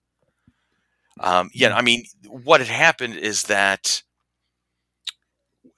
Um, 1.19 1.49
yeah, 1.53 1.75
I 1.75 1.81
mean, 1.81 2.05
what 2.27 2.59
had 2.61 2.69
happened 2.69 3.15
is 3.15 3.43
that 3.43 4.03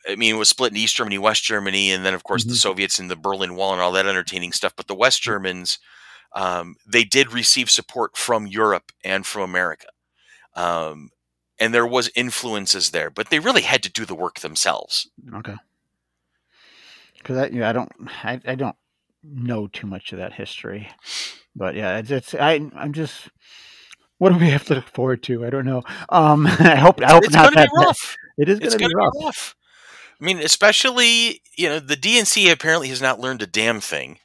I 0.07 0.15
mean, 0.15 0.35
it 0.35 0.37
was 0.37 0.49
split 0.49 0.71
in 0.71 0.77
East 0.77 0.95
Germany, 0.95 1.17
West 1.17 1.43
Germany, 1.43 1.91
and 1.91 2.05
then 2.05 2.13
of 2.13 2.23
course 2.23 2.45
the 2.45 2.53
Mhm. 2.53 2.57
Soviets 2.57 2.99
and 2.99 3.09
the 3.11 3.15
Berlin 3.15 3.55
Wall 3.55 3.73
and 3.73 3.81
all 3.81 3.91
that 3.91 4.07
entertaining 4.07 4.53
stuff. 4.53 4.73
But 4.75 4.87
the 4.87 4.95
West 4.95 5.21
Germans, 5.21 5.77
um, 6.33 6.75
they 6.87 7.03
did 7.03 7.33
receive 7.33 7.69
support 7.69 8.17
from 8.17 8.47
Europe 8.47 8.91
and 9.03 9.25
from 9.25 9.43
America, 9.43 9.87
um, 10.55 11.11
and 11.59 11.73
there 11.73 11.87
was 11.87 12.09
influences 12.15 12.91
there. 12.91 13.09
But 13.09 13.29
they 13.29 13.39
really 13.39 13.63
had 13.63 13.83
to 13.83 13.89
do 13.91 14.05
the 14.05 14.15
work 14.15 14.39
themselves. 14.41 15.09
okay. 15.35 15.55
Because 17.19 17.37
I, 17.37 17.47
yeah, 17.47 17.69
I 17.69 17.73
don't, 17.73 17.91
I, 18.23 18.41
I 18.45 18.55
don't 18.55 18.75
know 19.23 19.67
too 19.67 19.87
much 19.87 20.11
of 20.11 20.19
that 20.19 20.33
history, 20.33 20.89
but 21.55 21.75
yeah, 21.75 21.97
it's, 21.97 22.11
it's 22.11 22.35
I, 22.35 22.69
I'm 22.75 22.93
just. 22.93 23.29
What 24.17 24.33
do 24.33 24.37
we 24.37 24.49
have 24.49 24.65
to 24.65 24.75
look 24.75 24.87
forward 24.89 25.23
to? 25.23 25.45
I 25.45 25.49
don't 25.49 25.65
know. 25.65 25.81
Um, 26.09 26.45
I 26.59 26.75
hope, 26.75 27.01
I 27.01 27.13
hope 27.13 27.23
it's 27.23 27.33
not 27.33 27.53
going 27.53 27.53
to 27.53 27.59
that. 27.61 27.69
be 27.73 27.85
rough. 27.85 28.17
It 28.37 28.49
is 28.49 28.59
going 28.59 28.71
to 28.71 28.77
be 28.77 28.93
rough. 28.93 29.13
rough. 29.23 29.55
I 30.19 30.25
mean, 30.25 30.39
especially 30.39 31.41
you 31.57 31.69
know 31.69 31.79
the 31.79 31.95
DNC 31.95 32.51
apparently 32.51 32.89
has 32.89 33.01
not 33.01 33.19
learned 33.19 33.41
a 33.41 33.47
damn 33.47 33.79
thing. 33.79 34.19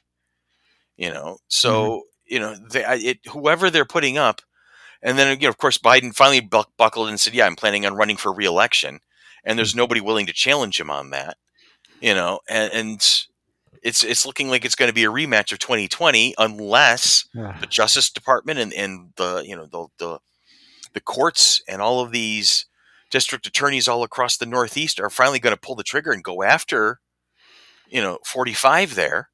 You 0.97 1.09
know, 1.09 1.37
so 1.47 2.03
you 2.25 2.39
know 2.39 2.55
they, 2.55 2.83
it, 2.83 3.19
whoever 3.27 3.69
they're 3.69 3.85
putting 3.85 4.17
up, 4.17 4.41
and 5.01 5.17
then 5.17 5.39
you 5.39 5.47
know, 5.47 5.49
of 5.49 5.57
course, 5.57 5.77
Biden 5.77 6.13
finally 6.13 6.41
buck, 6.41 6.71
buckled 6.77 7.09
and 7.09 7.19
said, 7.19 7.33
"Yeah, 7.33 7.45
I'm 7.45 7.55
planning 7.55 7.85
on 7.85 7.95
running 7.95 8.17
for 8.17 8.33
reelection," 8.33 8.99
and 9.43 9.57
there's 9.57 9.75
nobody 9.75 10.01
willing 10.01 10.25
to 10.25 10.33
challenge 10.33 10.79
him 10.79 10.89
on 10.89 11.11
that. 11.11 11.37
You 12.01 12.13
know, 12.13 12.39
and, 12.49 12.73
and 12.73 13.01
it's 13.85 14.03
it's 14.03 14.25
looking 14.25 14.49
like 14.49 14.65
it's 14.65 14.75
going 14.75 14.89
to 14.89 14.93
be 14.93 15.05
a 15.05 15.11
rematch 15.11 15.51
of 15.51 15.59
2020 15.59 16.33
unless 16.37 17.27
the 17.61 17.67
Justice 17.67 18.09
Department 18.09 18.59
and, 18.59 18.73
and 18.73 19.11
the 19.15 19.43
you 19.45 19.55
know 19.55 19.65
the, 19.67 19.87
the 19.99 20.19
the 20.93 21.01
courts 21.01 21.61
and 21.67 21.81
all 21.81 22.01
of 22.01 22.11
these 22.11 22.65
district 23.11 23.45
attorneys 23.45 23.87
all 23.87 24.03
across 24.03 24.37
the 24.37 24.45
Northeast 24.45 24.99
are 24.99 25.09
finally 25.09 25.39
going 25.39 25.55
to 25.55 25.59
pull 25.59 25.75
the 25.75 25.83
trigger 25.83 26.11
and 26.11 26.23
go 26.23 26.41
after 26.43 26.99
you 27.87 28.01
know 28.01 28.17
45 28.25 28.95
there. 28.95 29.29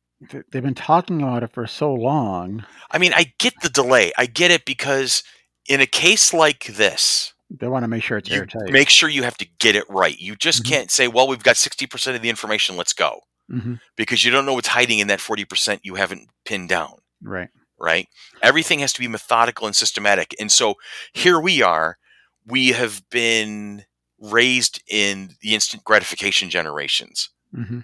They've 0.51 0.61
been 0.61 0.75
talking 0.75 1.21
about 1.21 1.41
it 1.43 1.51
for 1.51 1.65
so 1.65 1.93
long. 1.93 2.65
I 2.91 2.99
mean, 2.99 3.11
I 3.15 3.33
get 3.39 3.53
the 3.63 3.69
delay. 3.69 4.11
I 4.17 4.27
get 4.27 4.51
it 4.51 4.65
because 4.65 5.23
in 5.67 5.81
a 5.81 5.87
case 5.87 6.31
like 6.33 6.65
this, 6.65 7.30
They 7.59 7.67
want 7.67 7.83
to 7.83 7.87
make 7.87 8.03
sure 8.03 8.17
it's 8.17 8.29
you 8.29 8.37
airtight. 8.37 8.69
make 8.71 8.89
sure 8.89 9.09
you 9.09 9.23
have 9.23 9.37
to 9.37 9.45
get 9.59 9.75
it 9.75 9.83
right. 9.89 10.17
You 10.17 10.35
just 10.35 10.63
Mhm. 10.63 10.67
can't 10.69 10.91
say, 10.91 11.07
"Well, 11.07 11.27
we've 11.27 11.43
got 11.43 11.57
60% 11.57 12.15
of 12.15 12.21
the 12.21 12.29
information, 12.29 12.77
let's 12.77 12.93
go." 12.93 13.21
hmm 13.49 13.75
Because 13.97 14.23
you 14.23 14.31
don't 14.31 14.45
know 14.45 14.53
what's 14.53 14.69
hiding 14.69 14.99
in 14.99 15.07
that 15.07 15.19
40% 15.19 15.81
you 15.83 15.95
haven't 15.95 16.29
pinned 16.45 16.69
down. 16.69 16.99
Right. 17.21 17.49
right? 17.77 18.07
Everything 18.43 18.79
has 18.79 18.93
to 18.93 18.99
be 18.99 19.07
methodical 19.07 19.65
and 19.65 19.75
systematic. 19.75 20.35
And 20.39 20.51
so 20.51 20.75
here 21.13 21.39
we 21.39 21.61
are. 21.63 21.97
We 22.45 22.69
have 22.69 23.01
been 23.09 23.85
raised 24.19 24.83
in 24.87 25.35
the 25.41 25.55
instant 25.55 25.83
gratification 25.83 26.49
generations. 26.51 27.29
hmm 27.53 27.79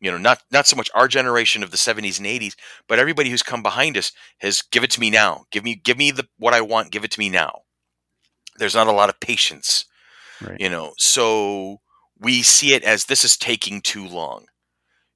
You 0.00 0.10
know, 0.12 0.18
not 0.18 0.42
not 0.50 0.66
so 0.66 0.76
much 0.76 0.90
our 0.94 1.08
generation 1.08 1.62
of 1.62 1.70
the 1.70 1.76
70s 1.78 2.18
and 2.18 2.26
80s, 2.26 2.56
but 2.86 2.98
everybody 2.98 3.30
who's 3.30 3.42
come 3.42 3.62
behind 3.62 3.96
us 3.96 4.12
has 4.38 4.62
give 4.62 4.84
it 4.84 4.90
to 4.92 5.00
me 5.00 5.10
now. 5.10 5.46
Give 5.50 5.64
me 5.64 5.74
give 5.74 5.96
me 5.98 6.10
the 6.12 6.28
what 6.38 6.54
I 6.54 6.60
want, 6.60 6.92
give 6.92 7.02
it 7.04 7.10
to 7.12 7.18
me 7.20 7.28
now. 7.30 7.62
There's 8.58 8.74
not 8.74 8.86
a 8.88 8.92
lot 8.92 9.08
of 9.08 9.20
patience, 9.20 9.84
Right. 10.40 10.60
you 10.60 10.68
know. 10.68 10.92
So 10.98 11.80
we 12.18 12.42
see 12.42 12.74
it 12.74 12.82
as 12.84 13.04
this 13.06 13.24
is 13.24 13.36
taking 13.36 13.80
too 13.80 14.06
long. 14.06 14.46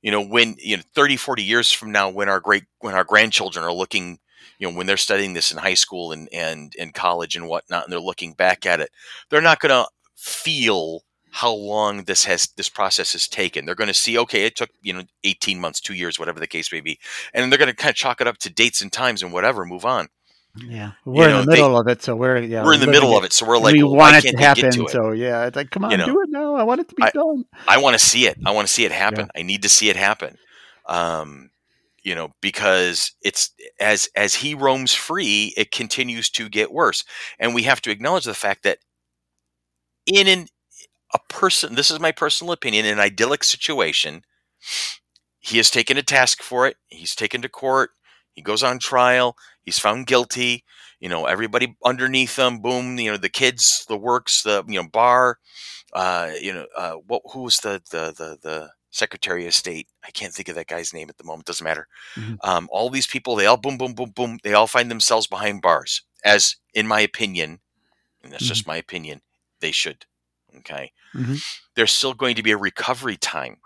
You 0.02 0.10
know, 0.10 0.22
when 0.24 0.56
you 0.58 0.76
know 0.76 0.82
30 0.94 1.16
40 1.16 1.42
years 1.42 1.72
from 1.72 1.92
now 1.92 2.08
when 2.10 2.28
our 2.28 2.40
great 2.40 2.64
when 2.80 2.94
our 2.94 3.04
grandchildren 3.04 3.64
are 3.64 3.72
looking 3.72 4.18
you 4.58 4.68
know 4.70 4.76
when 4.76 4.86
they're 4.86 4.96
studying 4.96 5.34
this 5.34 5.52
in 5.52 5.58
high 5.58 5.74
school 5.74 6.12
and 6.12 6.28
and 6.32 6.74
in 6.76 6.90
college 6.92 7.36
and 7.36 7.48
whatnot 7.48 7.84
and 7.84 7.92
they're 7.92 8.00
looking 8.00 8.32
back 8.32 8.66
at 8.66 8.80
it 8.80 8.90
they're 9.30 9.40
not 9.40 9.60
going 9.60 9.70
to 9.70 9.88
feel 10.16 11.02
how 11.30 11.52
long 11.52 12.04
this 12.04 12.24
has 12.24 12.48
this 12.56 12.68
process 12.68 13.12
has 13.12 13.26
taken 13.28 13.64
they're 13.64 13.74
going 13.76 13.88
to 13.88 13.94
see 13.94 14.18
okay 14.18 14.44
it 14.44 14.56
took 14.56 14.70
you 14.82 14.92
know 14.92 15.02
18 15.24 15.60
months 15.60 15.80
two 15.80 15.94
years 15.94 16.18
whatever 16.18 16.40
the 16.40 16.46
case 16.46 16.72
may 16.72 16.80
be 16.80 16.98
and 17.32 17.50
they're 17.50 17.58
going 17.58 17.70
to 17.70 17.74
kind 17.76 17.90
of 17.90 17.96
chalk 17.96 18.20
it 18.20 18.26
up 18.26 18.38
to 18.38 18.50
dates 18.52 18.82
and 18.82 18.92
times 18.92 19.22
and 19.22 19.32
whatever 19.32 19.64
move 19.64 19.84
on 19.84 20.08
Yeah. 20.56 20.92
We're 21.06 21.28
know, 21.28 21.40
in 21.40 21.46
the 21.46 21.52
they- 21.52 21.56
middle 21.62 21.78
of 21.78 21.88
it, 21.88 22.02
so 22.02 22.14
we're 22.14 22.38
yeah. 22.38 22.64
we're 22.64 22.74
in 22.74 22.80
the 22.80 22.86
middle 22.86 23.16
of 23.16 23.24
it 23.24 23.32
so 23.32 23.46
we're 23.46 23.58
like 23.58 23.72
we 23.74 23.82
well, 23.82 23.96
want 23.96 24.16
it 24.24 24.30
to 24.30 24.36
happen. 24.36 24.70
to 24.70 24.84
it 24.84 24.90
So 24.90 25.12
yeah, 25.12 25.46
it's 25.46 25.56
like, 25.56 25.70
come 25.70 25.84
on, 25.84 25.90
You 25.92 25.96
know, 25.96 26.06
do 26.06 26.20
it 26.20 26.28
now. 26.30 26.54
I 26.54 26.62
want 26.62 26.80
it 26.80 26.88
to 26.90 26.94
be 26.94 27.02
I- 27.02 27.10
done. 27.10 27.44
I 27.66 27.78
want 27.78 27.94
to 27.94 28.04
see 28.04 28.26
it. 28.26 28.36
I 28.44 28.50
want 28.50 28.66
to 28.68 28.72
see 28.72 28.84
it 28.84 28.92
happen. 28.92 29.28
I 29.36 29.42
need 29.42 29.62
to 29.62 29.68
see 29.68 29.88
it 29.88 29.96
happen. 29.96 30.36
Um, 30.86 31.50
you 32.02 32.14
know, 32.14 32.32
because 32.40 33.12
it's 33.22 33.50
as 33.80 34.08
as 34.16 34.34
he 34.36 34.54
roams 34.54 34.92
free, 34.92 35.54
it 35.56 35.70
continues 35.70 36.28
to 36.30 36.48
get 36.48 36.72
worse, 36.72 37.04
and 37.38 37.54
we 37.54 37.62
have 37.62 37.80
to 37.82 37.90
acknowledge 37.90 38.24
the 38.24 38.34
fact 38.34 38.64
that 38.64 38.78
in 40.06 40.26
an 40.26 40.48
a 41.14 41.18
person, 41.28 41.74
this 41.76 41.90
is 41.90 42.00
my 42.00 42.10
personal 42.10 42.52
opinion, 42.52 42.84
in 42.86 42.94
an 42.94 43.00
idyllic 43.00 43.44
situation, 43.44 44.22
he 45.38 45.58
has 45.58 45.70
taken 45.70 45.96
a 45.96 46.02
task 46.02 46.42
for 46.42 46.66
it. 46.66 46.76
He's 46.88 47.14
taken 47.14 47.40
to 47.42 47.48
court. 47.48 47.90
He 48.32 48.42
goes 48.42 48.62
on 48.62 48.78
trial. 48.78 49.36
He's 49.64 49.78
found 49.78 50.06
guilty. 50.06 50.64
You 51.00 51.08
know, 51.08 51.26
everybody 51.26 51.76
underneath 51.84 52.38
him, 52.38 52.60
boom. 52.60 52.98
You 52.98 53.12
know, 53.12 53.16
the 53.16 53.28
kids, 53.28 53.84
the 53.88 53.96
works, 53.96 54.42
the 54.42 54.64
you 54.68 54.80
know 54.82 54.88
bar. 54.88 55.38
Uh, 55.92 56.32
you 56.40 56.52
know, 56.52 56.66
uh, 56.76 56.94
what? 57.06 57.22
Who 57.32 57.42
was 57.42 57.58
the 57.58 57.82
the 57.90 58.12
the 58.16 58.38
the 58.42 58.70
Secretary 58.90 59.46
of 59.46 59.54
State? 59.54 59.88
I 60.04 60.10
can't 60.10 60.32
think 60.34 60.48
of 60.48 60.54
that 60.56 60.66
guy's 60.68 60.92
name 60.94 61.08
at 61.10 61.18
the 61.18 61.24
moment. 61.24 61.46
Doesn't 61.46 61.64
matter. 61.64 61.86
Mhm. 62.16 62.38
Um, 62.42 62.68
all 62.72 62.90
these 62.90 63.06
people, 63.06 63.36
they 63.36 63.46
all 63.46 63.56
boom, 63.56 63.78
boom, 63.78 63.94
boom, 63.94 64.10
boom. 64.10 64.38
They 64.42 64.54
all 64.54 64.66
find 64.66 64.90
themselves 64.90 65.26
behind 65.26 65.62
bars. 65.62 66.02
As 66.24 66.56
in 66.74 66.86
my 66.86 67.00
opinion, 67.00 67.60
and 68.22 68.32
that's 68.32 68.46
just 68.46 68.66
my 68.66 68.76
opinion, 68.76 69.22
they 69.60 69.72
should. 69.72 70.06
Okay. 70.58 70.92
Mhm. 71.14 71.42
There's 71.76 71.92
still 71.92 72.14
going 72.14 72.36
to 72.36 72.42
be 72.42 72.52
a 72.52 72.56
recovery 72.56 73.16
time. 73.16 73.58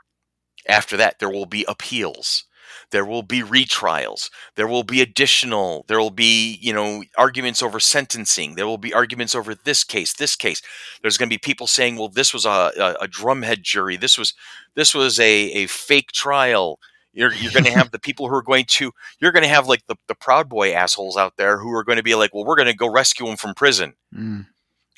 After 0.69 0.97
that, 0.97 1.19
there 1.19 1.31
will 1.31 1.47
be 1.47 1.65
appeals. 1.69 2.45
There 2.91 3.05
will 3.05 3.23
be 3.23 3.43
retrials. 3.43 4.31
There 4.55 4.67
will 4.67 4.83
be 4.83 5.01
additional. 5.01 5.85
There 5.89 5.99
will 5.99 6.11
be, 6.11 6.59
you 6.61 6.73
know, 6.73 7.05
arguments 7.17 7.63
over 7.63 7.81
sentencing. 7.81 8.55
There 8.55 8.67
will 8.67 8.79
be 8.79 8.95
arguments 8.95 9.35
over 9.35 9.55
this 9.55 9.85
case, 9.85 10.13
this 10.15 10.37
case. 10.37 10.63
There's 11.03 11.19
going 11.19 11.29
to 11.29 11.35
be 11.35 11.39
people 11.39 11.67
saying, 11.67 11.97
"Well, 11.97 12.09
this 12.09 12.33
was 12.33 12.45
a, 12.45 12.73
a, 12.79 13.05
a 13.05 13.09
drumhead 13.09 13.63
jury. 13.63 13.97
This 13.97 14.19
was 14.19 14.35
this 14.75 14.95
was 14.95 15.19
a, 15.21 15.25
a 15.53 15.67
fake 15.67 16.13
trial." 16.13 16.79
You're, 17.13 17.33
you're 17.33 17.53
going 17.53 17.65
to 17.65 17.71
have 17.71 17.93
the 17.93 17.99
people 17.99 18.29
who 18.29 18.35
are 18.35 18.43
going 18.43 18.67
to 18.67 18.93
you're 19.21 19.33
going 19.33 19.43
to 19.43 19.49
have 19.49 19.67
like 19.67 19.87
the, 19.87 19.97
the 20.07 20.15
proud 20.15 20.51
boy 20.51 20.75
assholes 20.75 21.17
out 21.17 21.39
there 21.39 21.57
who 21.59 21.73
are 21.73 21.83
going 21.83 21.97
to 21.97 22.03
be 22.03 22.15
like, 22.15 22.35
"Well, 22.35 22.45
we're 22.45 22.57
going 22.57 22.67
to 22.67 22.75
go 22.75 22.91
rescue 22.91 23.27
him 23.27 23.37
from 23.37 23.55
prison." 23.55 23.95
Mm. 24.15 24.47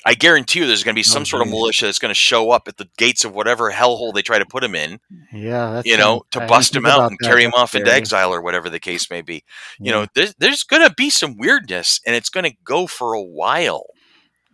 I 0.05 0.13
guarantee 0.13 0.59
you, 0.59 0.67
there's 0.67 0.83
going 0.83 0.95
to 0.95 0.99
be 0.99 1.03
some 1.03 1.21
Oh, 1.21 1.25
sort 1.25 1.41
of 1.41 1.49
militia 1.49 1.85
that's 1.85 1.99
going 1.99 2.09
to 2.11 2.19
show 2.19 2.51
up 2.51 2.67
at 2.67 2.77
the 2.77 2.87
gates 2.97 3.25
of 3.25 3.33
whatever 3.35 3.71
hellhole 3.71 4.13
they 4.13 4.21
try 4.21 4.39
to 4.39 4.45
put 4.45 4.63
him 4.63 4.75
in, 4.75 4.99
Yeah, 5.33 5.71
that's 5.73 5.87
you 5.87 5.97
know, 5.97 6.21
to 6.31 6.39
bust 6.39 6.75
him 6.75 6.85
out 6.85 7.09
and 7.09 7.19
carry 7.21 7.43
him 7.43 7.53
off 7.53 7.75
into 7.75 7.91
exile 7.91 8.33
or 8.33 8.41
whatever 8.41 8.69
the 8.69 8.79
case 8.79 9.09
may 9.09 9.21
be. 9.21 9.43
You 9.83 9.91
Yeah. 9.91 9.91
know, 9.91 10.07
there's 10.15 10.33
there's 10.39 10.63
going 10.63 10.87
to 10.87 10.93
be 10.95 11.09
some 11.09 11.35
weirdness, 11.37 11.99
and 12.05 12.15
it's 12.15 12.29
going 12.29 12.45
to 12.49 12.55
go 12.63 12.87
for 12.87 13.13
a 13.13 13.21
while. 13.21 13.85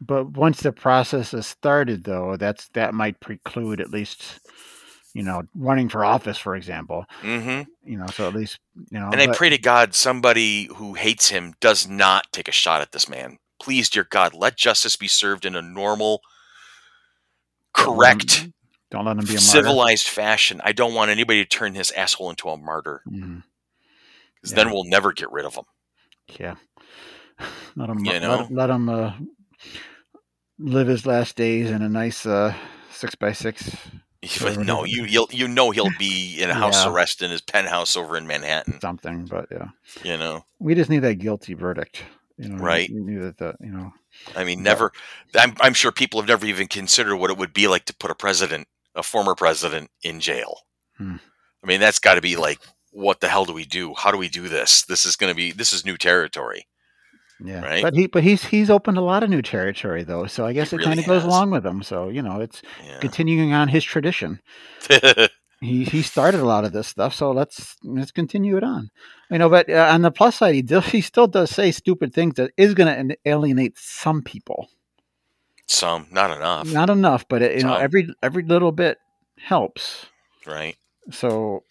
But 0.02 0.32
once 0.38 0.62
the 0.62 0.72
process 0.72 1.34
is 1.34 1.48
started, 1.48 2.04
though, 2.04 2.36
that's 2.38 2.68
that 2.70 2.94
might 2.94 3.20
preclude 3.20 3.80
at 3.80 3.92
least, 3.92 4.40
you 5.14 5.24
know, 5.24 5.44
running 5.56 5.90
for 5.90 6.04
office, 6.04 6.38
for 6.38 6.56
example. 6.56 7.06
hmm 7.22 7.62
You 7.86 7.98
know, 7.98 8.08
so 8.08 8.28
at 8.28 8.34
least 8.34 8.60
you 8.92 9.00
know. 9.00 9.10
And 9.12 9.22
I 9.22 9.28
pray 9.28 9.50
to 9.50 9.58
God 9.58 9.96
somebody 9.96 10.70
who 10.76 10.96
hates 10.96 11.30
him 11.30 11.54
does 11.60 11.88
not 11.88 12.28
take 12.32 12.48
a 12.48 12.52
shot 12.52 12.82
at 12.82 12.92
this 12.92 13.08
man. 13.08 13.38
Please, 13.62 13.90
dear 13.90 14.06
God, 14.10 14.34
let 14.34 14.58
justice 14.58 14.96
be 14.96 15.08
served 15.08 15.46
in 15.46 15.56
a 15.56 15.62
normal, 15.62 16.22
let 17.78 17.86
correct, 17.86 18.48
Don't 18.92 19.06
let 19.06 19.18
him 19.18 19.26
be 19.26 19.32
a 19.32 19.36
martyr. 19.36 19.40
civilized 19.40 20.08
fashion. 20.08 20.62
I 20.64 20.72
don't 20.72 20.94
want 20.94 21.12
anybody 21.12 21.44
to 21.44 21.50
turn 21.50 21.74
his 21.76 21.92
asshole 21.92 22.30
into 22.30 22.50
a 22.50 22.58
martyr 22.58 23.02
because 23.06 24.52
Yeah. 24.52 24.56
then 24.56 24.72
we'll 24.72 24.84
never 24.86 25.12
get 25.14 25.32
rid 25.32 25.46
of 25.46 25.56
him. 25.56 25.66
Yeah. 26.40 26.56
Let 27.76 27.90
him. 27.90 28.00
You 28.06 28.12
let, 28.14 28.22
know? 28.22 28.48
let 28.50 28.70
him 28.70 28.88
uh, 28.90 29.14
live 30.60 30.88
his 30.88 31.06
last 31.06 31.36
days 31.36 31.70
in 31.70 31.82
a 31.82 31.90
nice 31.90 32.26
uh, 32.26 32.54
six 32.92 33.16
by 33.16 33.32
six 33.34 33.76
But 34.42 34.58
no, 34.60 34.86
you 34.86 35.04
you'll, 35.06 35.28
you 35.32 35.48
know 35.48 35.70
he'll 35.72 35.92
be 36.00 36.42
in 36.42 36.50
a 36.50 36.54
house 36.64 36.86
Yeah. 36.86 36.92
arrest 36.92 37.22
in 37.22 37.30
his 37.32 37.42
penthouse 37.42 37.96
over 37.98 38.18
in 38.18 38.26
Manhattan. 38.26 38.80
something, 38.82 39.26
but 39.26 39.48
yeah, 39.52 39.68
You 40.04 40.18
know, 40.18 40.46
we 40.60 40.74
just 40.76 40.90
need 40.90 41.00
that 41.00 41.16
guilty 41.16 41.54
verdict. 41.54 42.04
You 42.38 42.50
know, 42.50 42.58
Right. 42.64 42.90
We 42.94 43.02
need 43.02 43.22
that. 43.22 43.38
that, 43.38 43.56
You 43.62 43.72
know, 43.72 43.94
I 44.36 44.44
mean, 44.44 44.62
never. 44.64 44.92
I'm 45.36 45.54
I'm 45.62 45.74
sure 45.74 45.92
people 45.92 46.20
have 46.20 46.28
never 46.28 46.46
even 46.46 46.68
considered 46.68 47.16
what 47.18 47.30
it 47.32 47.38
would 47.38 47.54
be 47.54 47.68
like 47.68 47.86
to 47.86 47.96
put 47.96 48.12
a 48.12 48.16
president, 48.16 48.68
a 48.94 49.04
former 49.04 49.36
president, 49.36 49.90
in 50.04 50.20
jail. 50.20 50.62
Hmm. 50.98 51.16
I 51.64 51.68
mean, 51.68 51.80
that's 51.80 52.00
got 52.00 52.16
to 52.16 52.22
be 52.22 52.36
like, 52.36 52.60
what 52.92 53.20
the 53.22 53.28
hell 53.28 53.46
do 53.46 53.54
we 53.54 53.66
do? 53.66 53.94
How 53.98 54.12
do 54.12 54.18
we 54.18 54.30
do 54.30 54.48
this? 54.50 54.84
This 54.84 55.06
is 55.06 55.16
going 55.16 55.32
to 55.32 55.36
be 55.36 55.52
this 55.52 55.74
is 55.74 55.86
new 55.86 55.98
territory. 55.98 56.68
yeah. 57.44 57.62
Right. 57.62 57.82
But 57.84 57.94
he, 57.96 58.08
but 58.08 58.24
he's 58.24 58.44
he's 58.46 58.70
opened 58.70 58.98
a 58.98 59.02
lot 59.02 59.24
of 59.24 59.30
new 59.30 59.42
territory 59.42 60.04
though, 60.04 60.26
so 60.28 60.46
I 60.46 60.54
guess 60.54 60.72
He 60.72 60.76
it 60.76 60.80
really 60.80 60.90
kind 60.90 61.00
of 61.00 61.06
goes 61.06 61.24
along 61.24 61.52
with 61.52 61.66
him. 61.66 61.84
So 61.84 62.10
you 62.10 62.22
know, 62.22 62.40
it's 62.42 62.62
Yeah. 62.86 63.00
continuing 63.00 63.54
on 63.54 63.68
his 63.70 63.84
tradition. 63.84 64.40
he 65.66 65.84
he 65.84 66.02
started 66.02 66.40
a 66.40 66.46
lot 66.46 66.64
of 66.66 66.72
this 66.72 66.88
stuff, 66.88 67.14
so 67.14 67.32
let's 67.32 67.76
let's 67.84 68.12
continue 68.12 68.58
it 68.58 68.64
on. 68.64 68.90
You 69.32 69.40
know, 69.40 69.50
but 69.50 69.70
uh, 69.70 69.90
on 69.92 70.02
the 70.02 70.12
plus 70.12 70.38
side, 70.38 70.56
he 70.56 70.62
does, 70.62 70.86
he 70.86 71.02
still 71.02 71.28
does 71.28 71.50
say 71.52 71.72
stupid 71.72 72.14
things 72.14 72.36
that 72.36 72.52
is 72.58 72.74
going 72.74 73.10
to 73.10 73.18
alienate 73.26 73.78
some 73.78 74.22
people. 74.22 74.70
Some, 75.68 76.06
not 76.12 76.30
enough, 76.36 76.72
Not 76.72 76.90
enough, 76.92 77.28
but 77.28 77.42
it, 77.42 77.58
you 77.58 77.64
know, 77.64 77.74
every 77.76 78.08
every 78.22 78.44
little 78.44 78.72
bit 78.72 79.00
helps. 79.40 80.06
right? 80.46 80.76
So, 81.12 81.64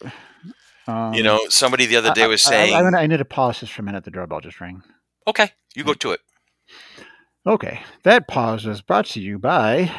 um, 0.87 1.13
you 1.13 1.23
know, 1.23 1.39
somebody 1.49 1.85
the 1.85 1.95
other 1.95 2.13
day 2.13 2.27
was 2.27 2.45
I- 2.45 2.49
saying, 2.49 2.73
I, 2.75 2.81
I, 2.81 3.01
I 3.03 3.07
need 3.07 3.17
to 3.17 3.25
pause 3.25 3.59
just 3.61 3.71
for 3.71 3.81
a 3.81 3.85
minute. 3.85 4.03
The 4.03 4.11
doorbell 4.11 4.41
just 4.41 4.59
rang. 4.59 4.83
"Okay, 5.27 5.51
you 5.75 5.83
go 5.85 5.93
to 5.93 6.11
it." 6.11 6.19
Okay, 7.47 7.81
that 8.03 8.27
pause 8.27 8.65
was 8.65 8.81
brought 8.81 9.05
to 9.07 9.21
you 9.21 9.39
by 9.39 9.91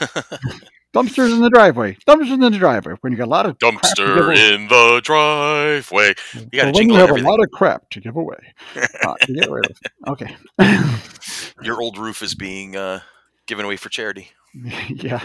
dumpsters 0.94 1.32
in 1.32 1.40
the 1.40 1.50
driveway. 1.50 1.96
Dumpsters 2.06 2.32
in 2.32 2.40
the 2.40 2.50
driveway. 2.50 2.94
When 3.00 3.12
you 3.12 3.18
got 3.18 3.26
a 3.26 3.30
lot 3.30 3.46
of 3.46 3.58
crap 3.58 3.82
to 3.82 4.04
give 4.04 4.14
Dumpster 4.14 4.54
in 4.54 4.68
the 4.68 5.00
driveway. 5.04 6.14
You 6.34 6.46
got 6.58 6.64
to 6.66 6.72
Well, 6.72 6.82
you 6.82 6.94
have 6.94 7.08
everything. 7.10 7.26
a 7.26 7.30
lot 7.30 7.40
of 7.42 7.50
crap 7.52 7.88
to 7.90 8.00
give 8.00 8.16
away. 8.16 8.54
Uh, 9.02 9.14
to 9.22 9.32
get 9.34 9.50
rid 9.50 9.64
of. 9.70 9.76
Okay. 10.08 10.36
Your 11.62 11.80
old 11.80 11.96
roof 11.96 12.22
is 12.22 12.34
being 12.34 12.76
uh, 12.76 13.00
given 13.46 13.64
away 13.64 13.76
for 13.76 13.88
charity. 13.88 14.28
yeah, 14.90 15.22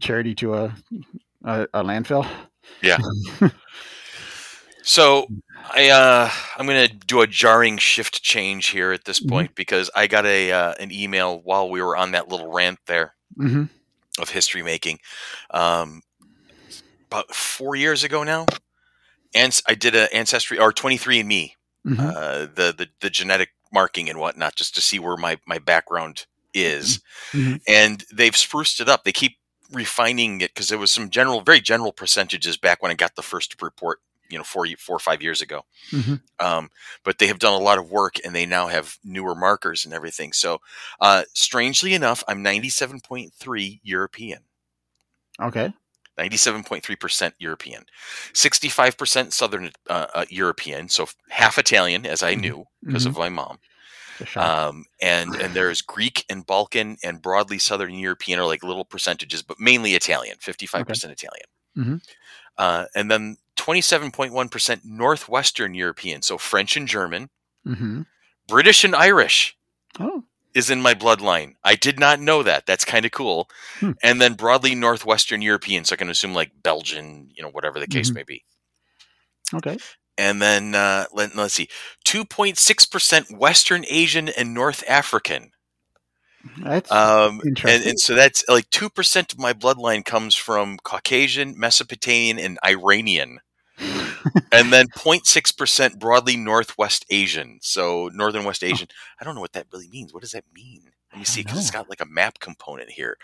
charity 0.00 0.34
to 0.36 0.54
a 0.54 0.74
a, 1.44 1.62
a 1.74 1.82
landfill. 1.84 2.26
Yeah. 2.82 2.96
so 4.82 5.26
I 5.74 5.90
uh, 5.90 6.30
I'm 6.56 6.66
going 6.66 6.88
to 6.88 6.94
do 7.06 7.20
a 7.20 7.26
jarring 7.26 7.78
shift 7.78 8.22
change 8.22 8.68
here 8.68 8.92
at 8.92 9.04
this 9.04 9.20
Mhm. 9.20 9.28
point 9.28 9.54
because 9.54 9.90
I 9.94 10.06
got 10.06 10.26
a 10.26 10.52
uh, 10.52 10.74
an 10.80 10.90
email 10.90 11.40
while 11.42 11.68
we 11.70 11.82
were 11.82 11.96
on 11.96 12.12
that 12.12 12.28
little 12.28 12.50
rant 12.52 12.78
there 12.86 13.14
hmm 13.36 13.64
of 14.20 14.30
history 14.30 14.62
making, 14.62 14.98
um, 15.50 16.02
about 17.10 17.34
four 17.34 17.76
years 17.76 18.04
ago 18.04 18.22
now. 18.24 18.46
And 19.34 19.58
I 19.68 19.74
did 19.74 19.94
an 19.94 20.08
ancestry 20.12 20.58
or 20.58 20.72
23andMe, 20.72 21.52
hmm 21.84 21.98
uh, 22.00 22.46
the, 22.54 22.74
the 22.76 22.88
the 23.00 23.10
genetic 23.10 23.50
marking 23.72 24.08
and 24.10 24.18
whatnot, 24.18 24.56
just 24.56 24.74
to 24.76 24.80
see 24.80 24.98
where 24.98 25.16
my 25.16 25.38
my 25.46 25.58
background 25.58 26.26
is. 26.54 27.00
Mhm. 27.32 27.60
And 27.68 28.04
they've 28.12 28.36
spruced 28.36 28.80
it 28.80 28.88
up. 28.88 29.04
They 29.04 29.12
keep 29.12 29.38
refining 29.72 30.40
it 30.42 30.52
because 30.54 30.68
there 30.68 30.78
was 30.78 30.92
some 30.92 31.10
general, 31.10 31.40
very 31.42 31.60
general 31.60 31.92
percentages 31.92 32.56
back 32.58 32.82
when 32.82 32.92
I 32.92 32.94
got 32.94 33.16
the 33.16 33.22
first 33.22 33.60
report, 33.62 34.00
you 34.32 34.38
know, 34.38 34.44
four, 34.44 34.66
four 34.78 34.96
or 34.96 35.00
five 35.00 35.22
years 35.22 35.42
ago. 35.42 35.64
Mhm. 35.90 36.20
Um, 36.40 36.70
but 37.04 37.18
they 37.18 37.26
have 37.26 37.38
done 37.38 37.52
a 37.52 37.64
lot 37.64 37.78
of 37.78 37.90
work 37.90 38.16
and 38.24 38.34
they 38.34 38.46
now 38.46 38.66
have 38.68 38.96
newer 39.04 39.34
markers 39.34 39.84
and 39.84 39.94
everything. 39.94 40.32
So, 40.32 40.60
uh, 41.00 41.24
strangely 41.34 41.94
enough, 41.94 42.24
I'm 42.26 42.42
97.3 42.42 43.80
European. 43.82 44.40
Okay. 45.40 45.72
97.3% 46.18 47.32
European, 47.38 47.84
65% 48.34 49.32
Southern 49.32 49.72
uh, 49.88 50.06
uh, 50.14 50.24
European, 50.28 50.88
so 50.88 51.08
half 51.30 51.58
Italian, 51.58 52.04
as 52.04 52.22
I 52.22 52.34
Mhm. 52.34 52.40
knew 52.40 52.64
because 52.84 53.06
of 53.06 53.16
my 53.16 53.28
mom. 53.30 53.58
Um, 54.36 54.84
and 55.00 55.34
and 55.36 55.54
there's 55.54 55.80
Greek 55.80 56.24
and 56.28 56.46
Balkan 56.46 56.98
and 57.02 57.22
broadly 57.22 57.58
Southern 57.58 57.94
European 57.94 58.38
are 58.38 58.46
like 58.46 58.62
little 58.62 58.84
percentages, 58.84 59.42
but 59.42 59.58
mainly 59.58 59.94
Italian, 59.94 60.36
55% 60.38 61.12
Italian. 61.12 61.46
Mhm. 61.76 62.02
Uh, 62.58 62.86
and 62.94 63.10
then 63.10 63.38
27.1% 63.56 64.80
Northwestern 64.84 65.74
European, 65.74 66.22
so 66.22 66.38
French 66.38 66.76
and 66.76 66.88
German, 66.88 67.28
hmm 67.64 68.02
British 68.48 68.82
and 68.84 68.94
Irish 68.96 69.56
Oh. 70.00 70.24
is 70.54 70.68
in 70.68 70.82
my 70.82 70.94
bloodline. 70.94 71.54
I 71.64 71.76
did 71.76 71.98
not 72.00 72.18
know 72.20 72.42
that. 72.42 72.66
That's 72.66 72.84
kind 72.84 73.06
of 73.06 73.12
cool. 73.12 73.48
Hmm. 73.78 73.92
And 74.02 74.20
then 74.20 74.34
broadly 74.34 74.74
Northwestern 74.74 75.40
European, 75.42 75.84
so 75.84 75.92
I 75.94 75.96
can 75.96 76.10
assume 76.10 76.34
like 76.34 76.50
Belgian, 76.62 77.30
you 77.34 77.42
know, 77.42 77.50
whatever 77.50 77.78
the 77.78 77.86
case 77.86 78.10
Mhm. 78.10 78.14
may 78.14 78.22
be. 78.24 78.44
Okay. 79.54 79.78
And 80.18 80.42
then 80.42 80.74
uh, 80.74 81.06
let, 81.12 81.34
let's 81.36 81.54
see, 81.54 81.68
2.6% 82.04 83.38
Western 83.38 83.84
Asian 83.88 84.28
and 84.30 84.52
North 84.52 84.82
African. 84.88 85.52
That's 86.58 86.90
Um, 86.90 87.40
and, 87.40 87.48
Interesting. 87.48 87.90
and 87.90 88.00
so 88.00 88.14
that's 88.14 88.44
like 88.48 88.68
2% 88.70 89.32
of 89.32 89.38
my 89.38 89.52
bloodline 89.52 90.04
comes 90.04 90.34
from 90.34 90.78
Caucasian, 90.78 91.54
Mesopotamian, 91.58 92.38
and 92.38 92.58
Iranian. 92.64 93.38
and 94.52 94.72
then 94.72 94.86
0.6% 94.96 95.98
broadly 95.98 96.36
Northwest 96.36 97.04
Asian. 97.10 97.58
So 97.62 98.10
Northern 98.12 98.44
West 98.44 98.62
Asian. 98.62 98.88
I 99.20 99.24
don't 99.24 99.34
know 99.34 99.40
what 99.40 99.52
that 99.54 99.66
really 99.72 99.88
means. 99.88 100.12
What 100.12 100.22
does 100.22 100.32
that 100.32 100.44
mean? 100.54 100.82
Let 101.12 101.18
me 101.18 101.24
see, 101.24 101.42
because 101.42 101.58
it's 101.58 101.70
got 101.70 101.90
like 101.90 102.00
a 102.00 102.06
map 102.06 102.38
component 102.40 102.90
here. 102.90 103.16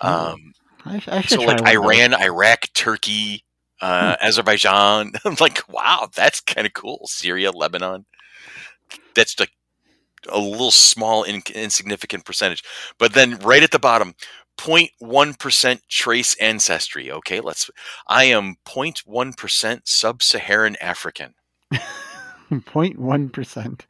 Oh, 0.00 0.32
Um, 0.32 0.52
I, 0.84 1.02
I 1.08 1.22
so 1.22 1.40
like. 1.42 1.60
Hmm. 1.60 1.66
Iran, 1.66 2.14
Iraq, 2.14 2.66
Turkey, 2.74 3.44
uh, 3.80 4.16
Azerbaijan. 4.22 5.12
I'm 5.24 5.36
like, 5.40 5.62
wow, 5.68 6.08
that's 6.14 6.40
kind 6.40 6.66
of 6.66 6.72
cool. 6.72 7.06
Syria, 7.06 7.50
Lebanon. 7.52 8.04
That's 9.14 9.38
like 9.38 9.52
a 10.28 10.38
little 10.38 10.70
small, 10.70 11.22
in, 11.22 11.42
insignificant 11.54 12.24
percentage. 12.24 12.62
But 12.98 13.14
then 13.14 13.38
right 13.38 13.62
at 13.62 13.70
the 13.70 13.78
bottom, 13.78 14.14
0.1% 14.58 15.80
trace 15.88 16.34
ancestry. 16.36 17.10
Okay, 17.10 17.40
let's. 17.40 17.70
I 18.06 18.24
am 18.24 18.56
0.1% 18.66 19.80
sub-Saharan 19.84 20.76
African. 20.80 21.34
0.1 22.50 23.32
percent. 23.32 23.86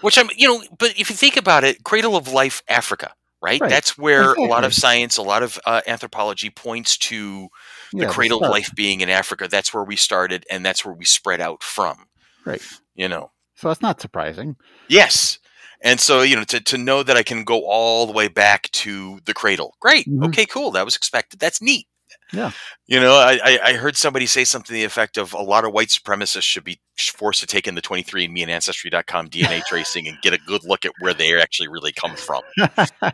Which 0.00 0.18
I'm, 0.18 0.28
you 0.36 0.48
know, 0.48 0.62
but 0.78 0.90
if 0.98 1.10
you 1.10 1.16
think 1.16 1.36
about 1.36 1.64
it, 1.64 1.84
cradle 1.84 2.16
of 2.16 2.32
life, 2.32 2.62
Africa, 2.68 3.12
right? 3.40 3.60
Right, 3.60 3.70
That's 3.70 3.96
where 3.96 4.34
a 4.34 4.42
lot 4.42 4.64
of 4.64 4.74
science, 4.84 5.16
a 5.16 5.22
lot 5.22 5.42
of 5.42 5.58
uh, 5.64 5.80
anthropology 5.86 6.50
points 6.50 6.96
to 6.98 7.48
the 7.92 8.00
Yeah, 8.02 8.08
cradle 8.08 8.44
of 8.44 8.50
life 8.50 8.70
being 8.74 9.00
in 9.00 9.08
Africa. 9.08 9.48
That's 9.48 9.72
where 9.72 9.84
we 9.84 9.96
started, 9.96 10.44
and 10.50 10.64
that's 10.64 10.84
where 10.84 10.94
we 10.94 11.04
spread 11.04 11.40
out 11.40 11.62
from. 11.62 12.06
Right. 12.44 12.62
You 12.94 13.08
know. 13.08 13.30
So 13.54 13.68
that's 13.68 13.82
not 13.82 14.00
surprising. 14.00 14.56
Yes. 14.88 15.38
And 15.82 15.98
so, 16.00 16.22
you 16.22 16.36
know, 16.36 16.44
to, 16.44 16.60
to 16.60 16.78
know 16.78 17.02
that 17.02 17.16
I 17.16 17.22
can 17.22 17.44
go 17.44 17.64
all 17.64 18.06
the 18.06 18.12
way 18.12 18.28
back 18.28 18.70
to 18.72 19.18
the 19.24 19.32
cradle. 19.34 19.74
Great. 19.80 20.06
Mhm. 20.06 20.26
Okay, 20.28 20.44
cool. 20.46 20.70
That 20.72 20.84
was 20.84 20.96
expected. 20.96 21.40
That's 21.40 21.62
neat. 21.62 21.86
Yeah. 22.32 22.50
You 22.86 23.00
know, 23.00 23.14
I, 23.14 23.38
I, 23.42 23.58
I 23.64 23.72
heard 23.74 23.96
somebody 23.96 24.26
say 24.26 24.44
something 24.44 24.66
to 24.68 24.72
the 24.72 24.84
effect 24.84 25.16
of 25.18 25.32
a 25.32 25.42
lot 25.42 25.64
of 25.64 25.72
white 25.72 25.88
supremacists 25.88 26.42
should 26.42 26.62
be 26.64 26.80
forced 26.96 27.40
to 27.40 27.46
take 27.46 27.66
in 27.66 27.74
the 27.74 27.82
23andMe 27.82 28.42
and 28.42 28.50
Ancestry.com 28.50 29.28
DNA 29.30 29.64
tracing 29.68 30.06
and 30.06 30.16
get 30.22 30.32
a 30.32 30.38
good 30.46 30.62
look 30.64 30.84
at 30.84 30.92
where 31.00 31.14
they 31.14 31.40
actually 31.40 31.68
really 31.68 31.92
come 31.92 32.14
from. 32.14 32.42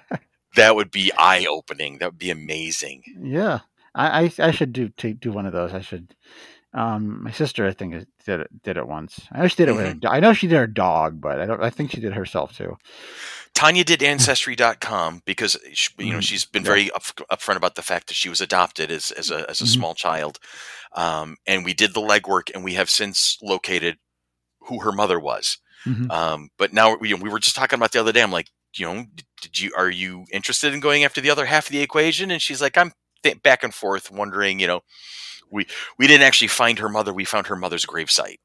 That 0.54 0.74
would 0.74 0.90
be 0.90 1.12
eye 1.18 1.44
opening. 1.50 1.98
That 1.98 2.12
would 2.12 2.18
be 2.18 2.30
amazing. 2.30 3.02
yeah, 3.20 3.58
I, 3.94 4.24
I 4.24 4.32
I 4.38 4.50
should 4.52 4.72
do 4.72 4.88
take, 4.88 5.20
do 5.20 5.30
one 5.30 5.44
of 5.44 5.52
those. 5.52 5.74
I 5.74 5.82
should. 5.82 6.14
Um, 6.76 7.22
my 7.24 7.30
sister, 7.32 7.66
I 7.66 7.72
think, 7.72 7.94
did 8.26 8.40
it 8.40 8.62
did 8.62 8.76
it 8.76 8.86
once. 8.86 9.26
I 9.32 9.40
know 9.40 9.48
she 9.48 9.56
did 9.56 9.68
it 9.70 9.72
with. 9.76 9.86
Her, 9.86 9.94
Mm-hmm. 9.94 10.06
I 10.14 10.20
know 10.20 10.32
she 10.34 10.46
did 10.46 10.56
her 10.56 10.66
dog, 10.66 11.20
but 11.20 11.40
I 11.40 11.46
don't. 11.46 11.62
I 11.62 11.70
think 11.70 11.90
she 11.90 12.00
did 12.00 12.12
herself 12.12 12.56
too. 12.56 12.76
Tanya 13.54 13.84
did 13.84 14.02
Ancestry.com 14.02 15.22
because 15.24 15.56
she, 15.72 15.88
you 15.98 16.12
know 16.12 16.18
Mhm. 16.18 16.22
she's 16.22 16.44
been 16.44 16.62
very 16.64 16.90
up, 16.90 17.02
upfront 17.32 17.56
about 17.56 17.74
the 17.74 17.82
fact 17.82 18.08
that 18.08 18.14
she 18.14 18.28
was 18.28 18.42
adopted 18.42 18.90
as, 18.90 19.10
as 19.12 19.30
a 19.30 19.48
as 19.48 19.62
a 19.62 19.64
Mhm. 19.64 19.68
small 19.68 19.94
child, 19.94 20.38
um, 20.92 21.36
and 21.46 21.64
we 21.64 21.72
did 21.72 21.94
the 21.94 22.00
legwork, 22.02 22.50
and 22.54 22.62
we 22.62 22.74
have 22.74 22.90
since 22.90 23.38
located 23.42 23.96
who 24.60 24.80
her 24.80 24.92
mother 24.92 25.18
was. 25.18 25.56
Mhm. 25.86 26.10
Um, 26.10 26.48
but 26.58 26.72
now 26.74 26.96
we, 26.96 27.14
we 27.14 27.30
were 27.30 27.38
just 27.38 27.56
talking 27.56 27.78
about 27.78 27.92
the 27.92 28.00
other 28.00 28.12
day. 28.12 28.20
I'm 28.22 28.32
like, 28.32 28.48
you 28.76 28.84
know, 28.86 29.06
did 29.40 29.58
you 29.60 29.72
are 29.74 29.88
you 29.88 30.26
interested 30.30 30.74
in 30.74 30.80
going 30.80 31.04
after 31.04 31.22
the 31.22 31.30
other 31.30 31.46
half 31.46 31.66
of 31.68 31.72
the 31.72 31.80
equation? 31.80 32.30
And 32.30 32.42
she's 32.42 32.60
like, 32.60 32.76
I'm 32.76 32.92
th- 33.22 33.42
back 33.42 33.62
and 33.64 33.72
forth, 33.72 34.10
wondering. 34.10 34.58
You 34.60 34.66
know, 34.66 34.80
we 35.50 35.66
we 35.98 36.06
didn't 36.06 36.26
actually 36.26 36.48
find 36.48 36.78
her 36.78 36.88
mother. 36.88 37.12
We 37.12 37.24
found 37.24 37.46
her 37.48 37.56
mother's 37.56 37.86
gravesite. 37.86 38.38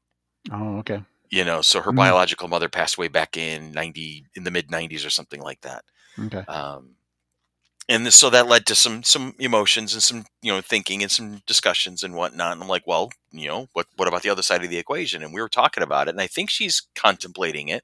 Oh, 0.50 0.78
okay. 0.78 1.02
You 1.30 1.44
know, 1.44 1.62
so 1.62 1.80
her 1.80 1.92
Mhm. 1.92 1.96
biological 1.96 2.48
mother 2.48 2.68
passed 2.68 2.96
away 2.98 3.08
back 3.08 3.36
in 3.36 3.72
ninety 3.72 4.26
in 4.34 4.44
the 4.44 4.50
mid 4.50 4.70
'90s 4.70 5.04
or 5.06 5.10
something 5.10 5.40
like 5.40 5.60
that. 5.62 5.84
Okay. 6.18 6.40
Um, 6.48 6.96
and 7.88 8.06
this, 8.06 8.14
so 8.16 8.30
that 8.30 8.46
led 8.46 8.64
to 8.66 8.74
some 8.74 9.02
some 9.02 9.34
emotions 9.38 9.92
and 9.92 10.02
some 10.02 10.24
you 10.40 10.52
know 10.52 10.60
thinking 10.60 11.02
and 11.02 11.10
some 11.10 11.42
discussions 11.46 12.02
and 12.02 12.14
whatnot. 12.14 12.52
And 12.52 12.62
I'm 12.62 12.68
like, 12.68 12.86
well, 12.86 13.10
you 13.32 13.48
know, 13.48 13.68
what 13.72 13.86
what 13.96 14.08
about 14.08 14.22
the 14.22 14.30
other 14.30 14.42
side 14.42 14.62
of 14.64 14.70
the 14.70 14.78
equation? 14.78 15.22
And 15.22 15.32
we 15.34 15.40
were 15.40 15.48
talking 15.48 15.82
about 15.82 16.08
it, 16.08 16.12
and 16.12 16.20
I 16.20 16.26
think 16.26 16.48
she's 16.50 16.82
contemplating 16.94 17.68
it. 17.68 17.82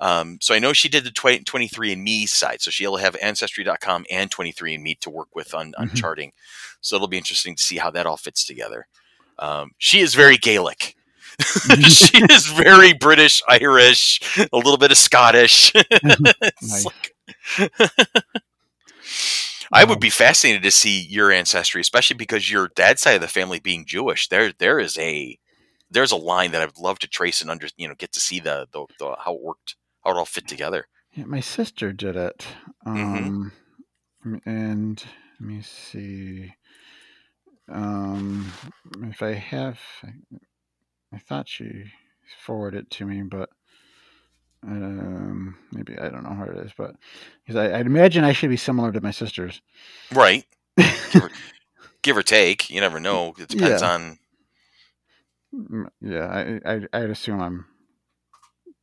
Um, 0.00 0.38
so 0.40 0.54
I 0.54 0.58
know 0.58 0.72
she 0.72 0.88
did 0.88 1.04
the 1.04 1.10
23andMe 1.10 2.28
side, 2.28 2.60
so 2.60 2.70
she'll 2.70 2.96
have 2.96 3.16
Ancestry.com 3.22 4.06
and 4.10 4.30
23andMe 4.30 4.98
to 5.00 5.10
work 5.10 5.34
with 5.34 5.54
on, 5.54 5.74
on 5.78 5.88
Mhm. 5.90 5.96
charting. 5.96 6.32
So 6.80 6.96
it'll 6.96 7.08
be 7.08 7.16
interesting 7.18 7.56
to 7.56 7.62
see 7.62 7.76
how 7.78 7.90
that 7.90 8.06
all 8.06 8.16
fits 8.18 8.44
together. 8.44 8.86
Um, 9.38 9.72
she 9.78 10.00
is 10.00 10.14
very 10.14 10.36
Gaelic. 10.38 10.94
she 11.88 12.18
is 12.30 12.46
very 12.46 12.92
British, 12.94 13.42
Irish, 13.48 14.20
a 14.52 14.56
little 14.56 14.78
bit 14.78 14.90
of 14.92 14.96
Scottish. 14.98 15.72
It's 15.90 16.62
Nice. 16.62 16.84
like- 16.86 17.12
I 19.72 19.84
would 19.84 20.00
be 20.00 20.10
fascinated 20.10 20.62
to 20.62 20.70
see 20.70 21.00
your 21.00 21.32
ancestry, 21.32 21.80
especially 21.80 22.16
because 22.16 22.50
your 22.50 22.68
dad's 22.68 23.02
side 23.02 23.16
of 23.16 23.20
the 23.20 23.28
family 23.28 23.58
being 23.58 23.84
Jewish. 23.84 24.28
There, 24.28 24.52
there 24.52 24.78
is 24.78 24.96
a 24.98 25.38
there's 25.90 26.12
a 26.12 26.16
line 26.16 26.50
that 26.52 26.62
I 26.62 26.66
would 26.66 26.78
love 26.78 26.98
to 27.00 27.08
trace 27.08 27.40
and 27.40 27.50
under 27.50 27.68
you 27.76 27.88
know 27.88 27.94
get 27.94 28.12
to 28.12 28.20
see 28.20 28.40
the 28.40 28.66
the, 28.72 28.86
the 28.98 29.16
how 29.24 29.34
it 29.34 29.42
worked, 29.42 29.76
how 30.04 30.12
it 30.12 30.16
all 30.16 30.24
fit 30.24 30.48
together. 30.48 30.86
Yeah, 31.14 31.24
my 31.24 31.40
sister 31.40 31.92
did 31.92 32.16
it. 32.16 32.46
Mhm. 32.86 33.26
Um, 33.26 33.52
m- 34.24 34.42
and 34.46 35.04
let 35.40 35.48
me 35.48 35.62
see. 35.62 36.54
Um, 37.68 38.52
if 39.02 39.22
I 39.22 39.32
have, 39.34 39.80
I, 40.04 40.08
I 41.12 41.18
thought 41.18 41.48
she 41.48 41.84
forwarded 42.44 42.84
it 42.84 42.90
to 42.92 43.06
me, 43.06 43.22
but 43.22 43.48
um, 44.64 45.56
maybe 45.72 45.98
I 45.98 46.08
don't 46.08 46.24
know 46.24 46.34
how 46.34 46.44
it 46.44 46.56
is. 46.66 46.72
But 46.76 46.96
because 47.44 47.56
I, 47.56 47.78
I'd 47.78 47.86
imagine 47.86 48.24
I 48.24 48.32
should 48.32 48.50
be 48.50 48.56
similar 48.56 48.92
to 48.92 49.00
my 49.00 49.10
sisters. 49.10 49.60
Right, 50.14 50.44
give 52.02 52.16
or 52.16 52.22
take. 52.22 52.70
You 52.70 52.80
never 52.80 53.00
know. 53.00 53.34
It 53.38 53.48
depends 53.48 53.82
Yeah. 53.82 53.94
on. 53.94 54.18
Yeah, 56.00 56.26
I, 56.26 56.60
I 56.74 56.80
I'd 56.92 57.10
assume 57.10 57.40
I'm 57.40 57.66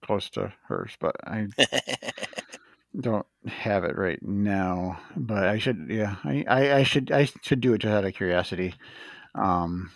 close 0.03 0.29
to 0.31 0.53
hers, 0.67 0.97
but 0.99 1.15
I 1.25 1.47
don't 2.99 3.25
have 3.47 3.83
it 3.83 3.97
right 3.97 4.21
now. 4.21 4.99
But 5.15 5.43
I 5.45 5.57
should, 5.59 5.87
yeah, 5.89 6.15
I, 6.23 6.43
I, 6.47 6.73
I 6.77 6.83
should 6.83 7.11
I 7.11 7.25
should 7.41 7.61
do 7.61 7.73
it 7.73 7.79
just 7.79 7.91
out 7.93 8.05
of 8.05 8.13
curiosity. 8.13 8.73
Um, 9.35 9.91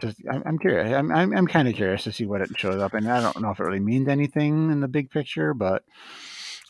just 0.00 0.18
I'm, 0.30 0.42
I'm 0.46 0.58
curious. 0.58 0.92
I'm 0.92 1.10
I'm, 1.12 1.36
I'm 1.36 1.46
kind 1.46 1.68
of 1.68 1.74
curious 1.74 2.04
to 2.04 2.12
see 2.12 2.26
what 2.26 2.40
it 2.40 2.50
shows 2.56 2.80
up, 2.80 2.94
and 2.94 3.10
I 3.10 3.20
don't 3.20 3.40
know 3.40 3.50
if 3.50 3.60
it 3.60 3.64
really 3.64 3.80
means 3.80 4.08
anything 4.08 4.70
in 4.70 4.80
the 4.80 4.88
big 4.88 5.10
picture, 5.10 5.54
but 5.54 5.84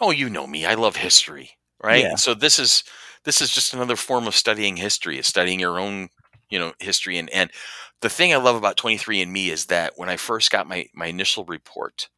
oh, 0.01 0.11
you 0.11 0.29
know 0.29 0.47
me. 0.47 0.67
I 0.67 0.75
love 0.75 0.97
history, 0.97 1.51
right? 1.83 2.03
Yeah. 2.03 2.15
So 2.17 2.35
this 2.35 2.59
is 2.59 2.85
this 3.25 3.41
is 3.41 3.53
just 3.53 3.75
another 3.75 3.97
form 3.97 4.27
of 4.27 4.35
studying 4.35 4.77
history, 4.77 5.19
is 5.19 5.27
studying 5.27 5.61
your 5.61 5.79
own, 5.79 6.09
you 6.51 6.59
know, 6.59 6.73
history. 6.79 7.19
And 7.19 7.31
and 7.31 7.51
the 8.01 8.09
thing 8.11 8.33
I 8.33 8.37
love 8.37 8.57
about 8.57 8.77
23andMe 8.77 9.49
is 9.49 9.67
that 9.67 9.93
when 9.97 10.09
I 10.09 10.17
first 10.17 10.51
got 10.51 10.69
my 10.69 10.87
my 10.95 11.07
initial 11.07 11.45
report, 11.45 12.09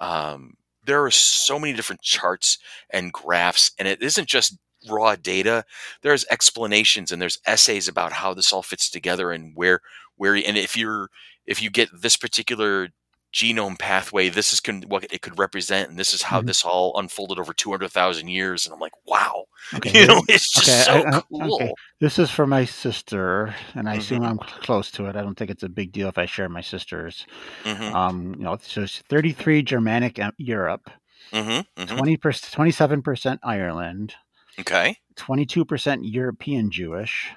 um, 0.00 0.54
there 0.84 1.04
are 1.04 1.10
so 1.10 1.58
many 1.58 1.72
different 1.74 2.02
charts 2.02 2.58
and 2.90 3.12
graphs, 3.12 3.72
and 3.78 3.86
it 3.86 4.02
isn't 4.02 4.28
just 4.28 4.56
raw 4.88 5.14
data. 5.14 5.64
There's 6.02 6.24
explanations 6.30 7.12
and 7.12 7.20
there's 7.20 7.38
essays 7.46 7.88
about 7.88 8.12
how 8.12 8.34
this 8.34 8.52
all 8.52 8.62
fits 8.62 8.88
together 8.88 9.30
and 9.30 9.52
where 9.54 9.80
where 10.20 10.34
and 10.34 10.56
if 10.58 10.76
you're 10.76 11.08
if 11.46 11.62
you 11.62 11.70
get 11.70 11.88
this 12.02 12.16
particular 12.16 12.88
genome 13.32 13.78
pathway 13.78 14.28
this 14.28 14.52
is 14.52 14.60
con- 14.60 14.84
what 14.88 15.04
it 15.12 15.22
could 15.22 15.38
represent 15.38 15.88
and 15.88 15.98
this 15.98 16.12
is 16.12 16.22
how 16.22 16.40
Mhm. 16.42 16.46
this 16.46 16.64
all 16.64 16.98
unfolded 16.98 17.38
over 17.38 17.52
200,000 17.52 18.28
years 18.28 18.66
and 18.66 18.74
I'm 18.74 18.80
like 18.80 18.92
wow 19.06 19.44
okay. 19.76 19.90
you 20.00 20.06
know 20.06 20.22
it's 20.28 20.52
just 20.52 20.88
okay, 20.88 21.00
so 21.00 21.06
I- 21.06 21.18
I- 21.18 21.22
cool 21.28 21.54
okay. 21.56 21.72
This 22.00 22.18
is 22.18 22.30
for 22.30 22.46
my 22.46 22.64
sister, 22.64 23.54
and 23.74 23.88
I 23.88 23.94
assume 23.96 24.22
Mhm. 24.22 24.26
I'm 24.30 24.38
close 24.38 24.90
to 24.92 25.06
it. 25.06 25.16
I 25.16 25.22
don't 25.22 25.36
think 25.36 25.50
it's 25.50 25.62
a 25.62 25.68
big 25.68 25.92
deal 25.92 26.08
if 26.08 26.16
I 26.18 26.26
share 26.26 26.48
my 26.48 26.62
sister's. 26.62 27.26
mhm 27.64 27.94
Um, 27.94 28.34
you 28.38 28.44
know, 28.44 28.56
so 28.60 28.82
it's 28.82 28.98
33 29.10 29.62
Germanic 29.62 30.18
uh, 30.18 30.32
Europe, 30.38 30.90
mhm 31.32 31.64
mhm 31.76 31.86
20 31.86 32.16
percent, 32.16 32.52
27 32.52 33.02
percent 33.02 33.40
Ireland, 33.44 34.14
okay 34.58 34.96
22 35.16 35.64
percent 35.66 36.04
European 36.04 36.70
Jewish, 36.70 37.30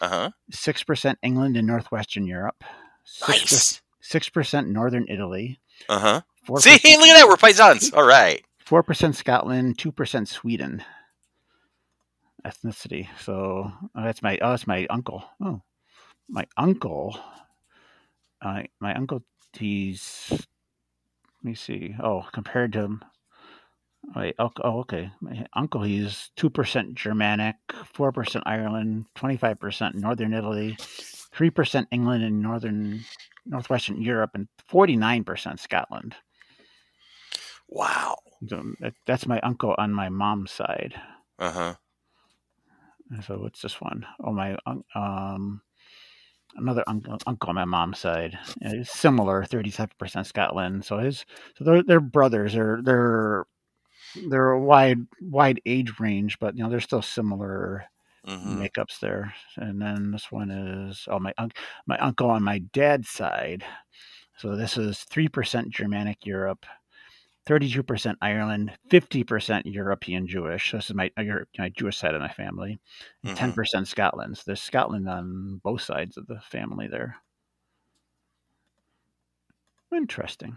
uh-huh 0.00 0.30
six 0.50 0.82
percent 0.82 1.18
England 1.22 1.56
and 1.56 1.66
Northwestern 1.66 2.26
Europe, 2.26 2.64
nice 3.28 3.80
six 4.00 4.28
percent 4.28 4.68
Northern 4.68 5.06
Italy, 5.08 5.60
uh-huh 5.88 6.22
four 6.44 6.60
see 6.60 6.72
look 6.96 7.08
at 7.08 7.16
that 7.16 7.28
we're 7.28 7.36
paisans 7.36 7.94
all 7.94 8.06
right 8.06 8.42
four 8.70 8.84
percent 8.84 9.16
Scotland, 9.16 9.76
two 9.78 9.90
percent 9.90 10.28
Sweden. 10.28 10.84
Ethnicity. 12.46 13.08
So 13.18 13.72
oh, 13.96 14.02
that's 14.04 14.22
my 14.22 14.38
oh, 14.40 14.50
that's 14.50 14.68
my 14.68 14.86
uncle. 14.88 15.24
Oh, 15.40 15.60
my 16.28 16.46
uncle. 16.56 17.18
Uh, 18.40 18.62
my 18.78 18.94
uncle. 18.94 19.24
He's. 19.52 20.28
Let 20.30 20.40
me 21.42 21.54
see. 21.56 21.96
Oh, 22.00 22.24
compared 22.32 22.72
to. 22.74 23.00
Wait, 24.16 24.34
oh, 24.38 24.50
oh, 24.64 24.80
okay. 24.80 25.10
My 25.20 25.46
uncle, 25.54 25.82
he's 25.82 26.30
two 26.36 26.50
percent 26.50 26.94
Germanic, 26.94 27.56
four 27.92 28.12
percent 28.12 28.44
Ireland, 28.46 29.06
twenty-five 29.14 29.60
percent 29.60 29.94
Northern 29.94 30.34
Italy, 30.34 30.76
three 31.32 31.50
percent 31.50 31.88
England 31.92 32.24
and 32.24 32.42
Northern 32.42 33.04
Northwestern 33.46 34.00
Europe, 34.02 34.30
and 34.34 34.48
forty-nine 34.66 35.24
percent 35.24 35.60
Scotland. 35.60 36.14
wow 37.68 38.16
So 38.48 38.62
that, 38.80 38.94
that's 39.06 39.26
my 39.26 39.38
uncle 39.40 39.74
on 39.78 39.92
my 39.92 40.08
mom's 40.08 40.50
side. 40.50 40.94
uh-huh 41.38 41.74
So 43.26 43.38
what's 43.38 43.60
this 43.60 43.80
one? 43.80 44.06
Oh, 44.24 44.32
my 44.32 44.56
um, 44.94 45.62
another 46.56 46.84
uncle, 46.86 47.18
uncle 47.26 47.48
on 47.50 47.56
my 47.56 47.64
mom's 47.64 47.98
side. 47.98 48.38
It's 48.60 48.90
similar, 48.90 49.44
thirty-seven 49.44 49.94
percent 49.98 50.26
Scotland. 50.26 50.84
So 50.84 50.98
his, 50.98 51.24
so 51.56 51.64
they're 51.64 51.82
they're 51.82 52.00
brothers. 52.00 52.54
They're 52.54 52.80
they're 52.82 53.44
they're 54.14 54.50
a 54.52 54.60
wide 54.60 55.06
wide 55.20 55.60
age 55.66 55.98
range, 56.00 56.38
but 56.38 56.56
you 56.56 56.62
know 56.62 56.70
they're 56.70 56.80
still 56.80 57.02
similar 57.02 57.84
mhm 58.26 58.58
makeups 58.58 59.00
there. 59.00 59.34
And 59.56 59.80
then 59.80 60.10
this 60.12 60.30
one 60.32 60.50
is 60.50 61.06
oh 61.10 61.18
my 61.18 61.32
my 61.86 61.98
uncle 61.98 62.30
on 62.30 62.42
my 62.42 62.58
dad's 62.58 63.08
side. 63.10 63.64
So 64.38 64.56
this 64.56 64.76
is 64.76 65.00
three 65.04 65.28
percent 65.28 65.70
Germanic 65.70 66.26
Europe. 66.26 66.66
32% 67.46 68.16
Ireland, 68.22 68.72
50% 68.90 69.62
European 69.64 70.26
Jewish. 70.26 70.72
This 70.72 70.90
is 70.90 70.94
my, 70.94 71.10
uh, 71.16 71.24
my 71.58 71.70
Jewish 71.70 71.96
side 71.96 72.14
of 72.14 72.20
my 72.20 72.28
family. 72.28 72.78
and 73.24 73.34
mhm. 73.34 73.36
10% 73.36 73.86
Scotland. 73.86 74.36
So 74.38 74.42
there's 74.46 74.62
Scotland 74.62 75.08
on 75.08 75.60
both 75.64 75.82
sides 75.82 76.16
of 76.16 76.26
the 76.26 76.40
family 76.40 76.86
there. 76.88 77.16
Interesting. 79.92 80.56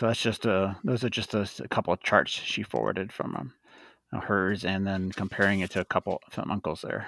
So 0.00 0.06
that's 0.06 0.22
just 0.22 0.46
a, 0.46 0.78
those 0.82 1.04
are 1.04 1.10
just 1.10 1.34
a 1.34 1.46
couple 1.68 1.92
of 1.92 2.02
charts 2.02 2.32
she 2.32 2.62
forwarded 2.62 3.12
from 3.12 3.36
um, 3.36 3.52
uh, 4.14 4.20
hers 4.20 4.64
and 4.64 4.86
then 4.86 5.12
comparing 5.12 5.60
it 5.60 5.70
to 5.72 5.80
a 5.80 5.84
couple 5.84 6.22
of 6.26 6.32
some 6.34 6.50
uncles 6.50 6.80
there. 6.80 7.06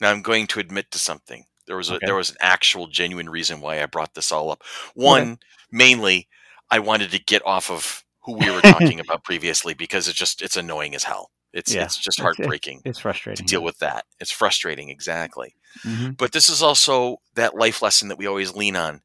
Now 0.00 0.10
I'm 0.10 0.22
going 0.22 0.48
to 0.48 0.58
admit 0.58 0.90
to 0.90 0.98
something. 0.98 1.44
There 1.68 1.76
was 1.76 1.88
a, 1.90 1.94
Okay. 1.94 2.06
there 2.06 2.16
was 2.16 2.30
an 2.30 2.36
actual 2.40 2.88
genuine 2.88 3.28
reason 3.28 3.60
why 3.60 3.80
I 3.80 3.86
brought 3.86 4.14
this 4.14 4.32
all 4.32 4.50
up. 4.50 4.64
One, 4.94 5.38
mainly, 5.70 6.26
I 6.68 6.80
wanted 6.80 7.12
to 7.12 7.22
get 7.22 7.46
off 7.46 7.70
of 7.70 8.02
who 8.24 8.32
we 8.32 8.50
were 8.50 8.60
talking 8.62 8.98
about 8.98 9.22
previously 9.22 9.74
because 9.74 10.08
it's 10.08 10.18
just 10.18 10.42
it's 10.42 10.56
annoying 10.56 10.96
as 10.96 11.04
hell. 11.04 11.30
It's 11.52 11.72
Yeah. 11.72 11.84
it's 11.84 11.96
just 11.96 12.18
It's- 12.18 12.24
heartbreaking 12.36 12.82
It's 12.84 12.98
to 12.98 13.02
frustrating. 13.02 13.46
deal 13.46 13.62
with 13.62 13.78
that. 13.78 14.04
It's 14.18 14.32
frustrating, 14.32 14.88
exactly. 14.88 15.54
hmm 15.84 16.10
But 16.18 16.32
this 16.32 16.48
is 16.48 16.60
also 16.60 17.18
that 17.36 17.54
life 17.54 17.82
lesson 17.82 18.08
that 18.08 18.18
we 18.18 18.26
always 18.26 18.52
lean 18.56 18.74
on 18.74 19.00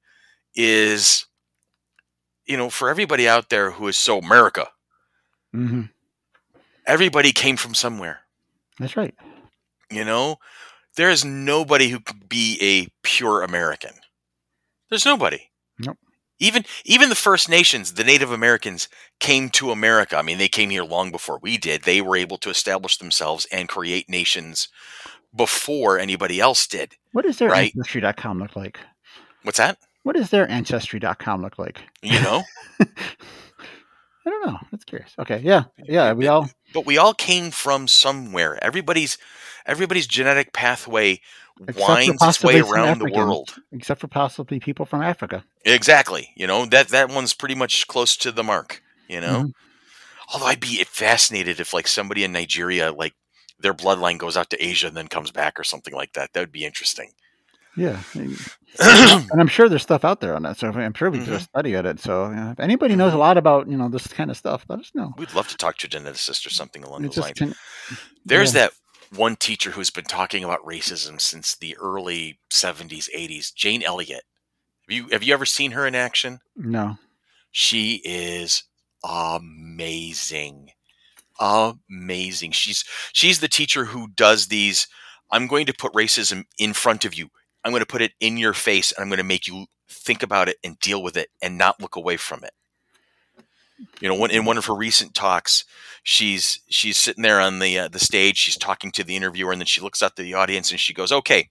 is 0.55 1.27
you 2.47 2.57
know, 2.57 2.69
for 2.69 2.89
everybody 2.89 3.27
out 3.27 3.49
there 3.49 3.71
who 3.71 3.87
is 3.87 3.97
so 3.97 4.19
America, 4.19 4.67
hmm 5.51 5.83
everybody 6.85 7.31
came 7.31 7.57
from 7.57 7.73
somewhere. 7.73 8.21
That's 8.79 8.95
right. 8.95 9.13
You 9.91 10.05
know, 10.05 10.37
there 10.95 11.09
is 11.09 11.25
nobody 11.25 11.89
who 11.89 11.99
could 11.99 12.29
be 12.29 12.57
a 12.61 12.87
pure 13.03 13.41
American. 13.43 13.91
There's 14.89 15.05
nobody. 15.05 15.49
Nope. 15.79 15.97
Even 16.39 16.65
even 16.85 17.09
the 17.09 17.15
First 17.15 17.49
Nations, 17.49 17.93
the 17.93 18.03
Native 18.03 18.31
Americans, 18.31 18.87
came 19.19 19.49
to 19.51 19.71
America. 19.71 20.17
I 20.17 20.21
mean, 20.21 20.37
they 20.37 20.47
came 20.47 20.69
here 20.69 20.83
long 20.83 21.11
before 21.11 21.39
we 21.41 21.57
did. 21.57 21.83
They 21.83 22.01
were 22.01 22.15
able 22.15 22.37
to 22.39 22.49
establish 22.49 22.97
themselves 22.97 23.47
and 23.51 23.67
create 23.67 24.07
nations 24.07 24.67
before 25.35 25.97
anybody 25.99 26.39
else 26.39 26.67
did. 26.67 26.93
What 27.11 27.25
does 27.25 27.37
their 27.37 27.49
Right. 27.49 27.73
ancestry.com 27.75 28.39
look 28.39 28.55
like? 28.55 28.79
What's 29.43 29.57
that? 29.57 29.77
What 30.08 30.16
does 30.16 30.30
their 30.30 30.49
ancestry.com 30.49 31.41
look 31.41 31.60
like? 31.60 31.82
You 32.01 32.22
know, 32.22 32.41
I 32.80 32.86
don't 34.24 34.47
know. 34.47 34.58
That's 34.72 34.86
curious. 34.86 35.14
Okay. 35.20 35.41
Yeah. 35.43 35.66
Yeah. 35.84 36.14
We 36.14 36.28
all. 36.28 36.49
but 36.74 36.86
we 36.86 36.97
all 36.97 37.14
came 37.14 37.51
from 37.51 37.89
somewhere. 37.89 38.58
Everybody's 38.64 39.18
everybody's 39.66 40.08
genetic 40.08 40.53
pathway 40.53 41.20
winds 41.60 42.24
its 42.24 42.41
way 42.41 42.62
around 42.62 42.99
the 42.99 43.12
world. 43.12 43.58
except 43.74 43.99
for 43.99 44.08
possibly 44.08 44.62
people 44.62 44.86
from 44.86 45.01
Africa. 45.01 45.43
Exactly. 45.66 46.30
You 46.38 46.47
know, 46.47 46.66
that 46.68 46.88
that 46.88 47.10
one's 47.10 47.34
pretty 47.34 47.55
much 47.55 47.86
close 47.88 48.16
to 48.16 48.32
the 48.32 48.45
mark, 48.45 48.82
you 49.10 49.20
know. 49.20 49.43
Mhm. 49.43 49.51
Although 50.34 50.45
I'd 50.45 50.62
be 50.62 50.82
fascinated 50.86 51.60
if 51.60 51.74
like 51.74 51.86
somebody 51.89 52.24
in 52.24 52.32
Nigeria, 52.32 52.93
like 52.93 53.14
their 53.60 53.74
bloodline 53.74 54.20
goes 54.20 54.38
out 54.38 54.49
to 54.51 54.66
Asia 54.66 54.88
and 54.88 54.95
then 54.95 55.10
comes 55.10 55.32
back 55.32 55.60
or 55.60 55.66
something 55.66 55.93
like 55.93 56.14
that. 56.14 56.32
That 56.32 56.39
would 56.39 56.53
be 56.53 56.64
interesting. 56.64 57.12
Yeah, 57.78 58.01
and 58.80 59.39
I'm 59.39 59.47
sure 59.47 59.69
there's 59.69 59.84
stuff 59.84 60.03
out 60.03 60.19
there 60.19 60.36
on 60.36 60.41
that. 60.43 60.57
So 60.57 60.67
I'm 60.69 60.93
sure 60.93 61.09
we 61.11 61.19
could 61.19 61.28
Mhm. 61.30 61.41
study 61.41 61.75
at 61.75 61.86
it. 61.86 61.99
So 61.99 62.30
yeah, 62.32 62.51
if 62.51 62.59
anybody 62.59 62.95
knows 62.95 63.13
a 63.13 63.17
lot 63.17 63.38
about 63.38 63.69
you 63.69 63.78
know 63.78 63.88
this 63.88 64.07
kind 64.07 64.30
of 64.32 64.38
stuff, 64.38 64.65
let 64.67 64.80
us 64.80 64.91
know. 64.95 65.13
We'd 65.17 65.34
love 65.34 65.47
to 65.49 65.57
talk 65.57 65.78
to 65.78 65.88
a 65.88 65.89
geneticist 65.89 66.45
or 66.45 66.49
something 66.49 66.84
along 66.84 67.05
It's 67.05 67.15
those 67.15 67.23
lines. 67.25 67.39
kind 67.39 67.55
There's 68.25 68.53
yeah. 68.55 68.61
that 68.61 68.73
one 69.15 69.36
teacher 69.38 69.71
who's 69.71 69.89
been 69.91 70.03
talking 70.05 70.43
about 70.43 70.65
racism 70.65 71.21
since 71.21 71.55
the 71.55 71.78
early 71.78 72.39
70s, 72.51 73.07
80s, 73.15 73.53
Jane 73.53 73.82
Elliott. 73.84 74.23
Have 74.89 74.95
you 74.97 75.07
have 75.11 75.23
you 75.23 75.34
ever 75.34 75.45
seen 75.45 75.71
her 75.71 75.86
in 75.88 75.95
action? 75.95 76.39
no. 76.55 76.97
She 77.51 78.01
is 78.03 78.63
amazing. 79.03 80.69
Amazing. 81.39 82.51
She's 82.51 82.84
she's 83.13 83.39
the 83.39 83.47
teacher 83.47 83.86
who 83.86 84.07
does 84.09 84.47
these 84.47 84.88
I'm 85.32 85.47
going 85.47 85.65
to 85.65 85.73
put 85.73 85.93
racism 85.93 86.45
in 86.57 86.73
front 86.73 87.03
of 87.05 87.13
you. 87.13 87.30
I'm 87.68 87.74
going 87.74 87.82
to 87.82 87.86
put 87.86 88.01
it 88.01 88.13
in 88.22 88.38
your 88.38 88.53
face 88.53 88.93
and 88.93 89.03
I'm 89.03 89.09
going 89.09 89.18
to 89.18 89.24
make 89.26 89.45
you 89.47 89.65
think 89.89 90.24
about 90.24 90.47
it 90.47 90.57
and 90.63 90.80
deal 90.80 91.03
with 91.03 91.18
it 91.18 91.28
and 91.41 91.57
not 91.57 91.82
look 91.82 91.97
away 91.97 92.15
from 92.18 92.43
it. 92.45 92.51
You 93.99 94.07
know, 94.09 94.26
in 94.26 94.45
one 94.45 94.57
of 94.57 94.65
her 94.65 94.74
recent 94.74 95.13
talks, 95.13 95.65
she's 96.01 96.61
she's 96.70 96.97
sitting 96.97 97.24
there 97.24 97.39
on 97.41 97.59
the 97.59 97.78
uh, 97.78 97.88
the 97.89 97.99
stage. 97.99 98.38
She's 98.38 98.57
talking 98.57 98.89
to 98.91 99.03
the 99.03 99.15
interviewer, 99.15 99.51
and 99.51 99.61
then 99.61 99.68
she 99.68 99.82
looks 99.82 100.01
out 100.01 100.15
to 100.15 100.24
the 100.24 100.34
audience 100.34 100.72
and 100.72 100.80
she 100.80 100.93
goes, 100.95 101.11
"Okay, 101.11 101.49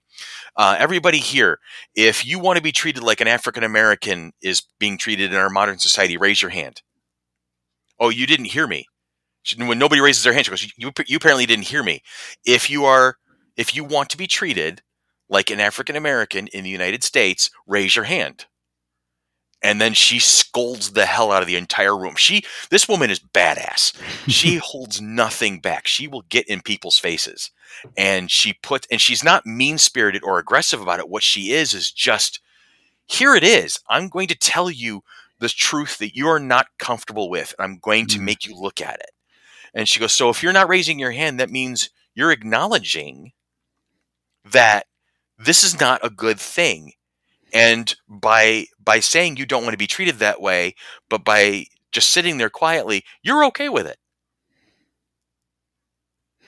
uh, 0.57 0.75
everybody 0.77 1.19
here, 1.19 1.59
if 1.95 2.25
you 2.25 2.39
want 2.39 2.57
to 2.57 2.63
be 2.63 2.73
treated 2.73 3.03
like 3.03 3.21
an 3.21 3.27
African 3.29 3.63
American 3.63 4.33
is 4.41 4.63
being 4.79 4.97
treated 4.97 5.31
in 5.31 5.37
our 5.39 5.49
modern 5.49 5.77
society, 5.77 6.17
raise 6.17 6.41
your 6.41 6.51
hand." 6.51 6.81
Oh, 7.99 8.09
you 8.09 8.27
didn't 8.27 8.45
hear 8.45 8.67
me. 8.67 8.87
She- 9.43 9.63
When 9.63 9.79
nobody 9.79 10.01
raises 10.01 10.23
their 10.23 10.33
hand, 10.33 10.45
she 10.47 10.49
goes, 10.51 10.67
"You, 10.77 10.91
you 11.05 11.17
apparently 11.17 11.45
didn't 11.45 11.67
hear 11.67 11.83
me. 11.83 12.01
If 12.45 12.69
you 12.69 12.85
are, 12.85 13.17
if 13.55 13.73
you 13.75 13.85
want 13.85 14.09
to 14.09 14.17
be 14.17 14.27
treated 14.27 14.81
like 15.29 15.49
an 15.49 15.59
African 15.59 15.95
American 15.95 16.47
in 16.47 16.63
the 16.63 16.69
United 16.69 17.03
States, 17.03 17.49
raise 17.65 17.95
your 17.95 18.05
hand." 18.05 18.45
And 19.63 19.81
then 19.81 19.93
she 19.95 20.19
scolds 20.19 20.91
the 20.91 21.07
hell 21.07 21.31
out 21.31 21.41
of 21.41 21.47
the 21.47 21.55
entire 21.55 21.97
room. 21.97 22.15
She, 22.15 22.43
this 22.69 22.87
woman 22.87 23.09
is 23.09 23.19
badass. 23.19 23.91
She 24.29 24.57
holds 24.63 25.01
nothing 25.01 25.59
back. 25.59 25.87
She 25.87 26.07
will 26.07 26.21
get 26.29 26.47
in 26.47 26.61
people's 26.61 26.99
faces, 26.99 27.49
and 27.97 28.29
she 28.29 28.53
put, 28.53 28.85
and 28.91 29.01
she's 29.01 29.23
not 29.23 29.47
mean 29.47 29.79
spirited 29.79 30.23
or 30.23 30.37
aggressive 30.37 30.79
about 30.79 30.99
it. 30.99 31.09
What 31.09 31.23
she 31.23 31.51
is 31.53 31.73
is 31.73 31.91
just, 31.91 32.39
here 33.07 33.33
it 33.35 33.43
is. 33.43 33.79
I'm 33.89 34.09
going 34.09 34.27
to 34.27 34.35
tell 34.35 34.69
you 34.69 35.01
the 35.39 35.49
truth 35.49 35.97
that 35.97 36.15
you 36.15 36.27
are 36.27 36.39
not 36.39 36.67
comfortable 36.77 37.29
with, 37.29 37.55
and 37.57 37.65
I'm 37.65 37.79
going 37.79 38.05
to 38.07 38.19
Mm. 38.19 38.23
make 38.23 38.45
you 38.45 38.55
look 38.55 38.79
at 38.79 38.99
it. 38.99 39.11
And 39.73 39.89
she 39.89 39.99
goes, 39.99 40.13
so 40.13 40.29
if 40.29 40.43
you're 40.43 40.53
not 40.53 40.69
raising 40.69 40.99
your 40.99 41.11
hand, 41.11 41.39
that 41.39 41.49
means 41.49 41.89
you're 42.13 42.31
acknowledging 42.31 43.33
that 44.45 44.85
this 45.37 45.63
is 45.63 45.79
not 45.79 45.99
a 46.03 46.09
good 46.09 46.39
thing. 46.39 46.93
And 47.53 47.95
by 48.07 48.67
by 48.83 48.99
saying 48.99 49.37
you 49.37 49.45
don't 49.45 49.63
want 49.63 49.73
to 49.73 49.77
be 49.77 49.87
treated 49.87 50.15
that 50.19 50.41
way 50.41 50.75
but 51.09 51.23
by 51.23 51.65
just 51.91 52.09
sitting 52.11 52.37
there 52.37 52.49
quietly 52.49 53.03
you're 53.23 53.45
okay 53.45 53.69
with 53.69 53.87
it. 53.87 53.97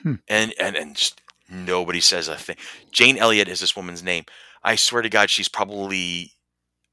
Hmm. 0.02 0.14
and 0.28 0.54
and 0.58 0.76
and 0.76 1.12
nobody 1.50 2.00
says 2.00 2.28
a 2.28 2.36
thing. 2.36 2.56
Jane 2.90 3.18
elliott 3.18 3.48
is 3.48 3.60
this 3.60 3.76
woman's 3.76 4.02
name. 4.02 4.24
I 4.62 4.76
swear 4.76 5.02
to 5.02 5.08
god 5.08 5.30
she's 5.30 5.48
probably 5.48 6.32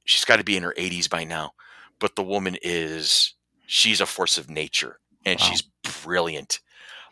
she's 0.05 0.25
got 0.25 0.37
to 0.37 0.43
be 0.43 0.57
in 0.57 0.63
her 0.63 0.73
80s 0.77 1.09
by 1.09 1.23
now. 1.23 1.51
But 1.99 2.15
the 2.15 2.23
woman 2.23 2.57
is 2.61 3.33
she's 3.65 4.01
a 4.01 4.05
force 4.05 4.37
of 4.37 4.49
nature 4.49 4.99
and 5.25 5.39
Wow. 5.39 5.45
she's 5.45 5.63
brilliant 6.03 6.59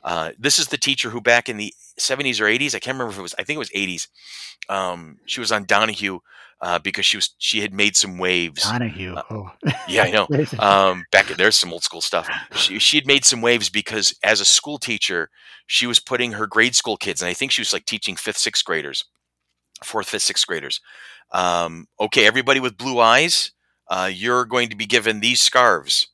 uh, 0.05 0.31
this 0.39 0.59
is 0.59 0.67
the 0.67 0.77
teacher 0.77 1.09
who 1.09 1.19
back 1.19 1.49
in 1.49 1.57
the 1.57 1.73
70s 1.99 2.39
or 2.39 2.45
80s 2.45 2.75
i 2.75 2.79
can't 2.79 2.95
remember 2.95 3.11
if 3.11 3.19
it 3.19 3.23
was 3.23 3.35
i 3.37 3.43
think 3.43 3.55
it 3.55 3.59
was 3.59 3.69
80s 3.71 4.07
um, 4.69 5.17
she 5.25 5.39
was 5.39 5.51
on 5.51 5.65
donahue 5.65 6.19
uh, 6.61 6.79
because 6.79 7.05
she 7.05 7.17
was 7.17 7.35
she 7.37 7.59
had 7.59 7.73
made 7.73 7.97
some 7.97 8.17
waves 8.17 8.63
Donahue. 8.63 9.15
Uh, 9.15 9.23
oh. 9.29 9.51
yeah 9.87 10.03
i 10.03 10.11
know 10.11 10.27
um, 10.59 11.05
back 11.11 11.25
there's 11.37 11.59
some 11.59 11.73
old 11.73 11.83
school 11.83 12.01
stuff. 12.01 12.29
She 12.53 12.79
she 12.79 12.97
had 12.97 13.07
made 13.07 13.25
some 13.25 13.41
waves 13.41 13.69
because 13.69 14.17
as 14.23 14.39
a 14.39 14.45
school 14.45 14.77
teacher, 14.77 15.29
she 15.67 15.87
was 15.87 15.99
putting 15.99 16.33
her 16.33 16.47
grade 16.47 16.75
school 16.75 16.97
kids, 16.97 17.21
and 17.21 17.29
I 17.29 17.33
think 17.33 17.51
she 17.51 17.61
was 17.61 17.73
like 17.73 17.85
teaching 17.85 18.15
fifth, 18.15 18.37
sixth 18.37 18.63
graders, 18.63 19.05
fourth, 19.83 20.09
fifth, 20.09 20.23
sixth 20.23 20.45
graders. 20.47 20.81
Um, 21.31 21.87
okay, 21.99 22.25
everybody 22.25 22.59
with 22.59 22.77
blue 22.77 22.99
eyes, 22.99 23.51
uh, 23.89 24.09
you're 24.11 24.45
going 24.45 24.69
to 24.69 24.75
be 24.75 24.85
given 24.85 25.19
these 25.19 25.41
scarves, 25.41 26.07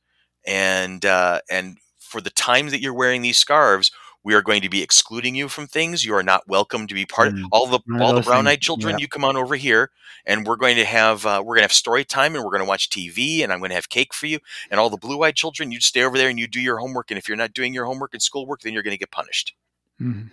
and 0.46 1.04
uh, 1.04 1.40
and 1.50 1.76
for 2.12 2.20
the 2.20 2.30
time 2.30 2.68
that 2.68 2.80
you're 2.82 2.92
wearing 2.94 3.22
these 3.22 3.38
scarves. 3.38 3.90
We 4.24 4.34
are 4.34 4.42
going 4.42 4.60
to 4.62 4.68
be 4.68 4.82
excluding 4.84 5.34
you 5.34 5.48
from 5.48 5.66
things. 5.66 6.04
You 6.04 6.14
are 6.14 6.22
not 6.22 6.46
welcome 6.46 6.86
to 6.86 6.94
be 6.94 7.04
part 7.06 7.28
of 7.28 7.34
Mm. 7.34 7.48
all 7.50 7.66
the 7.66 7.80
all 8.00 8.12
the 8.14 8.20
brown 8.20 8.46
eyed 8.46 8.60
children. 8.60 8.92
yeah. 8.92 8.98
You 9.00 9.08
come 9.08 9.24
on 9.24 9.36
over 9.36 9.56
here, 9.56 9.90
and 10.26 10.46
we're 10.46 10.54
going 10.56 10.76
to 10.76 10.84
have 10.84 11.26
uh, 11.26 11.40
we're 11.44 11.54
going 11.56 11.62
to 11.62 11.64
have 11.64 11.72
story 11.72 12.04
time, 12.04 12.36
and 12.36 12.44
we're 12.44 12.50
going 12.52 12.62
to 12.62 12.68
watch 12.68 12.88
TV, 12.88 13.42
and 13.42 13.52
I'm 13.52 13.58
going 13.58 13.70
to 13.70 13.74
have 13.74 13.88
cake 13.88 14.14
for 14.14 14.26
you 14.26 14.38
and 14.70 14.78
all 14.78 14.90
the 14.90 14.96
blue-eyed 14.96 15.34
children 15.34 15.72
you 15.72 15.80
stay 15.80 16.04
over 16.04 16.16
there 16.16 16.28
and 16.28 16.38
you 16.38 16.46
do 16.46 16.60
your 16.60 16.78
homework 16.78 17.10
and 17.10 17.18
if 17.18 17.26
you're 17.26 17.36
not 17.36 17.52
doing 17.52 17.74
your 17.74 17.86
homework 17.86 18.12
and 18.12 18.22
schoolwork 18.22 18.60
then 18.60 18.72
you're 18.74 18.84
going 18.84 18.94
to 18.94 18.98
get 18.98 19.10
punished 19.10 19.54
Mhm. 20.00 20.30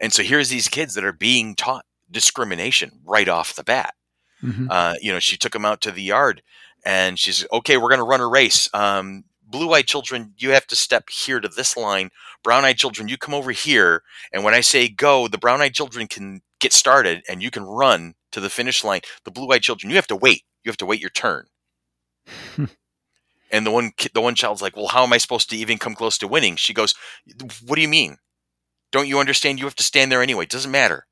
and 0.00 0.12
so 0.12 0.22
here's 0.22 0.48
these 0.48 0.68
kids 0.68 0.94
that 0.94 1.04
are 1.04 1.12
being 1.12 1.54
taught 1.54 1.84
discrimination 2.10 3.00
right 3.04 3.28
off 3.28 3.54
the 3.54 3.64
bat 3.64 3.94
Mhm. 4.42 4.68
uh, 4.70 4.94
you 5.02 5.12
know 5.12 5.18
she 5.20 5.36
took 5.36 5.52
them 5.52 5.64
out 5.66 5.80
to 5.82 5.90
the 5.90 6.02
yard 6.02 6.42
and 6.84 7.18
she's 7.18 7.44
okay 7.52 7.76
we're 7.76 7.88
going 7.90 7.98
to 7.98 8.04
run 8.04 8.20
a 8.22 8.26
race 8.28 8.68
um, 8.74 9.24
blue-eyed 9.46 9.86
children 9.86 10.34
you 10.36 10.50
have 10.50 10.66
to 10.66 10.76
step 10.76 11.08
here 11.08 11.40
to 11.40 11.48
this 11.48 11.76
line 11.76 12.10
brown-eyed 12.42 12.76
children 12.78 13.08
you 13.08 13.16
come 13.16 13.34
over 13.34 13.52
here 13.52 14.02
and 14.32 14.44
when 14.44 14.54
i 14.54 14.60
say 14.60 14.88
go 14.88 15.28
the 15.28 15.38
brown-eyed 15.38 15.74
children 15.74 16.06
can 16.06 16.40
get 16.60 16.72
started 16.72 17.22
and 17.28 17.42
you 17.42 17.50
can 17.50 17.64
run 17.64 18.14
to 18.32 18.40
the 18.40 18.50
finish 18.50 18.82
line 18.84 19.00
the 19.24 19.30
blue-eyed 19.30 19.62
children 19.62 19.90
you 19.90 19.96
have 19.96 20.06
to 20.06 20.16
wait 20.16 20.42
you 20.64 20.70
have 20.70 20.76
to 20.76 20.86
wait 20.86 21.00
your 21.00 21.10
turn 21.10 21.46
and 23.50 23.66
the 23.66 23.70
one 23.70 23.92
the 24.14 24.20
one 24.20 24.34
child's 24.34 24.62
like, 24.62 24.76
"Well, 24.76 24.88
how 24.88 25.04
am 25.04 25.12
I 25.12 25.18
supposed 25.18 25.50
to 25.50 25.56
even 25.56 25.78
come 25.78 25.94
close 25.94 26.18
to 26.18 26.28
winning?" 26.28 26.56
She 26.56 26.74
goes, 26.74 26.94
"What 27.64 27.76
do 27.76 27.82
you 27.82 27.88
mean? 27.88 28.16
Don't 28.92 29.08
you 29.08 29.20
understand? 29.20 29.58
You 29.58 29.66
have 29.66 29.76
to 29.76 29.82
stand 29.84 30.10
there 30.10 30.22
anyway. 30.22 30.44
It 30.44 30.50
doesn't 30.50 30.70
matter." 30.70 31.06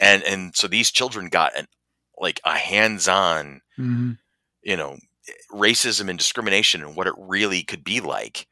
And 0.00 0.22
and 0.24 0.56
so 0.56 0.66
these 0.68 0.90
children 0.90 1.28
got 1.28 1.56
an 1.56 1.68
like 2.18 2.40
a 2.44 2.56
hands-on, 2.56 3.60
Mhm. 3.78 4.18
you 4.62 4.76
know, 4.76 4.98
racism 5.52 6.08
and 6.08 6.18
discrimination 6.18 6.82
and 6.82 6.96
what 6.96 7.06
it 7.06 7.14
really 7.18 7.62
could 7.62 7.84
be 7.84 8.00
like 8.00 8.46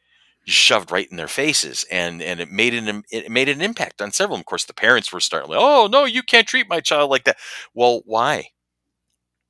shoved 0.44 0.90
right 0.90 1.10
in 1.10 1.16
their 1.16 1.28
faces 1.28 1.84
and 1.90 2.22
and 2.22 2.40
it 2.40 2.50
made 2.50 2.72
an 2.72 3.02
it 3.10 3.30
made 3.30 3.48
an 3.48 3.60
impact 3.60 4.00
on 4.00 4.10
several 4.10 4.38
of 4.38 4.46
course 4.46 4.64
the 4.64 4.72
parents 4.72 5.12
were 5.12 5.20
starting 5.20 5.50
like 5.50 5.58
oh 5.60 5.88
no 5.92 6.04
you 6.04 6.22
can't 6.22 6.48
treat 6.48 6.68
my 6.68 6.80
child 6.80 7.10
like 7.10 7.24
that 7.24 7.36
well 7.74 8.00
why 8.06 8.44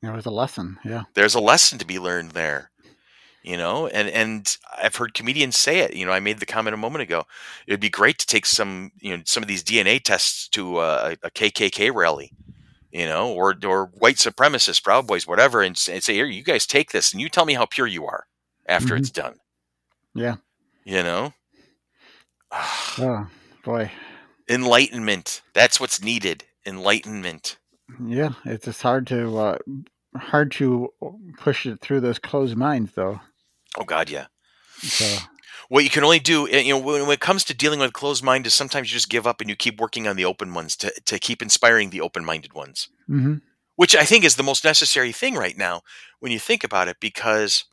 there 0.02 0.12
was 0.12 0.26
a 0.26 0.30
lesson. 0.30 0.78
Yeah. 0.84 1.04
there's 1.14 1.34
a 1.34 1.40
lesson 1.40 1.78
to 1.78 1.86
be 1.86 1.98
learned 1.98 2.32
there 2.32 2.70
you 3.42 3.56
know 3.56 3.86
and 3.86 4.08
and 4.08 4.56
i've 4.76 4.96
heard 4.96 5.14
comedians 5.14 5.56
say 5.56 5.78
it 5.80 5.94
you 5.94 6.04
know 6.04 6.12
i 6.12 6.20
made 6.20 6.40
the 6.40 6.46
comment 6.46 6.74
a 6.74 6.78
moment 6.78 7.02
ago 7.02 7.22
it 7.66 7.72
would 7.72 7.80
be 7.80 7.88
great 7.88 8.18
to 8.18 8.26
take 8.26 8.44
some 8.44 8.90
you 8.98 9.16
know 9.16 9.22
some 9.24 9.42
of 9.42 9.48
these 9.48 9.62
dna 9.62 10.02
tests 10.02 10.48
to 10.48 10.80
a, 10.80 11.12
a 11.22 11.30
kkk 11.30 11.94
rally 11.94 12.32
you 12.98 13.06
know 13.06 13.32
or 13.32 13.54
or 13.64 13.86
white 13.94 14.16
supremacists 14.16 14.82
proud 14.82 15.06
boys 15.06 15.26
whatever 15.26 15.62
and 15.62 15.78
say, 15.78 16.00
say 16.00 16.14
here 16.14 16.26
you 16.26 16.42
guys 16.44 16.66
take 16.66 16.90
this 16.92 17.12
and 17.12 17.20
you 17.22 17.28
tell 17.28 17.46
me 17.46 17.54
how 17.54 17.66
pure 17.66 17.86
you 17.86 18.06
are 18.06 18.26
after 18.66 18.94
Mhm. 18.94 18.98
it's 18.98 19.10
done 19.10 19.36
Yeah. 20.14 20.36
you 20.84 21.02
know 21.02 21.32
Oh 22.98 23.26
boy. 23.64 23.90
enlightenment 24.48 25.42
that's 25.54 25.80
what's 25.80 26.02
needed 26.02 26.44
enlightenment 26.66 27.58
Yeah. 28.04 28.32
It's 28.44 28.64
just 28.66 28.82
hard 28.82 29.06
to 29.08 29.38
uh, 29.38 29.58
hard 30.16 30.52
to 30.52 30.92
push 31.38 31.66
it 31.66 31.80
through 31.80 32.00
those 32.00 32.18
closed 32.18 32.56
minds, 32.56 32.92
though. 32.94 33.20
oh 33.78 33.84
god 33.84 34.10
yeah 34.10 34.26
So 34.82 35.18
what 35.68 35.84
you 35.84 35.90
can 35.90 36.04
only 36.04 36.18
do 36.18 36.48
eh, 36.48 36.60
you 36.60 36.72
know 36.72 36.78
when, 36.78 37.02
when 37.02 37.12
it 37.12 37.20
comes 37.20 37.44
to 37.44 37.54
dealing 37.54 37.80
with 37.80 37.92
closed 37.92 38.24
mind 38.24 38.46
is 38.46 38.54
sometimes 38.54 38.90
you 38.90 38.96
just 38.96 39.10
give 39.10 39.26
up 39.26 39.40
and 39.40 39.48
you 39.48 39.56
keep 39.56 39.80
working 39.80 40.08
on 40.08 40.16
the 40.16 40.24
open 40.24 40.54
ones 40.54 40.76
to, 40.76 40.92
to 41.04 41.18
keep 41.18 41.42
inspiring 41.42 41.90
the 41.90 42.00
open-minded 42.00 42.52
ones. 42.52 42.88
Hmm 43.06 43.36
which 43.78 43.94
i 43.94 44.04
think 44.04 44.24
is 44.24 44.34
the 44.34 44.42
most 44.42 44.64
necessary 44.64 45.12
thing 45.12 45.36
right 45.36 45.56
now 45.56 45.82
when 46.18 46.32
you 46.32 46.38
think 46.40 46.64
about 46.64 46.88
it 46.88 46.96
because 47.00 47.64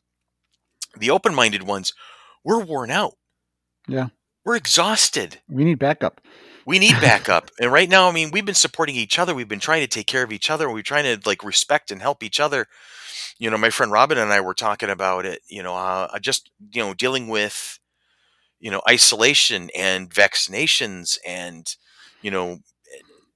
the 0.98 1.10
open-minded 1.10 1.64
ones 1.64 1.94
we're 2.44 2.64
worn 2.64 2.92
out. 2.92 3.16
Yeah. 3.88 4.10
we're 4.46 4.56
exhausted. 4.56 5.42
We 5.50 5.64
need 5.64 5.80
backup. 5.80 6.22
we 6.66 6.78
need 6.78 6.94
backup. 7.02 7.50
And 7.60 7.72
right 7.72 7.90
now 7.90 8.08
i 8.08 8.12
mean 8.12 8.30
we've 8.32 8.46
been 8.46 8.56
supporting 8.56 8.96
each 8.96 9.18
other. 9.20 9.34
We've 9.34 9.48
been 9.48 9.60
trying 9.60 9.82
to 9.82 9.88
take 9.88 10.08
care 10.08 10.24
of 10.24 10.32
each 10.32 10.50
other. 10.50 10.72
We're 10.72 10.84
trying 10.84 11.06
to 11.06 11.28
like 11.28 11.44
respect 11.44 11.92
and 11.92 12.02
help 12.02 12.24
each 12.24 12.40
other. 12.40 12.68
You 13.40 13.50
know 13.50 13.58
my 13.58 13.72
friend 13.72 13.92
robin 13.92 14.18
and 14.18 14.32
i 14.32 14.40
were 14.40 14.54
talking 14.54 14.90
about 14.90 15.26
it 15.26 15.42
you 15.48 15.64
know 15.64 15.76
uh, 15.76 16.20
just 16.20 16.52
you 16.72 16.82
know 16.82 16.94
dealing 16.94 17.28
with 17.28 17.80
you 18.66 18.72
know 18.72 18.82
isolation 18.90 19.70
and 19.78 20.10
vaccinations 20.10 21.20
and 21.24 21.76
you 22.24 22.32
know 22.32 22.58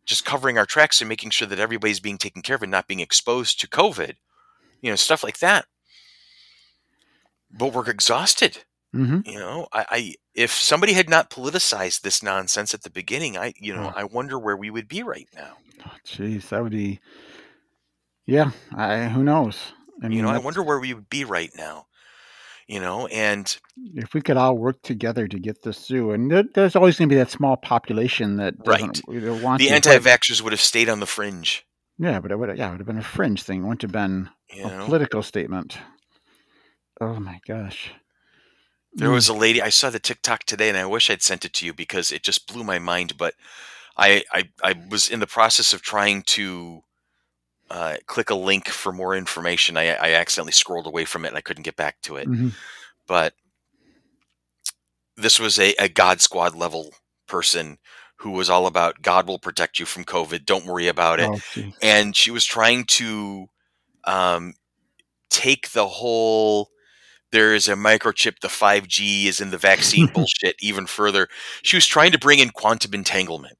just 0.07 0.25
covering 0.25 0.57
our 0.57 0.65
tracks 0.65 1.01
and 1.01 1.07
making 1.07 1.29
sure 1.29 1.47
that 1.47 1.59
everybody's 1.59 1.99
being 1.99 2.17
taken 2.17 2.41
care 2.41 2.55
of 2.55 2.63
and 2.63 2.71
not 2.71 2.87
being 2.87 2.99
exposed 2.99 3.59
to 3.59 3.67
covid 3.67 4.13
you 4.81 4.89
know 4.89 4.95
stuff 4.95 5.23
like 5.23 5.37
that 5.37 5.65
but 7.51 7.73
we're 7.73 7.89
exhausted 7.89 8.65
hmm 8.91 9.19
You 9.23 9.37
know, 9.37 9.67
I, 9.71 9.85
I 9.97 10.13
if 10.33 10.49
somebody 10.51 10.93
had 10.93 11.09
not 11.09 11.29
politicized 11.29 12.01
this 12.01 12.23
nonsense 12.23 12.73
at 12.73 12.81
the 12.81 12.89
beginning, 12.89 13.37
I 13.37 13.53
you 13.55 13.75
know 13.75 13.91
Oh. 13.93 14.01
I 14.01 14.03
wonder 14.05 14.39
where 14.39 14.57
we 14.57 14.71
would 14.71 14.87
be 14.87 15.03
right 15.03 15.29
now. 15.35 15.57
Jeez, 16.07 16.49
that 16.49 16.63
would 16.63 16.71
be. 16.71 16.99
Yeah, 18.25 18.49
I 18.75 19.09
who 19.09 19.23
knows? 19.23 19.57
I 20.01 20.07
you 20.07 20.23
know, 20.23 20.29
I 20.29 20.39
wonder 20.39 20.63
where 20.63 20.79
we 20.79 20.95
would 20.95 21.09
be 21.09 21.23
right 21.23 21.51
now. 21.55 21.85
You 22.69 22.79
know, 22.79 23.07
and 23.07 23.57
if 23.95 24.13
we 24.13 24.21
could 24.21 24.37
all 24.37 24.55
work 24.55 24.83
together 24.83 25.27
to 25.27 25.39
get 25.39 25.63
this 25.63 25.87
through, 25.87 26.11
and 26.11 26.29
there, 26.29 26.43
there's 26.53 26.75
always 26.75 26.99
going 26.99 27.09
to 27.09 27.13
be 27.13 27.17
that 27.17 27.31
small 27.31 27.57
population 27.57 28.35
that 28.37 28.63
doesn't 28.63 29.01
that 29.07 29.41
want 29.41 29.57
the 29.57 29.71
anti-vaxxers 29.71 30.43
would 30.43 30.53
have 30.53 30.61
stayed 30.61 30.87
on 30.87 30.99
the 30.99 31.07
fringe. 31.07 31.65
Yeah, 31.97 32.19
but 32.19 32.31
it 32.31 32.37
would. 32.37 32.49
have, 32.49 32.59
Yeah, 32.59 32.67
it 32.67 32.71
would 32.73 32.79
have 32.81 32.85
been 32.87 32.99
a 32.99 33.03
fringe 33.03 33.41
thing. 33.41 33.61
It 33.63 33.63
wouldn't 33.63 33.81
have 33.81 33.91
been 33.91 34.29
You 34.53 34.65
a 34.65 34.67
know, 34.69 34.85
political 34.85 35.23
statement. 35.23 35.79
Oh 37.01 37.19
my 37.19 37.39
gosh. 37.47 37.89
There 38.93 39.09
Mm. 39.09 39.13
was 39.13 39.27
a 39.29 39.33
lady 39.33 39.63
I 39.63 39.69
saw 39.69 39.89
the 39.89 39.99
TikTok 39.99 40.43
today, 40.43 40.69
and 40.69 40.77
I 40.77 40.85
wish 40.85 41.09
I'd 41.09 41.23
sent 41.23 41.45
it 41.45 41.53
to 41.53 41.65
you 41.65 41.73
because 41.73 42.11
it 42.11 42.21
just 42.21 42.45
blew 42.45 42.63
my 42.63 42.77
mind. 42.77 43.17
But 43.17 43.33
I 43.97 44.23
I, 44.31 44.49
I 44.63 44.75
was 44.89 45.09
in 45.09 45.21
the 45.21 45.25
process 45.27 45.73
of 45.73 45.81
trying 45.81 46.21
to 46.37 46.83
uh, 47.69 47.97
click 48.07 48.29
a 48.29 48.35
link 48.35 48.69
for 48.69 48.91
more 48.91 49.15
information. 49.15 49.77
I, 49.77 49.89
I 49.93 50.13
accidentally 50.13 50.51
scrolled 50.53 50.87
away 50.87 51.05
from 51.05 51.25
it, 51.25 51.29
and 51.29 51.37
I 51.37 51.41
couldn't 51.41 51.63
get 51.63 51.75
back 51.75 52.01
to 52.03 52.15
it. 52.17 52.27
Mhm. 52.27 52.53
But 53.07 53.33
this 55.17 55.39
was 55.39 55.59
a, 55.59 55.73
a 55.79 55.89
God 55.89 56.21
Squad 56.21 56.55
level 56.55 56.93
person 57.27 57.77
who 58.17 58.31
was 58.31 58.49
all 58.49 58.67
about 58.67 59.01
God 59.01 59.27
will 59.27 59.39
protect 59.39 59.79
you 59.79 59.85
from 59.85 60.03
COVID. 60.03 60.45
Don't 60.45 60.65
worry 60.65 60.87
about 60.87 61.19
it 61.19 61.29
Oh, 61.29 61.39
and 61.81 62.15
she 62.15 62.31
was 62.31 62.45
trying 62.45 62.85
to 62.85 63.47
um, 64.05 64.53
take 65.29 65.71
the 65.71 65.87
whole 65.87 66.69
there 67.31 67.53
is 67.53 67.67
a 67.67 67.75
microchip 67.75 68.39
the 68.39 68.47
5g 68.47 69.25
is 69.25 69.39
in 69.39 69.51
the 69.51 69.57
vaccine 69.57 70.07
bullshit 70.13 70.55
even 70.61 70.87
further 70.87 71.27
she 71.61 71.77
was 71.77 71.85
trying 71.85 72.11
to 72.11 72.17
bring 72.17 72.39
in 72.39 72.49
quantum 72.49 72.93
entanglement 72.95 73.58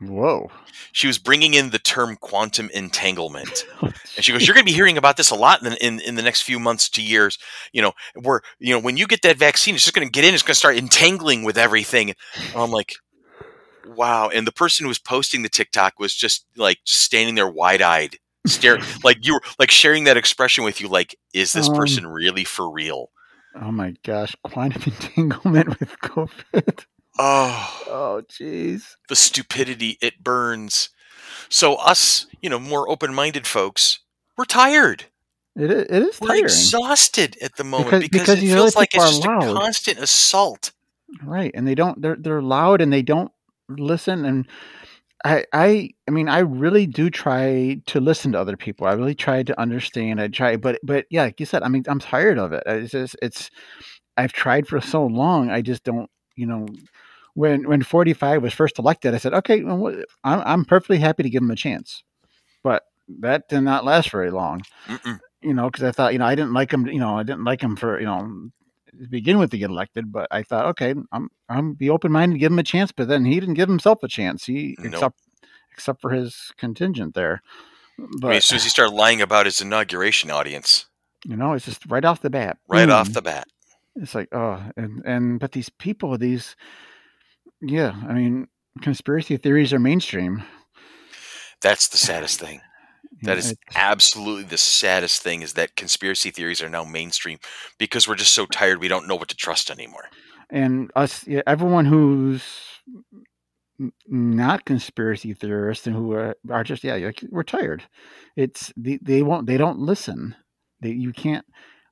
Whoa. 0.00 0.50
she 0.92 1.06
was 1.06 1.18
bringing 1.18 1.54
in 1.54 1.70
the 1.70 1.78
term 1.78 2.16
quantum 2.16 2.70
entanglement. 2.74 3.64
And 4.16 4.24
she 4.24 4.32
goes 4.32 4.44
you're 4.46 4.54
going 4.54 4.66
to 4.66 4.70
be 4.72 4.74
hearing 4.74 4.98
about 4.98 5.16
this 5.16 5.30
a 5.30 5.36
lot 5.36 5.64
in, 5.64 5.74
in, 5.74 6.00
in 6.00 6.14
the 6.16 6.22
next 6.22 6.42
few 6.42 6.58
months 6.58 6.88
to 6.90 7.02
years. 7.02 7.38
You 7.72 7.82
know 7.82 7.92
where 8.16 8.40
you 8.58 8.74
know 8.74 8.80
when 8.80 8.96
you 8.96 9.06
get 9.06 9.22
that 9.22 9.36
vaccine 9.36 9.76
it's 9.76 9.84
just 9.84 9.94
going 9.94 10.08
to 10.08 10.10
get 10.10 10.24
in 10.24 10.34
it's 10.34 10.42
going 10.42 10.54
to 10.54 10.58
start 10.58 10.76
entangling 10.76 11.44
with 11.44 11.56
everything. 11.56 12.10
And 12.10 12.56
i'm 12.56 12.72
like 12.72 12.94
wow. 13.86 14.28
And 14.28 14.44
the 14.46 14.52
person 14.52 14.84
who 14.84 14.88
was 14.88 14.98
posting 14.98 15.42
the 15.42 15.48
tiktok 15.48 16.00
was 16.00 16.14
just 16.14 16.46
like 16.56 16.78
just 16.84 17.00
standing 17.00 17.36
there 17.36 17.48
wide-eyed 17.48 18.16
staring, 18.46 18.82
like 19.04 19.18
you 19.24 19.34
were 19.34 19.42
like 19.58 19.70
sharing 19.70 20.04
that 20.04 20.16
expression 20.16 20.64
with 20.64 20.80
you 20.80 20.88
like 20.88 21.16
is 21.32 21.52
this 21.52 21.68
Um, 21.68 21.76
person 21.76 22.06
really 22.06 22.44
for 22.44 22.68
real? 22.70 23.10
Oh 23.60 23.70
my 23.70 23.94
gosh, 24.04 24.34
quantum 24.42 24.82
entanglement 24.86 25.78
with 25.80 25.96
COVID. 26.00 26.84
Oh 27.18 27.74
Oh, 27.90 28.22
jeez. 28.30 28.96
the 29.08 29.16
stupidity 29.16 29.98
it 30.00 30.22
burns 30.22 30.90
so 31.48 31.74
us 31.76 32.26
you 32.42 32.50
know 32.50 32.58
more 32.58 32.88
open-minded 32.90 33.46
folks 33.46 34.00
we're 34.36 34.44
tired 34.44 35.04
It 35.56 35.70
is, 35.70 35.82
it 35.90 36.02
is 36.02 36.20
we're 36.20 36.28
tiring, 36.28 36.44
exhausted 36.44 37.36
at 37.42 37.56
the 37.56 37.64
moment 37.64 37.90
Because- 38.02 38.08
because, 38.08 38.40
because 38.40 38.42
it 38.42 38.54
feels 38.54 38.76
like 38.76 38.90
it's 38.94 39.04
just 39.04 39.24
a 39.24 39.28
constant 39.28 39.98
assault 39.98 40.72
right? 41.24 41.50
And 41.54 41.66
they 41.66 41.74
don't. 41.74 42.00
They're 42.02 42.16
they're 42.20 42.42
loud 42.42 42.82
and 42.82 42.92
they 42.92 43.00
don't 43.00 43.32
listen. 43.70 44.26
And 44.26 44.46
I 45.24 45.44
I 45.54 45.90
I 46.06 46.10
mean, 46.10 46.28
I 46.28 46.40
really 46.40 46.86
do 46.86 47.08
try 47.08 47.80
to 47.86 47.98
listen 47.98 48.32
to 48.32 48.38
other 48.38 48.58
people. 48.58 48.86
I 48.86 48.92
really 48.92 49.14
try 49.14 49.42
to 49.42 49.58
understand. 49.58 50.20
I 50.20 50.28
try, 50.28 50.56
but 50.56 50.78
but 50.82 51.06
yeah, 51.10 51.22
like 51.22 51.40
you 51.40 51.46
said, 51.46 51.62
I 51.62 51.68
mean, 51.68 51.84
I'm 51.88 51.98
tired 51.98 52.38
of 52.38 52.52
it. 52.52 52.62
It's 52.66 52.92
just 52.92 53.16
it's. 53.22 53.50
I've 54.18 54.34
tried 54.34 54.68
for 54.68 54.82
so 54.82 55.06
long. 55.06 55.50
I 55.50 55.62
just 55.62 55.82
don't. 55.82 56.10
You 56.36 56.44
know, 56.46 56.66
when 57.38 57.68
when 57.68 57.84
45 57.84 58.42
was 58.42 58.52
first 58.52 58.80
elected, 58.80 59.14
I 59.14 59.18
said, 59.18 59.32
okay, 59.32 59.62
well, 59.62 59.94
I'm 60.24 60.42
I'm 60.44 60.64
perfectly 60.64 60.98
happy 60.98 61.22
to 61.22 61.30
give 61.30 61.40
him 61.42 61.52
a 61.52 61.56
chance, 61.56 62.02
but 62.64 62.82
that 63.20 63.48
did 63.48 63.60
not 63.60 63.84
last 63.84 64.10
very 64.10 64.32
long. 64.32 64.62
Mm-mm. 64.88 65.20
You 65.40 65.54
know, 65.54 65.70
because 65.70 65.84
I 65.84 65.92
thought, 65.92 66.12
you 66.12 66.18
know, 66.18 66.26
I 66.26 66.34
didn't 66.34 66.52
like 66.52 66.72
him. 66.72 66.88
You 66.88 66.98
know, 66.98 67.16
I 67.16 67.22
didn't 67.22 67.44
like 67.44 67.62
him 67.62 67.76
for 67.76 68.00
you 68.00 68.06
know 68.06 68.50
to 69.00 69.08
begin 69.08 69.38
with 69.38 69.52
to 69.52 69.58
get 69.58 69.70
elected, 69.70 70.10
but 70.10 70.26
I 70.32 70.42
thought, 70.42 70.66
okay, 70.66 70.96
I'm 71.12 71.28
I'm 71.48 71.74
be 71.74 71.90
open 71.90 72.10
minded 72.10 72.34
to 72.34 72.40
give 72.40 72.50
him 72.50 72.58
a 72.58 72.64
chance. 72.64 72.90
But 72.90 73.06
then 73.06 73.24
he 73.24 73.38
didn't 73.38 73.54
give 73.54 73.68
himself 73.68 74.02
a 74.02 74.08
chance. 74.08 74.44
He 74.44 74.74
Nope. 74.80 74.94
except 74.94 75.20
except 75.72 76.00
for 76.00 76.10
his 76.10 76.50
contingent 76.56 77.14
there. 77.14 77.40
But 78.20 78.26
I 78.26 78.30
mean, 78.30 78.36
as 78.38 78.46
soon 78.46 78.56
as 78.56 78.64
he 78.64 78.70
started 78.70 78.96
lying 78.96 79.22
about 79.22 79.46
his 79.46 79.60
inauguration 79.60 80.32
audience, 80.32 80.86
you 81.24 81.36
know, 81.36 81.52
it's 81.52 81.66
just 81.66 81.86
right 81.86 82.04
off 82.04 82.20
the 82.20 82.30
bat. 82.30 82.58
right 82.68 82.90
off 82.90 83.06
hmm. 83.06 83.12
the 83.12 83.22
bat. 83.22 83.46
It's 83.94 84.16
like, 84.16 84.28
oh, 84.32 84.60
and 84.76 85.04
and 85.04 85.38
but 85.38 85.52
these 85.52 85.68
people, 85.68 86.18
these, 86.18 86.56
yeah, 87.60 87.94
I 88.08 88.12
mean, 88.14 88.48
conspiracy 88.82 89.36
theories 89.36 89.72
are 89.72 89.78
mainstream. 89.78 90.42
That's 91.60 91.88
the 91.88 91.96
saddest 91.96 92.40
thing. 92.40 92.62
That 93.24 93.38
Yeah, 93.38 93.38
is 93.38 93.54
absolutely 93.74 94.44
the 94.44 94.58
saddest 94.58 95.22
thing 95.22 95.42
is 95.42 95.54
that 95.54 95.76
conspiracy 95.76 96.30
theories 96.30 96.62
are 96.62 96.68
now 96.70 96.84
mainstream 96.84 97.38
because 97.78 98.08
we're 98.08 98.14
just 98.16 98.34
so 98.34 98.46
tired 98.46 98.80
we 98.80 98.88
don't 98.88 99.08
know 99.08 99.16
what 99.16 99.28
to 99.28 99.36
trust 99.36 99.70
anymore. 99.70 100.10
and 100.50 100.90
us, 100.96 101.26
yeah, 101.26 101.42
everyone 101.46 101.84
who's 101.84 102.42
not 104.08 104.64
conspiracy 104.64 105.34
theorists 105.34 105.86
and 105.86 105.94
who 105.94 106.12
are, 106.12 106.34
are 106.50 106.64
just 106.64 106.82
yeah, 106.84 106.96
like, 106.96 107.24
we're 107.30 107.42
tired. 107.42 107.84
It's 108.36 108.72
they, 108.76 108.98
they 109.02 109.22
won't 109.22 109.46
they 109.46 109.56
don't 109.56 109.78
listen. 109.78 110.34
They 110.80 110.90
you 110.90 111.12
can't. 111.12 111.46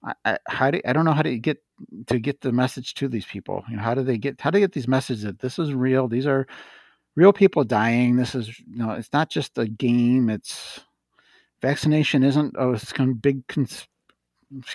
I, 0.05 0.15
I, 0.25 0.39
how 0.49 0.71
do 0.71 0.81
I 0.85 0.93
don't 0.93 1.05
know 1.05 1.13
how 1.13 1.23
to 1.23 1.39
get 1.39 1.59
to 2.07 2.19
get 2.19 2.41
the 2.41 2.53
message 2.53 2.95
to 2.95 3.09
these 3.09 3.27
people. 3.27 3.65
You 3.69 3.77
know, 3.77 3.83
how 3.83 3.95
do 3.95 4.03
they 4.03 4.19
get 4.19 4.41
how 4.41 4.51
do 4.51 4.57
they 4.57 4.61
get 4.61 4.73
these 4.73 4.89
messages 4.89 5.25
that 5.25 5.41
this 5.41 5.59
is 5.59 5.75
real? 5.75 6.09
These 6.09 6.27
are 6.27 6.47
real 7.17 7.33
people 7.33 7.65
dying. 7.65 8.17
This 8.17 8.35
is 8.35 8.59
you 8.61 8.77
know, 8.77 8.93
it's 8.93 9.13
not 9.13 9.31
just 9.31 9.59
a 9.59 9.67
game. 9.67 10.31
It's 10.31 10.81
vaccination 11.63 12.23
isn't 12.23 12.55
oh, 12.59 12.73
it's 12.73 12.93
of 12.93 13.23
big 13.23 13.47
cons- 13.49 13.89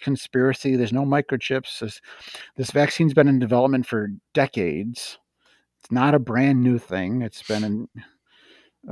conspiracy. 0.02 0.76
There's 0.76 0.94
no 0.94 1.06
microchips. 1.06 1.80
This, 1.80 2.02
this 2.56 2.72
vaccine's 2.72 3.14
been 3.14 3.28
in 3.28 3.40
development 3.40 3.86
for 3.86 4.10
decades. 4.34 5.18
It's 5.80 5.92
not 5.92 6.16
a 6.16 6.20
brand 6.20 6.62
new 6.62 6.78
thing. 6.78 7.22
It's 7.22 7.44
been 7.44 7.64
in, 7.64 7.88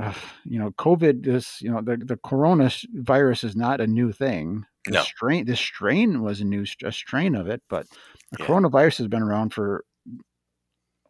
uh, 0.00 0.14
you 0.44 0.58
know, 0.58 0.70
COVID 0.72 1.26
is, 1.26 1.58
you 1.60 1.70
know, 1.70 1.80
the, 1.80 1.96
the 1.96 2.16
coronavirus 2.16 3.44
is 3.44 3.56
not 3.56 3.80
a 3.80 3.86
new 3.86 4.12
thing. 4.12 4.64
The 4.88 4.92
No. 4.94 5.02
strain, 5.02 5.44
the 5.46 5.56
strain 5.56 6.22
was 6.22 6.40
a 6.40 6.44
new 6.44 6.64
a 6.84 6.92
strain 6.92 7.34
of 7.34 7.48
it, 7.48 7.62
but 7.68 7.86
the 8.32 8.38
Yeah. 8.38 8.46
coronavirus 8.46 8.98
has 8.98 9.08
been 9.08 9.22
around 9.22 9.52
for 9.52 9.84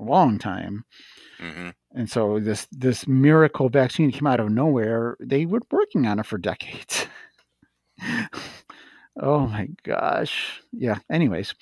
a 0.00 0.02
long 0.04 0.38
time. 0.38 0.84
hmm 1.38 1.70
And 1.94 2.10
so 2.10 2.40
this 2.40 2.66
this 2.72 3.06
miracle 3.06 3.68
vaccine 3.68 4.10
came 4.12 4.26
out 4.26 4.40
of 4.40 4.50
nowhere. 4.50 5.16
They 5.20 5.46
were 5.46 5.60
working 5.70 6.06
on 6.06 6.18
it 6.18 6.26
for 6.26 6.38
decades. 6.50 7.06
oh 9.20 9.46
my 9.46 9.68
gosh. 9.82 10.62
Yeah. 10.72 10.98
Anyways, 11.10 11.54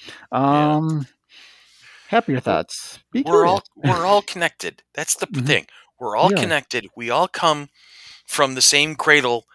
Yeah. 0.51 0.77
um, 0.77 1.07
happier 2.09 2.41
thoughts. 2.41 2.99
Be 3.13 3.25
We're 3.25 3.33
curious. 3.33 3.47
all 3.47 3.63
we're 3.77 4.07
all 4.07 4.23
connected. 4.23 4.83
That's 4.95 5.15
the 5.17 5.27
Mhm. 5.33 5.47
thing. 5.47 5.67
We're 5.99 6.17
all 6.17 6.31
Yeah. 6.31 6.41
connected. 6.41 6.89
We 6.97 7.11
all 7.11 7.29
come 7.29 7.69
from 8.27 8.55
the 8.55 8.63
same 8.63 8.95
cradle. 8.97 9.47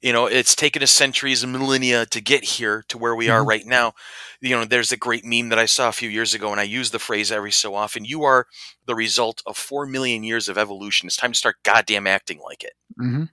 You 0.00 0.12
know, 0.12 0.26
it's 0.26 0.54
taken 0.54 0.82
us 0.82 0.90
centuries 0.90 1.42
and 1.42 1.52
millennia 1.52 2.06
to 2.06 2.20
get 2.20 2.42
here 2.44 2.84
to 2.88 2.96
where 2.98 3.14
we 3.14 3.28
are 3.28 3.42
Mhm. 3.42 3.46
right 3.48 3.66
now. 3.66 3.92
You 4.40 4.56
know, 4.56 4.64
there's 4.64 4.92
a 4.92 4.96
great 4.96 5.24
meme 5.24 5.50
that 5.50 5.58
I 5.58 5.66
saw 5.66 5.88
a 5.88 5.92
few 5.92 6.08
years 6.08 6.32
ago, 6.34 6.50
and 6.52 6.60
I 6.60 6.64
use 6.64 6.90
the 6.90 6.98
phrase 6.98 7.30
every 7.30 7.52
so 7.52 7.74
often. 7.74 8.04
You 8.04 8.22
are 8.24 8.46
the 8.86 8.94
result 8.94 9.42
of 9.46 9.56
four 9.58 9.84
million 9.86 10.24
years 10.24 10.48
of 10.48 10.56
evolution. 10.56 11.06
It's 11.06 11.16
time 11.16 11.32
to 11.32 11.38
start 11.38 11.56
goddamn 11.64 12.06
acting 12.06 12.40
like 12.42 12.64
it. 12.64 12.72
mm-hmm. 13.00 13.24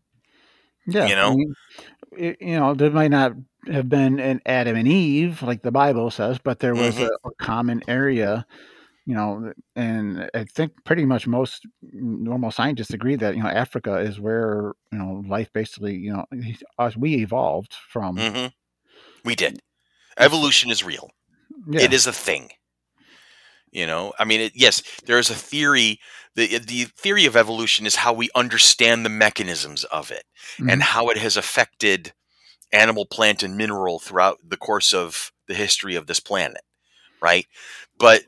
Yeah. 0.88 1.06
You 1.08 1.14
I 1.14 1.16
know? 1.16 1.36
mean, 1.36 1.54
it- 2.18 2.38
you 2.42 2.58
know, 2.60 2.74
there 2.74 2.90
might 2.92 3.12
not 3.12 3.34
have 3.72 3.90
been 3.90 4.20
an 4.20 4.42
Adam 4.46 4.76
and 4.78 4.88
Eve 4.88 5.42
like 5.44 5.62
the 5.62 5.72
Bible 5.72 6.10
says, 6.12 6.38
but 6.38 6.60
there 6.60 6.76
was 6.76 6.96
Mhm. 6.96 7.08
a, 7.24 7.28
a 7.28 7.32
common 7.40 7.82
area. 7.88 8.46
You 9.08 9.16
know, 9.16 9.54
and 9.76 10.30
I 10.36 10.44
think 10.56 10.74
pretty 10.84 11.06
much 11.06 11.28
most 11.28 11.66
normal 11.82 12.52
scientists 12.52 12.92
agree 12.94 13.16
that 13.18 13.36
you 13.38 13.44
know 13.44 13.50
Africa 13.50 13.98
is 14.00 14.20
where 14.20 14.74
you 14.92 15.00
know 15.00 15.24
life 15.28 15.50
basically 15.54 15.96
you 15.96 16.14
know 16.14 16.26
us 16.78 16.98
we 16.98 17.16
evolved 17.16 17.74
from. 17.90 18.18
hmm 18.18 18.48
We 19.26 19.36
did. 19.36 19.62
Evolution 20.18 20.72
is 20.72 20.84
real. 20.84 21.10
Yeah. 21.72 21.84
It 21.86 21.94
is 21.94 22.08
a 22.08 22.14
thing. 22.14 22.52
You 23.72 23.86
know, 23.86 24.14
I 24.18 24.26
mean, 24.26 24.42
it, 24.42 24.54
yes, 24.56 24.82
there 25.06 25.20
is 25.20 25.30
a 25.30 25.36
theory. 25.36 26.00
The 26.36 26.58
the 26.60 26.86
theory 26.86 27.26
of 27.26 27.36
evolution 27.36 27.86
is 27.86 27.96
how 27.96 28.14
we 28.14 28.30
understand 28.36 29.06
the 29.06 29.10
mechanisms 29.10 29.84
of 29.86 30.12
it 30.12 30.24
and 30.68 30.82
Mhm. 30.82 30.86
how 30.86 31.10
it 31.10 31.18
has 31.18 31.38
affected 31.38 32.14
animal, 32.72 33.06
plant, 33.06 33.44
and 33.44 33.58
mineral 33.58 34.00
throughout 34.00 34.38
the 34.48 34.58
course 34.58 34.94
of 34.94 35.32
the 35.48 35.56
history 35.56 35.96
of 35.96 36.08
this 36.08 36.20
planet, 36.20 36.62
right? 37.22 37.48
But 38.00 38.24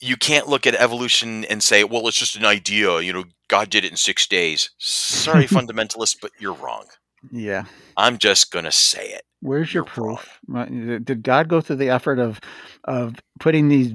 you 0.00 0.16
can't 0.16 0.48
look 0.48 0.66
at 0.66 0.74
evolution 0.74 1.44
and 1.46 1.62
say, 1.62 1.84
"Well, 1.84 2.06
it's 2.08 2.18
just 2.18 2.36
an 2.36 2.44
idea." 2.44 3.00
You 3.00 3.12
know, 3.12 3.24
God 3.48 3.70
did 3.70 3.84
it 3.84 3.90
in 3.90 3.96
six 3.96 4.26
days. 4.26 4.70
Sorry, 4.78 5.44
fundamentalist, 5.46 6.16
but 6.20 6.32
you're 6.38 6.54
wrong. 6.54 6.86
Yeah. 7.30 7.64
I'm 7.96 8.18
just 8.18 8.50
gonna 8.50 8.72
say 8.72 9.08
it. 9.08 9.22
Where's 9.40 9.72
your 9.72 9.84
proof? 9.84 10.40
Did 10.48 11.22
God 11.22 11.48
go 11.48 11.60
through 11.60 11.76
the 11.76 11.90
effort 11.90 12.18
of 12.18 12.40
of 12.84 13.14
putting 13.40 13.68
these 13.68 13.92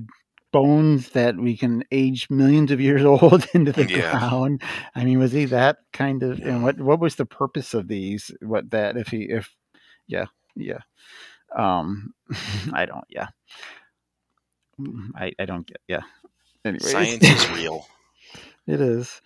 bones 0.51 1.09
that 1.09 1.35
we 1.37 1.55
can 1.55 1.83
age 1.91 2.27
millions 2.31 2.71
of 2.71 2.81
years 2.81 3.03
old 3.05 3.45
into 3.53 3.71
the 3.71 3.85
Yeah. 3.87 4.17
ground? 4.17 4.61
I 4.95 5.03
mean, 5.05 5.19
was 5.19 5.31
he 5.31 5.45
that 5.45 5.77
kind 5.93 6.23
of? 6.23 6.39
And 6.39 6.63
what 6.63 6.79
what 6.79 6.99
was 6.99 7.15
the 7.15 7.25
purpose 7.25 7.73
of 7.73 7.87
these? 7.87 8.31
What 8.41 8.71
that 8.71 8.97
if 8.97 9.09
he 9.09 9.27
if 9.29 9.53
yeah 10.07 10.25
yeah 10.55 10.79
um 11.55 12.13
I 12.73 12.85
don't 12.85 13.05
yeah 13.09 13.27
I 15.15 15.33
I 15.39 15.45
don't 15.45 15.65
get 15.67 15.77
yeah. 15.87 16.01
Anyway, 16.65 16.79
Science 16.79 17.23
is 17.23 17.49
real. 17.51 17.87
it 18.67 18.81
is. 18.81 19.21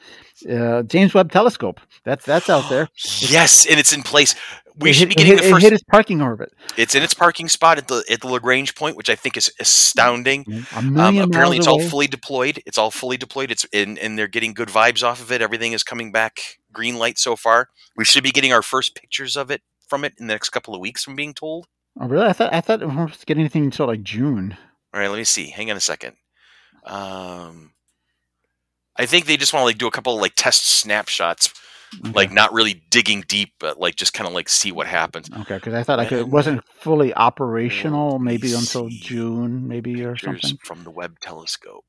Uh, 0.50 0.84
James 0.84 1.14
Webb 1.14 1.32
Telescope. 1.32 1.80
That's 2.06 2.26
that's 2.26 2.50
out 2.50 2.70
there. 2.70 2.88
yes, 3.20 3.66
and 3.66 3.80
it's 3.80 3.94
in 3.94 4.04
place. 4.04 4.36
We 4.76 4.90
It 4.90 4.94
should 4.94 5.00
hit- 5.02 5.10
be 5.10 5.16
getting 5.16 5.34
hit- 5.38 5.50
the 5.52 5.56
it 5.56 5.62
hit 5.62 5.74
its 5.74 5.84
parking 5.84 6.22
orbit. 6.22 6.52
It's 6.78 6.96
in 6.96 7.04
its 7.04 7.14
parking 7.14 7.48
spot 7.48 7.78
at 7.78 7.88
the 7.88 8.04
at 8.10 8.22
the 8.22 8.28
Lagrange 8.28 8.74
point, 8.76 8.96
which 8.98 9.10
I 9.10 9.16
think 9.16 9.38
is 9.38 9.52
astounding. 9.60 10.46
A 10.74 10.78
Um, 10.78 10.96
apparently, 10.98 11.58
miles 11.58 11.58
it's 11.58 11.68
all 11.68 11.80
fully 11.82 12.08
deployed. 12.08 12.62
It's 12.66 12.78
all 12.78 12.90
fully 12.92 13.18
deployed. 13.18 13.52
It's 13.52 13.66
in, 13.72 13.98
and 14.00 14.18
they're 14.18 14.28
getting 14.28 14.54
good 14.54 14.70
vibes 14.70 15.04
off 15.04 15.22
of 15.22 15.32
it. 15.32 15.42
Everything 15.42 15.74
is 15.74 15.84
coming 15.84 16.12
back 16.12 16.60
green 16.72 16.98
light 16.98 17.18
so 17.20 17.36
far. 17.36 17.70
We 17.96 18.06
should 18.06 18.24
be 18.24 18.32
getting 18.32 18.52
our 18.54 18.64
first 18.64 18.96
pictures 18.96 19.36
of 19.38 19.52
it 19.52 19.62
from 19.88 20.04
it 20.04 20.14
in 20.20 20.26
the 20.28 20.34
next 20.34 20.50
couple 20.50 20.74
of 20.74 20.80
weeks. 20.82 21.06
I'm 21.08 21.16
being 21.16 21.34
told. 21.36 21.68
Oh, 22.00 22.08
really? 22.08 22.26
I 22.26 22.34
thought 22.34 22.52
I 22.54 22.62
thought 22.62 22.80
we 22.80 22.88
weren't 22.88 23.10
supposed 23.10 23.20
to 23.20 23.26
get 23.28 23.38
anything 23.38 23.66
until 23.66 23.86
like 23.88 24.02
June. 24.04 24.58
All 24.94 25.00
right, 25.00 25.10
let 25.10 25.18
me 25.18 25.24
see. 25.24 25.48
Hang 25.48 25.72
on 25.72 25.78
a 25.78 25.82
second. 25.82 26.16
Um, 26.86 27.72
I 28.96 29.06
think 29.06 29.26
they 29.26 29.38
just 29.38 29.54
want 29.54 29.62
to 29.62 29.66
like 29.66 29.78
do 29.78 29.88
a 29.88 29.92
couple 29.92 30.14
of 30.14 30.22
like 30.22 30.34
test 30.36 30.68
snapshots, 30.68 31.52
like 32.14 32.32
not 32.32 32.54
really 32.54 32.84
digging 32.92 33.24
deep, 33.28 33.54
but 33.60 33.80
like 33.80 33.96
just 33.96 34.14
kind 34.14 34.28
of 34.28 34.34
like 34.34 34.50
see 34.50 34.72
what 34.72 34.88
happens. 34.88 35.30
Okay, 35.32 35.56
because 35.56 35.74
I 35.74 35.84
thought 35.84 36.00
I 36.00 36.06
could, 36.06 36.20
it 36.20 36.28
wasn't 36.28 36.64
fully 36.68 37.14
operational, 37.14 38.20
maybe 38.20 38.54
until 38.54 38.90
June, 38.90 39.68
maybe 39.68 40.04
or 40.04 40.16
something. 40.16 40.58
from 40.64 40.84
the 40.84 40.92
Webb 40.92 41.20
telescope. 41.22 41.86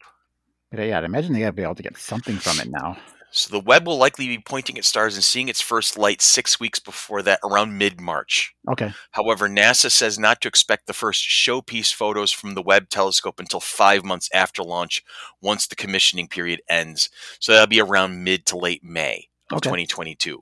But 0.71 0.81
yeah, 0.81 0.99
I'd 0.99 1.05
imagine 1.05 1.33
they 1.33 1.41
gotta 1.41 1.53
be 1.53 1.63
able 1.63 1.75
to 1.75 1.83
get 1.83 1.97
something 1.99 2.37
from 2.37 2.59
it 2.61 2.69
now. 2.71 2.97
So 3.37 3.51
the 3.51 3.59
Webb 3.65 3.85
will 3.85 3.99
likely 3.99 4.29
be 4.29 4.39
pointing 4.39 4.79
at 4.79 4.85
stars 4.85 5.17
and 5.17 5.25
seeing 5.25 5.49
its 5.49 5.61
first 5.61 5.99
light 5.99 6.23
six 6.23 6.61
weeks 6.61 6.79
before 6.79 7.21
that, 7.23 7.41
around 7.43 7.77
mid 7.77 8.01
March. 8.01 8.55
Okay, 8.71 8.93
However, 9.11 9.49
NASA 9.49 9.91
says 9.91 10.21
not 10.21 10.41
to 10.43 10.49
expect 10.49 10.87
the 10.87 10.93
first 10.93 11.27
showpiece 11.27 11.93
photos 11.93 12.31
from 12.31 12.55
the 12.55 12.63
Webb 12.63 12.91
telescope 12.91 13.41
until 13.41 13.59
five 13.59 14.05
months 14.05 14.29
after 14.33 14.63
launch, 14.63 15.03
once 15.41 15.67
the 15.67 15.75
commissioning 15.75 16.29
period 16.29 16.63
ends. 16.69 17.11
So 17.41 17.51
that'll 17.53 17.67
be 17.67 17.81
around 17.81 18.23
mid 18.23 18.47
to 18.47 18.57
late 18.57 18.85
May 18.85 19.29
of 19.51 19.57
Okay. 19.57 19.69
2022. 19.69 20.41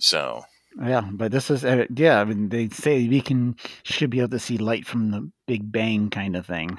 So 0.00 0.44
yeah, 0.84 1.08
but 1.12 1.30
this 1.30 1.50
is 1.50 1.64
uh, 1.64 1.86
yeah. 1.94 2.20
I 2.20 2.24
mean, 2.24 2.48
they 2.48 2.68
say 2.68 3.06
we 3.06 3.20
can 3.20 3.54
should 3.84 4.10
be 4.10 4.18
able 4.18 4.30
to 4.30 4.40
see 4.40 4.58
light 4.58 4.86
from 4.86 5.12
the 5.12 5.30
Big 5.46 5.70
Bang 5.70 6.10
kind 6.10 6.36
of 6.36 6.46
thing, 6.46 6.78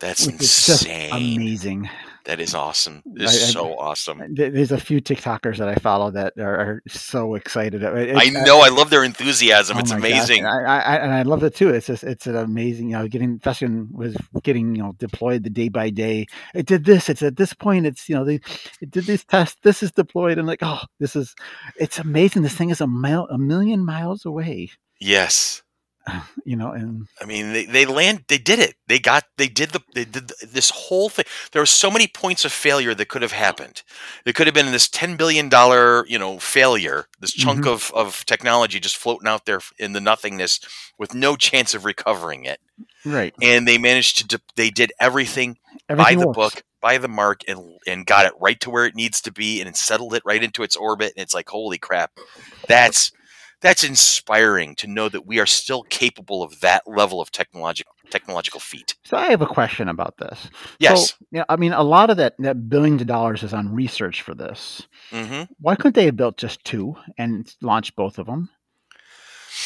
that's 0.00 0.26
which 0.26 0.36
is 0.36 0.66
just 0.66 0.86
insane. 0.86 1.12
amazing. 1.36 1.90
That 2.24 2.38
is 2.38 2.54
awesome. 2.54 3.02
I- 3.04 3.10
This 3.24 3.34
is 3.34 3.48
I- 3.48 3.52
so 3.52 3.76
awesome. 3.78 4.22
There's 4.34 4.70
a 4.70 4.78
few 4.78 5.00
TikTokers 5.00 5.56
that 5.56 5.68
I 5.68 5.74
follow 5.74 6.12
that 6.12 6.34
are, 6.38 6.56
are 6.56 6.82
so 6.86 7.34
excited. 7.34 7.82
It- 7.82 8.14
I 8.16 8.28
uh, 8.28 8.44
know. 8.44 8.60
I 8.60 8.68
love 8.68 8.90
their 8.90 9.02
enthusiasm. 9.02 9.76
Oh 9.76 9.80
It's 9.80 9.90
amazing. 9.90 10.46
I, 10.46 10.60
I, 10.62 10.78
I- 10.78 10.96
and 10.98 11.12
I 11.12 11.22
love 11.22 11.42
it 11.42 11.56
too. 11.56 11.70
It's 11.70 11.88
just 11.88 12.04
it's 12.04 12.28
an 12.28 12.36
amazing. 12.36 12.90
You 12.90 12.98
know, 12.98 13.08
getting 13.08 13.40
Fescon 13.40 13.90
was 13.90 14.16
getting 14.44 14.76
you 14.76 14.82
know 14.82 14.92
deployed 14.98 15.42
the 15.42 15.50
day 15.50 15.68
by 15.68 15.90
day. 15.90 16.26
It 16.54 16.66
did 16.66 16.84
this. 16.84 17.08
It's 17.08 17.22
at 17.22 17.36
this 17.36 17.54
point. 17.54 17.86
It's 17.86 18.08
you 18.08 18.14
know 18.14 18.24
they 18.24 18.40
it 18.80 18.90
did 18.90 19.04
this 19.06 19.24
test. 19.24 19.58
This 19.64 19.82
is 19.82 19.90
deployed, 19.90 20.38
and 20.38 20.46
like 20.46 20.60
oh, 20.62 20.80
this 21.00 21.16
is 21.16 21.34
it's 21.76 21.98
amazing. 21.98 22.42
This 22.42 22.54
thing 22.54 22.70
is 22.70 22.80
a 22.80 22.86
mile 22.86 23.26
a 23.30 23.38
million 23.38 23.84
miles 23.84 24.24
away. 24.24 24.70
Yes. 25.00 25.62
You 26.44 26.56
know, 26.56 26.72
and 26.72 27.06
I 27.20 27.24
mean, 27.24 27.52
they, 27.52 27.66
they 27.66 27.86
land, 27.86 28.24
they 28.26 28.38
did 28.38 28.58
it. 28.58 28.74
They 28.88 28.98
got, 28.98 29.22
they 29.36 29.46
did 29.46 29.70
the, 29.70 29.80
they 29.94 30.04
did 30.04 30.26
the- 30.26 30.46
this 30.46 30.70
whole 30.70 31.08
thing. 31.08 31.24
There 31.52 31.62
were 31.62 31.66
so 31.66 31.88
many 31.88 32.08
points 32.08 32.44
of 32.44 32.50
failure 32.50 32.94
that 32.94 33.08
could 33.08 33.22
have 33.22 33.30
happened. 33.30 33.82
It 34.26 34.34
could 34.34 34.48
have 34.48 34.54
been 34.54 34.72
this 34.72 34.88
ten 34.88 35.14
billion 35.16 35.48
dollar, 35.48 36.04
you 36.08 36.18
know, 36.18 36.40
failure, 36.40 37.06
this 37.20 37.32
chunk 37.32 37.60
Mhm. 37.64 37.72
of 37.72 37.92
of 37.94 38.26
technology 38.26 38.80
just 38.80 38.96
floating 38.96 39.28
out 39.28 39.46
there 39.46 39.60
in 39.78 39.92
the 39.92 40.00
nothingness 40.00 40.58
with 40.98 41.14
no 41.14 41.36
chance 41.36 41.74
of 41.74 41.84
recovering 41.84 42.44
it. 42.44 42.58
right, 43.04 43.32
And 43.40 43.68
they 43.68 43.78
managed 43.78 44.18
to, 44.18 44.26
de- 44.26 44.44
they 44.56 44.70
did 44.70 44.92
everything 44.98 45.58
everything 45.88 46.16
by 46.16 46.20
the 46.20 46.26
works. 46.26 46.36
book, 46.36 46.62
by 46.80 46.98
the 46.98 47.08
mark, 47.08 47.42
and 47.46 47.78
and 47.86 48.04
got 48.04 48.26
it 48.26 48.32
right 48.40 48.58
to 48.60 48.70
where 48.70 48.84
it 48.86 48.96
needs 48.96 49.20
to 49.20 49.30
be, 49.32 49.60
and 49.60 49.68
it 49.68 49.76
settled 49.76 50.14
it 50.14 50.22
right 50.24 50.42
into 50.42 50.64
its 50.64 50.74
orbit. 50.74 51.12
And 51.16 51.22
it's 51.22 51.34
like, 51.34 51.48
holy 51.48 51.78
crap, 51.78 52.10
that's 52.66 53.12
that's 53.62 53.84
inspiring 53.84 54.74
to 54.76 54.86
know 54.86 55.08
that 55.08 55.26
we 55.26 55.38
are 55.40 55.46
still 55.46 55.84
capable 55.84 56.42
of 56.42 56.60
that 56.60 56.82
level 56.86 57.20
of 57.20 57.30
technological 57.30 57.94
technological 58.10 58.60
feat. 58.60 58.94
So 59.04 59.16
I 59.16 59.30
have 59.30 59.40
a 59.42 59.46
question 59.46 59.88
about 59.88 60.18
this. 60.18 60.50
Yes. 60.78 61.14
So, 61.14 61.26
yeah, 61.30 61.44
I 61.48 61.56
mean, 61.56 61.72
a 61.72 61.82
lot 61.82 62.10
of 62.10 62.18
that 62.18 62.34
that 62.40 62.68
billions 62.68 63.00
of 63.00 63.06
dollars 63.06 63.42
is 63.42 63.54
on 63.54 63.74
research 63.74 64.22
for 64.22 64.34
this. 64.34 64.86
hmm 65.12 65.42
Why 65.60 65.76
couldn't 65.76 65.94
they 65.94 66.06
have 66.06 66.16
built 66.16 66.36
just 66.36 66.64
two 66.64 66.96
and 67.18 67.52
launched 67.62 67.96
both 67.96 68.18
of 68.18 68.26
them? 68.26 68.50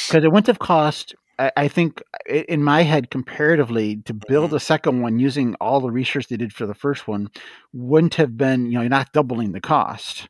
Because 0.06 0.24
it 0.24 0.28
wouldn't 0.28 0.46
have 0.46 0.58
cost. 0.58 1.14
I, 1.38 1.52
I 1.56 1.68
think 1.68 2.02
in 2.28 2.62
my 2.62 2.82
head, 2.82 3.10
comparatively, 3.10 3.96
to 4.04 4.14
build 4.14 4.52
Mm-hmm. 4.52 4.56
a 4.56 4.60
second 4.60 5.02
one 5.02 5.18
using 5.18 5.54
all 5.60 5.80
the 5.80 5.90
research 5.90 6.28
they 6.28 6.36
did 6.36 6.52
for 6.52 6.66
the 6.66 6.74
first 6.74 7.08
one 7.08 7.30
wouldn't 7.72 8.14
have 8.14 8.36
been. 8.36 8.66
You 8.66 8.72
know, 8.72 8.80
you're 8.82 8.90
not 8.90 9.12
doubling 9.12 9.52
the 9.52 9.60
cost, 9.60 10.28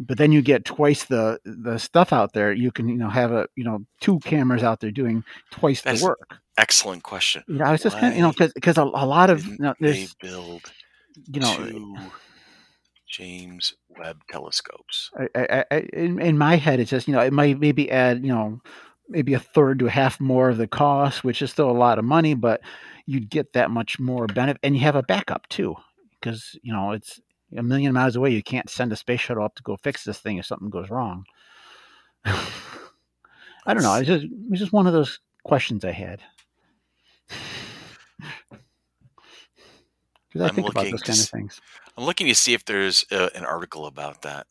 but 0.00 0.16
then 0.16 0.32
you 0.32 0.40
get 0.40 0.64
twice 0.64 1.04
the 1.04 1.38
the 1.44 1.78
stuff 1.78 2.12
out 2.12 2.32
there. 2.32 2.52
You 2.52 2.72
can 2.72 2.88
you 2.88 2.96
know 2.96 3.10
have 3.10 3.32
a 3.32 3.46
you 3.54 3.64
know 3.64 3.84
two 4.00 4.18
cameras 4.20 4.62
out 4.62 4.80
there 4.80 4.90
doing 4.90 5.22
twice 5.50 5.82
That's 5.82 6.00
the 6.00 6.08
work. 6.08 6.38
Excellent 6.56 7.02
question. 7.02 7.44
Know, 7.46 7.64
I 7.64 7.72
was 7.72 7.82
just 7.82 7.98
kind 7.98 8.12
of 8.12 8.16
you 8.16 8.22
know 8.22 8.32
because 8.54 8.78
a, 8.78 8.82
a 8.82 9.06
lot 9.06 9.30
of 9.30 9.46
you 9.46 9.58
know, 9.58 9.74
they 9.78 10.08
build 10.20 10.62
you 11.30 11.40
know 11.40 11.54
two 11.54 11.94
eh, 11.98 12.02
eh, 12.02 12.08
James 13.06 13.74
Webb 13.98 14.22
telescopes? 14.30 15.10
I, 15.18 15.28
I, 15.34 15.64
I, 15.70 15.78
in, 15.92 16.20
in 16.20 16.38
my 16.38 16.56
head, 16.56 16.80
it's 16.80 16.90
just 16.90 17.06
you 17.06 17.14
know 17.14 17.20
it 17.20 17.32
might 17.32 17.60
maybe 17.60 17.90
add 17.90 18.24
you 18.24 18.32
know 18.32 18.60
maybe 19.08 19.34
a 19.34 19.40
third 19.40 19.80
to 19.80 19.86
a 19.86 19.90
half 19.90 20.18
more 20.20 20.48
of 20.48 20.56
the 20.56 20.68
cost, 20.68 21.24
which 21.24 21.42
is 21.42 21.50
still 21.50 21.70
a 21.70 21.72
lot 21.72 21.98
of 21.98 22.04
money, 22.04 22.34
but 22.34 22.62
you'd 23.06 23.28
get 23.28 23.52
that 23.52 23.70
much 23.70 23.98
more 23.98 24.26
benefit, 24.26 24.60
and 24.62 24.76
you 24.76 24.82
have 24.82 24.96
a 24.96 25.02
backup 25.02 25.46
too, 25.48 25.74
because 26.18 26.56
you 26.62 26.72
know 26.72 26.92
it's 26.92 27.20
a 27.56 27.62
million 27.62 27.92
miles 27.92 28.16
away. 28.16 28.30
You 28.30 28.42
can't 28.42 28.70
send 28.70 28.92
a 28.92 28.96
space 28.96 29.20
shuttle 29.20 29.44
up 29.44 29.54
to 29.56 29.62
go 29.62 29.76
fix 29.76 30.04
this 30.04 30.18
thing 30.18 30.38
if 30.38 30.46
something 30.46 30.70
goes 30.70 30.90
wrong. 30.90 31.24
I 32.24 33.74
don't 33.74 33.82
know. 33.82 33.94
It's 33.94 34.06
just 34.06 34.26
it's 34.50 34.60
just 34.60 34.72
one 34.72 34.86
of 34.86 34.92
those 34.92 35.20
questions 35.44 35.84
I 35.84 35.92
had. 35.92 36.22
I 40.34 40.46
about 40.46 40.56
looking 40.56 40.96
kind 40.98 41.18
of 41.18 41.28
things. 41.28 41.60
I'm 41.96 42.04
looking 42.04 42.28
to 42.28 42.34
see 42.34 42.54
if 42.54 42.64
there's 42.64 43.04
uh, 43.10 43.30
an 43.34 43.44
article 43.44 43.86
about 43.86 44.22
that. 44.22 44.46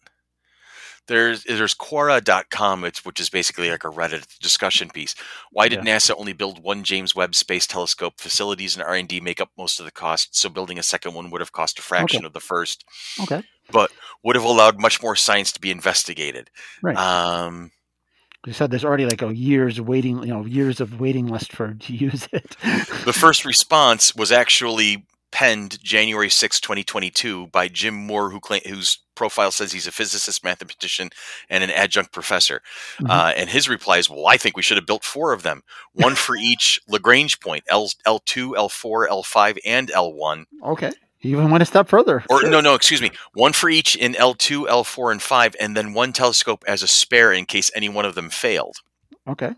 There's 1.10 1.44
there's 1.44 1.76
Quora.com, 1.76 2.86
it's, 2.86 3.04
which 3.04 3.20
is 3.20 3.30
basically 3.30 3.70
like 3.70 3.84
a 3.84 3.90
Reddit 3.90 4.40
discussion 4.40 4.90
piece. 4.90 5.14
Why 5.52 5.68
did 5.68 5.80
NASA 5.80 6.16
only 6.18 6.32
build 6.32 6.64
one 6.64 6.84
James 6.86 7.14
Webb 7.14 7.36
Space 7.36 7.68
Telescope? 7.68 8.14
Facilities 8.20 8.76
and 8.78 8.84
R&D 8.84 9.20
make 9.20 9.42
up 9.42 9.50
most 9.58 9.80
of 9.80 9.86
the 9.86 9.92
cost, 9.92 10.38
so 10.38 10.48
building 10.48 10.80
a 10.80 10.84
second 10.84 11.14
one 11.14 11.30
would 11.32 11.42
have 11.42 11.52
cost 11.52 11.78
a 11.80 11.82
fraction 11.82 12.24
of 12.24 12.32
the 12.34 12.40
first. 12.40 12.86
Okay, 13.22 13.44
But 13.72 13.92
Would 14.24 14.38
have 14.38 14.46
allowed 14.46 14.80
much 14.80 15.02
more 15.04 15.16
science 15.18 15.52
to 15.52 15.60
be 15.60 15.72
investigated. 15.72 16.50
right. 16.82 16.96
Um, 16.96 17.72
You 18.46 18.54
said 18.54 18.72
there's 18.72 18.86
already 18.86 19.06
like 19.06 19.22
a 19.22 19.36
years 19.36 19.82
waiting, 19.82 20.20
you 20.24 20.30
know, 20.34 20.46
years 20.46 20.80
of 20.80 21.00
waiting 21.00 21.28
list 21.28 21.52
for 21.52 21.74
to 21.74 21.94
use 22.08 22.28
it. 22.32 22.56
the 23.04 23.14
first 23.14 23.44
response 23.44 24.16
was 24.16 24.32
actually 24.32 25.06
penned 25.32 25.82
January 25.84 26.30
6, 26.30 26.60
2022 26.60 27.48
by 27.48 27.68
Jim 27.68 27.94
Moore, 27.94 28.30
who 28.32 28.40
claim, 28.40 28.62
whose 28.68 29.00
profile 29.16 29.52
says 29.52 29.72
he's 29.72 29.88
a 29.88 29.92
physicist, 29.92 30.44
mathematician, 30.44 31.10
and 31.50 31.64
an 31.64 31.70
adjunct 31.72 32.12
professor. 32.12 32.62
Mhm. 33.00 33.10
Uh, 33.10 33.34
and 33.36 33.50
his 33.50 33.68
reply 33.70 33.98
is, 33.98 34.10
well, 34.10 34.28
I 34.28 34.38
think 34.38 34.56
we 34.56 34.64
should 34.64 34.78
have 34.78 34.86
built 34.86 35.04
four 35.04 35.34
of 35.34 35.44
them, 35.44 35.64
one 35.94 36.16
for 36.16 36.36
each 36.42 36.80
Lagrange 36.88 37.40
point, 37.40 37.64
L, 37.70 37.90
L2, 38.08 38.56
L4, 38.56 39.08
L5, 39.10 39.58
and 39.66 39.90
L1. 39.92 40.46
okay, 40.64 40.92
you 41.22 41.32
even 41.38 41.52
went 41.52 41.62
a 41.62 41.66
step 41.66 41.90
further. 41.90 42.24
Or 42.30 42.40
Sure. 42.42 42.50
no, 42.50 42.62
no, 42.62 42.76
excuse 42.76 43.02
me, 43.02 43.12
one 43.34 43.52
for 43.54 43.70
each 43.70 43.96
in 43.98 44.14
L2, 44.14 44.68
L4, 44.68 45.12
and 45.12 45.22
5, 45.22 45.56
and 45.60 45.76
then 45.76 45.94
one 45.94 46.14
telescope 46.14 46.64
as 46.68 46.82
a 46.82 46.88
spare 46.88 47.34
in 47.34 47.46
case 47.46 47.70
any 47.76 47.90
one 47.90 48.06
of 48.06 48.16
them 48.16 48.30
failed. 48.30 48.78
Okay, 49.28 49.52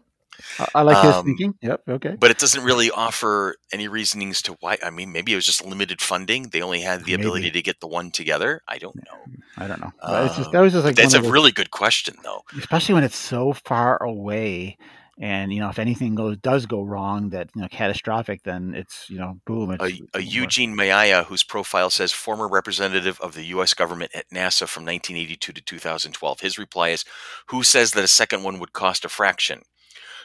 I, 0.76 0.82
like 0.84 1.04
his 1.04 1.16
Um, 1.16 1.26
thinking. 1.26 1.56
Yep. 1.62 1.82
Okay. 1.89 2.16
but 2.20 2.32
it 2.32 2.38
doesn't 2.38 2.64
really 2.64 2.89
offer 2.92 3.56
any 3.72 3.88
reasonings 3.88 4.42
to 4.44 4.54
why. 4.60 4.78
I 4.84 4.89
mean, 4.89 5.12
maybe 5.12 5.34
it 5.34 5.36
was 5.36 5.46
just 5.46 5.66
limited 5.66 6.02
funding. 6.02 6.50
They 6.50 6.62
only 6.62 6.82
had 6.82 7.06
the 7.06 7.14
ability 7.14 7.52
to 7.52 7.62
get 7.62 7.80
the 7.80 7.88
one 7.88 8.12
together. 8.12 8.62
I 8.68 8.78
don't 8.78 8.96
know. 8.96 9.18
I 9.58 9.68
don't 9.68 9.80
know. 9.82 9.92
It's 10.26 10.36
just 10.36 10.48
Um, 10.48 10.54
that 10.54 10.60
was 10.62 10.74
just 10.74 10.86
like 10.86 10.96
That's 10.96 11.14
a 11.14 11.20
those- 11.22 11.32
really 11.32 11.52
good 11.52 11.72
question, 11.72 12.16
though. 12.24 12.42
especially 12.58 12.96
when 12.96 13.04
it's 13.04 13.18
so 13.18 13.54
far 13.54 14.02
away, 14.04 14.78
and 15.20 15.54
you 15.54 15.60
know 15.60 15.70
if 15.70 15.78
anything 15.78 16.16
goes 16.16 16.38
does 16.38 16.66
go 16.66 16.82
wrong 16.84 17.30
that 17.30 17.50
you 17.56 17.62
know 17.62 17.68
catastrophic, 17.68 18.42
then 18.44 18.74
it's 18.76 19.08
you 19.10 19.20
know 19.20 19.39
boom. 19.46 19.72
It's, 19.72 19.84
A, 19.84 20.18
a 20.18 20.22
Eugene 20.22 20.76
Mayaya, 20.76 21.26
whose 21.26 21.44
profile 21.44 21.89
says 21.89 22.12
former 22.12 22.48
representative 22.48 23.20
of 23.22 23.34
the 23.36 23.44
U.S. 23.48 23.74
government 23.76 24.12
at 24.16 24.30
NASA 24.30 24.68
from 24.68 24.84
1982 24.86 25.54
to 25.54 25.62
2012. 25.62 26.39
His 26.39 26.58
reply 26.58 26.89
is, 26.89 27.06
"Who 27.48 27.62
says 27.64 27.92
that 27.92 28.04
a 28.04 28.08
second 28.08 28.44
one 28.44 28.58
would 28.60 28.74
cost 28.74 29.06
a 29.06 29.10
fraction?" 29.10 29.62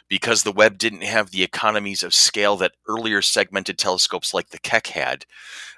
Because 0.09 0.43
the 0.43 0.53
Webb 0.53 0.79
didn't 0.79 1.03
have 1.03 1.31
the 1.31 1.43
economies 1.43 2.03
of 2.03 2.15
scale 2.15 2.57
that 2.57 2.73
earlier 2.89 3.21
segmented 3.21 3.77
telescopes 3.79 4.33
like 4.33 4.51
the 4.51 4.59
Keck 4.59 4.89
had. 4.89 5.27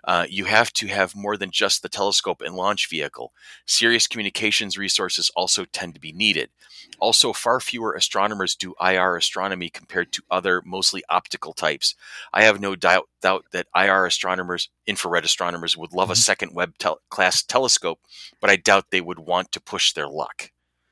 Uh, 0.05 0.27
you 0.29 0.45
have 0.45 0.73
to 0.75 0.87
have 0.87 1.17
more 1.17 1.37
than 1.37 1.51
just 1.51 1.83
the 1.83 1.89
telescope 1.89 2.41
and 2.43 2.55
launch 2.55 2.89
vehicle. 2.89 3.33
Serious 3.67 4.07
communications 4.07 4.77
resources 4.79 5.31
also 5.35 5.65
tend 5.67 5.95
to 5.95 6.01
be 6.01 6.13
needed. 6.13 6.51
Also, 6.99 7.33
far 7.33 7.61
fewer 7.61 7.95
astronomers 7.95 8.55
do 8.55 8.75
IR 8.81 9.17
astronomy 9.17 9.71
compared 9.71 10.13
to 10.13 10.23
other, 10.31 10.63
mostly 10.65 11.03
optical 11.09 11.53
types. 11.53 11.95
I 12.33 12.43
have 12.45 12.61
no 12.61 12.75
doubt, 12.77 13.09
doubt 13.21 13.47
that 13.53 13.67
IR 13.75 14.07
astronomers, 14.07 14.69
infrared 14.87 15.25
astronomers, 15.25 15.77
would 15.77 15.93
love 15.93 16.11
a 16.11 16.15
Mhm. 16.15 16.17
second 16.25 16.55
Webb 16.55 16.75
tel- 16.79 17.01
class 17.09 17.43
telescope, 17.43 18.01
but 18.41 18.51
I 18.51 18.57
doubt 18.57 18.91
they 18.91 19.01
would 19.01 19.19
want 19.19 19.53
to 19.53 19.61
push 19.61 19.93
their 19.93 20.09
luck. 20.09 20.51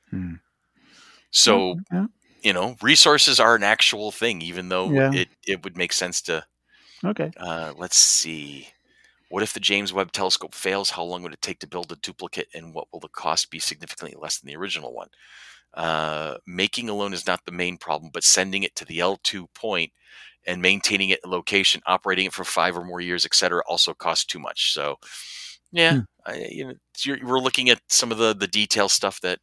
Hmm. 0.09 0.35
So, 1.31 1.79
Yeah. 1.91 2.07
You 2.43 2.53
know, 2.53 2.75
resources 2.81 3.39
are 3.39 3.55
an 3.55 3.63
actual 3.63 4.11
thing, 4.11 4.41
even 4.41 4.69
though 4.69 4.93
Yeah. 4.93 5.11
it, 5.11 5.29
it 5.47 5.63
would 5.63 5.77
make 5.77 5.93
sense 5.93 6.21
to. 6.23 6.45
Okay. 7.03 7.33
Uh, 7.37 7.73
let's 7.77 7.97
see. 7.97 8.69
What 9.29 9.43
if 9.43 9.53
the 9.53 9.59
James 9.59 9.93
Webb 9.93 10.11
telescope 10.13 10.55
fails? 10.55 10.91
How 10.91 11.03
long 11.03 11.23
would 11.23 11.33
it 11.33 11.41
take 11.41 11.59
to 11.59 11.67
build 11.67 11.91
a 11.91 11.97
duplicate, 11.97 12.47
and 12.53 12.73
what 12.73 12.87
will 12.93 12.99
the 13.01 13.09
cost 13.09 13.51
be 13.51 13.59
significantly 13.59 14.15
less 14.19 14.39
than 14.39 14.47
the 14.47 14.55
original 14.57 14.93
one? 14.93 15.09
Uh, 15.73 16.37
making 16.47 16.89
alone 16.89 17.13
is 17.13 17.27
not 17.27 17.45
the 17.45 17.51
main 17.51 17.77
problem, 17.77 18.11
but 18.13 18.23
sending 18.23 18.63
it 18.63 18.75
to 18.75 18.85
the 18.85 18.99
L2 18.99 19.47
point 19.55 19.91
and 20.47 20.61
maintaining 20.61 21.09
it 21.09 21.19
in 21.25 21.31
location, 21.31 21.81
operating 21.87 22.27
it 22.27 22.33
for 22.33 22.43
five 22.45 22.77
or 22.77 22.85
more 22.85 23.01
years, 23.01 23.25
etc., 23.25 23.61
also 23.67 23.93
costs 23.93 24.25
too 24.25 24.39
much. 24.39 24.73
So, 24.73 24.97
yeah, 25.71 25.97
Hmm. 25.97 26.01
I, 26.25 26.47
you 26.49 26.65
know, 26.67 26.73
you're, 27.03 27.19
we're 27.25 27.39
looking 27.39 27.69
at 27.69 27.81
some 27.89 28.11
of 28.11 28.17
the 28.17 28.33
the 28.35 28.47
detail 28.47 28.89
stuff 28.89 29.21
that 29.21 29.39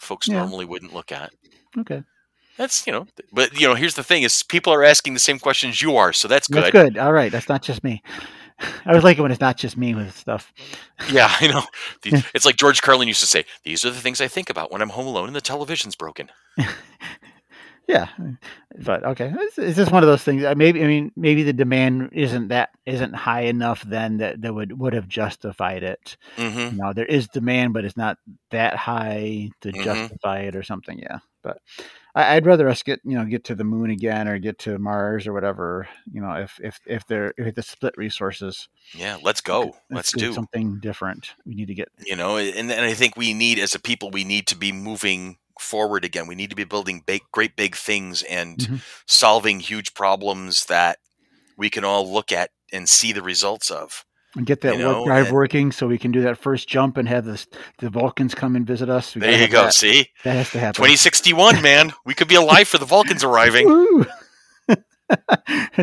folks 0.00 0.30
Yeah. 0.30 0.32
normally 0.32 0.64
wouldn't 0.66 0.94
look 0.94 1.12
at. 1.12 1.32
Okay. 1.78 2.02
That's 2.58 2.86
you 2.86 2.92
know, 2.92 3.06
but 3.32 3.58
you 3.58 3.66
know, 3.66 3.74
here's 3.74 3.94
the 3.94 4.02
thing: 4.04 4.22
is 4.22 4.42
people 4.42 4.72
are 4.72 4.84
asking 4.84 5.14
the 5.14 5.20
same 5.20 5.38
questions 5.38 5.80
you 5.80 5.96
are, 5.96 6.12
so 6.12 6.28
that's 6.28 6.48
good. 6.48 6.64
That's 6.64 6.70
good. 6.72 6.98
All 6.98 7.12
right. 7.12 7.32
That's 7.32 7.48
not 7.48 7.62
just 7.62 7.82
me. 7.82 8.02
I 8.86 8.94
was 8.94 9.02
like 9.04 9.18
it 9.18 9.22
when 9.22 9.32
it's 9.32 9.40
not 9.40 9.56
just 9.56 9.76
me 9.76 9.94
with 9.94 10.16
stuff. 10.16 10.52
Yeah, 11.10 11.30
I 11.40 11.46
know. 11.48 11.62
It's 12.34 12.44
like 12.44 12.56
George 12.56 12.82
Carlin 12.82 13.08
used 13.08 13.20
to 13.20 13.26
say: 13.26 13.44
"These 13.64 13.84
are 13.84 13.90
the 13.90 14.00
things 14.00 14.20
I 14.20 14.28
think 14.28 14.50
about 14.50 14.70
when 14.70 14.82
I'm 14.82 14.90
home 14.90 15.06
alone 15.06 15.26
and 15.28 15.36
the 15.36 15.40
television's 15.40 15.96
broken." 15.96 16.30
Yeah, 17.88 18.08
but 18.84 19.04
okay, 19.04 19.32
it's, 19.36 19.58
it's 19.58 19.76
just 19.76 19.90
one 19.90 20.04
of 20.04 20.08
those 20.08 20.22
things. 20.22 20.44
uh, 20.44 20.54
Maybe 20.56 20.84
I 20.84 20.86
mean 20.86 21.10
maybe 21.16 21.42
the 21.42 21.52
demand 21.52 22.10
isn't 22.12 22.48
that 22.48 22.70
isn't 22.86 23.12
high 23.14 23.42
enough 23.42 23.82
then 23.82 24.18
that 24.18 24.40
that 24.42 24.54
would 24.54 24.78
would 24.78 24.92
have 24.92 25.08
justified 25.08 25.82
it. 25.82 26.16
hmm 26.36 26.70
You 26.70 26.78
know, 26.78 26.92
there 26.94 27.06
is 27.06 27.28
demand, 27.28 27.74
but 27.74 27.84
it's 27.84 27.96
not 27.96 28.18
that 28.52 28.76
high 28.76 29.50
to 29.62 29.72
Mhm. 29.72 29.82
justify 29.82 30.40
it 30.42 30.54
or 30.54 30.62
something. 30.62 30.98
Yeah, 31.00 31.18
but 31.42 31.58
I, 32.14 32.36
I'd 32.36 32.46
rather 32.46 32.68
us 32.68 32.82
get 32.82 33.00
you 33.04 33.16
know 33.18 33.24
get 33.24 33.44
to 33.44 33.54
the 33.54 33.64
moon 33.64 33.90
again 33.90 34.28
or 34.28 34.38
get 34.38 34.58
to 34.60 34.78
Mars 34.78 35.26
or 35.26 35.32
whatever. 35.32 35.88
You 36.12 36.20
know, 36.20 36.32
if 36.34 36.58
if 36.62 36.80
if 36.86 37.06
they're 37.06 37.32
if 37.36 37.54
the 37.54 37.62
split 37.62 37.94
resources, 37.96 38.68
Yeah, 38.94 39.16
let's 39.22 39.40
go. 39.40 39.76
Let's 39.90 40.12
do. 40.12 40.32
something 40.34 40.78
different. 40.80 41.30
We 41.46 41.54
need 41.54 41.68
to 41.68 41.74
get 41.74 41.88
You 42.06 42.16
know, 42.16 42.36
and 42.36 42.70
and 42.70 42.84
I 42.84 42.94
think 42.94 43.16
we 43.16 43.32
need, 43.34 43.58
as 43.58 43.74
a 43.74 43.78
people, 43.80 44.10
we 44.10 44.24
need 44.24 44.46
to 44.48 44.56
be 44.56 44.72
moving 44.72 45.38
forward 45.60 46.04
again. 46.04 46.26
We 46.26 46.34
need 46.34 46.50
to 46.50 46.56
be 46.56 46.64
building 46.64 47.02
big, 47.06 47.22
great 47.32 47.56
big 47.56 47.76
things 47.76 48.22
and 48.24 48.58
Mhm. 48.58 48.80
solving 49.06 49.60
huge 49.60 49.94
problems 49.94 50.66
that 50.66 50.98
we 51.56 51.70
can 51.70 51.84
all 51.84 52.10
look 52.12 52.32
at 52.32 52.50
and 52.72 52.88
see 52.88 53.12
the 53.12 53.22
results 53.22 53.70
of. 53.70 54.04
And 54.36 54.46
get 54.46 54.60
that 54.62 54.78
You 54.78 54.86
warp 54.86 55.06
drive 55.06 55.26
and- 55.26 55.34
working 55.34 55.72
so 55.72 55.86
we 55.86 55.98
can 55.98 56.10
do 56.12 56.22
that 56.22 56.38
first 56.38 56.68
jump 56.68 56.96
and 56.96 57.08
have 57.08 57.24
the 57.24 57.44
the 57.78 57.90
Vulcans 57.90 58.34
come 58.34 58.56
and 58.56 58.66
visit 58.66 58.88
us. 58.88 59.14
We 59.14 59.20
There 59.20 59.40
you 59.40 59.48
go. 59.48 59.64
That. 59.64 59.74
See, 59.74 60.08
That 60.24 60.36
has 60.36 60.50
to 60.52 60.58
happen. 60.58 60.74
2061, 60.74 61.60
man, 61.62 61.92
we 62.06 62.14
could 62.14 62.28
be 62.28 62.34
alive 62.36 62.68
for 62.68 62.78
the 62.78 62.86
Vulcans 62.86 63.22
arriving. 63.24 63.66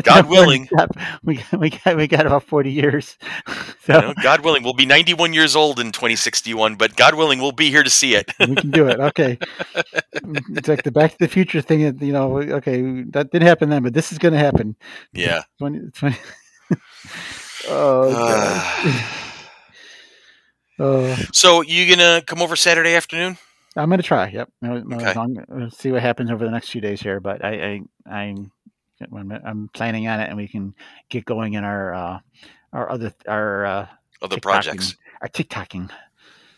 God 0.02 0.28
willing. 0.28 0.68
we 1.22 1.36
got, 1.36 1.60
we 1.60 1.70
got 1.70 1.96
we 1.96 2.06
got 2.08 2.26
about 2.26 2.42
forty 2.44 2.72
years. 2.72 3.16
So 3.84 3.94
You 3.94 4.00
know, 4.08 4.14
God 4.22 4.44
willing, 4.44 4.62
we'll 4.62 4.74
be 4.74 4.84
91 4.84 5.32
years 5.32 5.56
old 5.56 5.80
in 5.80 5.86
2061, 5.90 6.74
but 6.76 6.96
God 6.96 7.14
willing, 7.14 7.40
we'll 7.40 7.50
be 7.50 7.70
here 7.70 7.82
to 7.82 7.88
see 7.88 8.14
it. 8.14 8.30
we 8.38 8.54
can 8.54 8.70
do 8.70 8.86
it. 8.88 9.00
Okay, 9.00 9.38
it's 10.12 10.68
like 10.68 10.82
the 10.82 10.92
Back 10.92 11.12
to 11.12 11.18
the 11.18 11.28
Future 11.28 11.62
thing. 11.62 11.80
You 11.80 12.12
know, 12.12 12.38
okay, 12.42 12.82
that 13.10 13.30
didn't 13.32 13.48
happen 13.48 13.70
then, 13.70 13.82
but 13.82 13.94
this 13.94 14.12
is 14.12 14.18
going 14.18 14.34
to 14.34 14.38
happen. 14.38 14.76
Yeah. 15.14 15.42
20, 15.60 15.90
20 15.92 16.16
oh 17.70 18.10
uh, 18.10 18.84
god. 18.84 19.04
oh, 20.78 21.16
So 21.32 21.62
you 21.62 21.88
gonna 21.94 22.22
come 22.26 22.42
over 22.42 22.56
Saturday 22.56 22.94
afternoon? 22.94 23.38
I'm 23.76 23.88
going 23.88 23.98
to 24.00 24.06
try. 24.06 24.28
Yep. 24.28 24.50
No, 24.62 24.78
no, 24.80 24.96
Okay. 24.96 25.18
I'm 25.18 25.34
gonna 25.34 25.70
see 25.70 25.92
what 25.92 26.02
happens 26.02 26.30
over 26.30 26.44
the 26.44 26.50
next 26.50 26.70
few 26.70 26.80
days 26.80 27.00
here, 27.00 27.20
but 27.20 27.44
I, 27.44 27.80
I, 28.08 28.12
I'm, 28.12 28.50
I'm, 29.14 29.30
I'm 29.32 29.70
planning 29.72 30.08
on 30.08 30.18
it, 30.20 30.28
and 30.28 30.36
we 30.36 30.48
can 30.48 30.74
get 31.08 31.24
going 31.24 31.54
in 31.54 31.62
our, 31.62 31.94
uh, 31.94 32.18
our 32.72 32.90
other, 32.90 33.14
our, 33.28 33.64
uh, 33.64 33.86
Other 34.22 34.36
TikToking. 34.36 34.42
projects? 34.42 34.96
our 35.22 35.28
TikToking. 35.28 35.88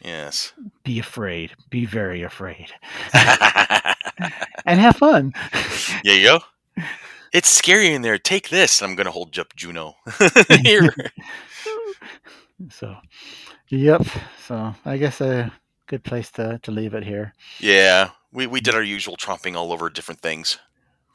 Yes. 0.02 0.54
Be 0.84 0.98
afraid. 0.98 1.52
Be 1.68 1.84
very 1.84 2.22
afraid, 2.22 2.72
and 3.14 4.80
have 4.80 4.96
fun. 4.96 5.34
There 6.04 6.16
you 6.16 6.24
go. 6.24 6.40
It's 7.32 7.48
scary 7.50 7.94
in 7.94 8.02
there. 8.02 8.18
Take 8.18 8.50
this. 8.50 8.82
I'm 8.82 8.96
gonna 8.96 9.12
hold 9.12 9.38
up 9.38 9.56
Juno. 9.56 9.96
Here. 10.64 10.94
So, 12.70 12.96
yep. 13.70 14.06
So 14.46 14.74
I 14.84 14.98
guess 14.98 15.20
a 15.20 15.52
good 15.88 16.04
place 16.04 16.30
to, 16.32 16.60
to 16.62 16.70
leave 16.72 16.94
it 16.94 17.04
here. 17.04 17.34
Yeah. 17.60 18.10
We 18.32 18.46
we 18.46 18.60
did 18.60 18.74
our 18.74 18.82
usual 18.84 19.16
tromping 19.16 19.56
all 19.56 19.72
over 19.72 19.90
different 19.90 20.20
things. 20.22 20.58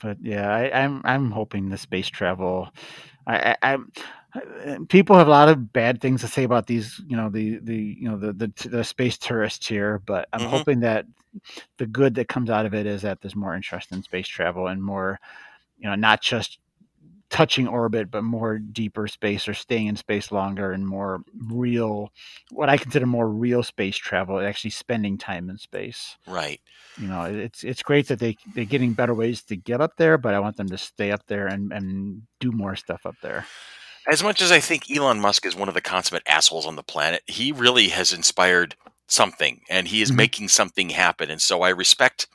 But 0.01 0.17
yeah, 0.21 0.49
I, 0.53 0.83
I'm 0.83 1.01
I'm 1.05 1.31
hoping 1.31 1.69
the 1.69 1.77
space 1.77 2.09
travel. 2.09 2.69
I, 3.27 3.55
I 3.61 3.73
I'm 3.73 3.91
people 4.87 5.17
have 5.17 5.27
a 5.27 5.31
lot 5.31 5.49
of 5.49 5.73
bad 5.73 6.01
things 6.01 6.21
to 6.21 6.27
say 6.27 6.43
about 6.43 6.67
these. 6.67 7.01
You 7.07 7.17
know 7.17 7.29
the 7.29 7.59
the 7.59 7.77
you 7.99 8.09
know 8.09 8.17
the 8.17 8.33
the, 8.33 8.69
the 8.69 8.83
space 8.83 9.17
tourists 9.17 9.67
here, 9.67 10.01
but 10.05 10.29
I'm 10.33 10.45
Mhm. 10.45 10.47
hoping 10.47 10.81
that 10.81 11.05
the 11.79 11.87
good 11.87 12.15
that 12.15 12.29
comes 12.29 12.49
out 12.51 12.65
of 12.67 12.73
it 12.75 12.85
is 12.87 13.03
that 13.03 13.21
there's 13.21 13.35
more 13.35 13.55
interest 13.55 13.91
in 13.93 14.03
space 14.03 14.27
travel 14.27 14.67
and 14.67 14.83
more, 14.83 15.19
you 15.77 15.89
know, 15.89 15.95
not 15.95 16.21
just 16.21 16.59
touching 17.29 17.67
orbit, 17.67 18.09
but 18.09 18.23
more 18.23 18.57
deeper 18.57 19.07
space 19.07 19.47
or 19.47 19.53
staying 19.53 19.87
in 19.87 19.95
space 19.97 20.31
longer 20.31 20.71
and 20.71 20.87
more 20.87 21.21
real, 21.49 22.09
what 22.51 22.69
I 22.69 22.77
consider 22.77 23.05
more 23.05 23.27
real 23.27 23.63
space 23.63 23.97
travel, 23.97 24.39
actually 24.39 24.69
spending 24.71 25.17
time 25.17 25.49
in 25.49 25.57
space. 25.57 26.17
Right. 26.25 26.61
You 26.97 27.07
know, 27.07 27.23
it's 27.23 27.63
it's 27.63 27.83
great 27.83 28.07
that 28.07 28.19
they 28.19 28.37
they're 28.55 28.65
getting 28.65 28.93
better 28.93 29.13
ways 29.13 29.43
to 29.43 29.55
get 29.57 29.81
up 29.81 29.97
there, 29.97 30.17
but 30.17 30.33
I 30.33 30.39
want 30.39 30.55
them 30.57 30.69
to 30.69 30.77
stay 30.77 31.11
up 31.11 31.21
there 31.27 31.47
and 31.47 31.71
and 31.73 32.21
do 32.39 32.51
more 32.51 32.75
stuff 32.75 33.05
up 33.05 33.15
there. 33.21 33.45
As 34.09 34.23
much 34.23 34.41
as 34.41 34.51
I 34.51 34.61
think 34.61 34.89
Elon 34.89 35.19
Musk 35.19 35.45
is 35.45 35.55
one 35.55 35.67
of 35.67 35.73
the 35.73 35.81
consummate 35.81 36.23
assholes 36.27 36.65
on 36.65 36.77
the 36.77 36.83
planet, 36.83 37.23
he 37.27 37.51
really 37.51 37.89
has 37.89 38.13
inspired 38.13 38.75
something 39.07 39.61
and 39.69 39.89
he 39.89 40.01
is 40.01 40.11
Mhm. 40.11 40.15
making 40.15 40.47
something 40.47 40.89
happen. 40.91 41.29
And 41.29 41.41
so 41.41 41.61
I 41.61 41.69
respect 41.69 42.27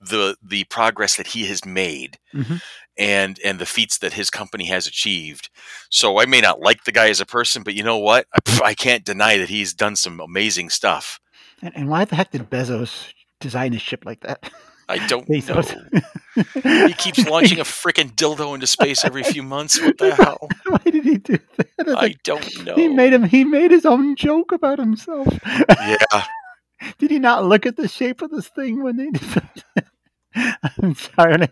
the 0.00 0.36
the 0.42 0.64
progress 0.64 1.16
that 1.16 1.28
he 1.28 1.44
has 1.46 1.64
made 1.64 2.18
Mhm. 2.34 2.60
and 2.98 3.38
and 3.44 3.58
the 3.58 3.66
feats 3.66 3.98
that 3.98 4.14
his 4.14 4.30
company 4.30 4.64
has 4.66 4.86
achieved. 4.86 5.50
So 5.90 6.18
I 6.20 6.26
may 6.26 6.40
not 6.40 6.60
like 6.60 6.84
the 6.84 6.92
guy 6.92 7.08
as 7.10 7.20
a 7.20 7.26
person, 7.26 7.62
but 7.62 7.74
you 7.74 7.82
know 7.82 7.98
what? 7.98 8.26
I, 8.34 8.60
I 8.64 8.74
can't 8.74 9.04
deny 9.04 9.36
that 9.38 9.48
he's 9.50 9.74
done 9.74 9.96
some 9.96 10.20
amazing 10.20 10.70
stuff. 10.70 11.20
And, 11.62 11.76
and 11.76 11.88
why 11.88 12.04
the 12.06 12.16
heck 12.16 12.30
did 12.30 12.48
Bezos 12.48 13.12
design 13.40 13.74
a 13.74 13.78
ship 13.78 14.04
like 14.06 14.20
that? 14.20 14.50
I 14.88 15.06
don't 15.06 15.28
know. 15.48 15.62
He 16.54 16.92
keeps 16.94 17.26
launching 17.26 17.58
a 17.60 17.64
freaking 17.64 18.14
dildo 18.14 18.54
into 18.54 18.66
space 18.66 19.04
every 19.04 19.22
few 19.24 19.42
months. 19.42 19.80
What 19.80 19.98
the 19.98 20.14
hell? 20.14 20.48
Why 20.66 20.78
did 20.84 21.04
he 21.04 21.18
do 21.18 21.38
that? 21.56 21.66
It's 21.78 21.90
I 21.90 21.92
like, 21.92 22.22
don't 22.22 22.64
know. 22.64 22.76
He 22.76 22.86
made 22.88 23.12
him. 23.12 23.24
He 23.24 23.42
made 23.44 23.72
his 23.72 23.84
own 23.84 24.14
joke 24.16 24.52
about 24.52 24.78
himself. 24.78 25.26
yeah. 25.44 26.24
Did 26.98 27.10
he 27.10 27.18
not 27.18 27.44
look 27.44 27.66
at 27.66 27.76
the 27.76 27.88
shape 27.88 28.22
of 28.22 28.30
this 28.30 28.48
thing 28.48 28.82
when 28.82 28.96
they? 28.96 29.10
I'm 30.82 30.94
sorry. 30.94 31.48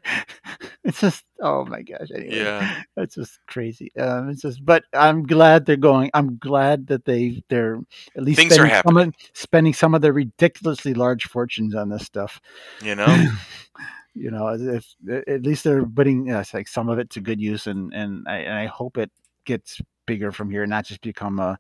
It's 0.84 1.00
just. 1.00 1.24
Oh 1.40 1.64
my 1.64 1.82
gosh. 1.82 2.08
Anyway, 2.14 2.36
Yeah. 2.36 2.82
it's 2.96 3.16
just 3.16 3.38
crazy. 3.46 3.90
Um, 3.96 4.30
it's 4.30 4.42
just. 4.42 4.64
But 4.64 4.84
I'm 4.92 5.24
glad 5.24 5.66
they're 5.66 5.76
going. 5.76 6.10
I'm 6.14 6.38
glad 6.38 6.86
that 6.86 7.04
they 7.04 7.42
they're 7.48 7.80
at 8.16 8.22
least 8.22 8.38
Things 8.38 8.54
spending 8.54 8.80
some 8.86 8.96
of, 8.96 9.14
spending 9.34 9.74
some 9.74 9.94
of 9.94 10.02
their 10.02 10.12
ridiculously 10.12 10.94
large 10.94 11.24
fortunes 11.26 11.74
on 11.74 11.88
this 11.88 12.04
stuff. 12.04 12.40
You 12.82 12.94
know? 12.94 13.06
you 14.14 14.30
know, 14.30 14.48
if 14.48 14.86
at 15.26 15.42
least 15.42 15.64
they're 15.64 15.84
putting 15.84 16.26
you 16.26 16.32
know, 16.32 16.42
like 16.54 16.68
some 16.68 16.88
of 16.88 16.98
it 16.98 17.10
to 17.10 17.20
good 17.20 17.40
use, 17.40 17.66
and 17.66 17.92
and 17.92 18.26
I, 18.28 18.38
and 18.38 18.54
I 18.54 18.66
hope 18.66 18.96
it 18.96 19.10
gets 19.44 19.80
bigger 20.08 20.32
from 20.32 20.50
here, 20.50 20.66
not 20.66 20.86
just 20.86 21.02
become 21.02 21.38
a, 21.38 21.56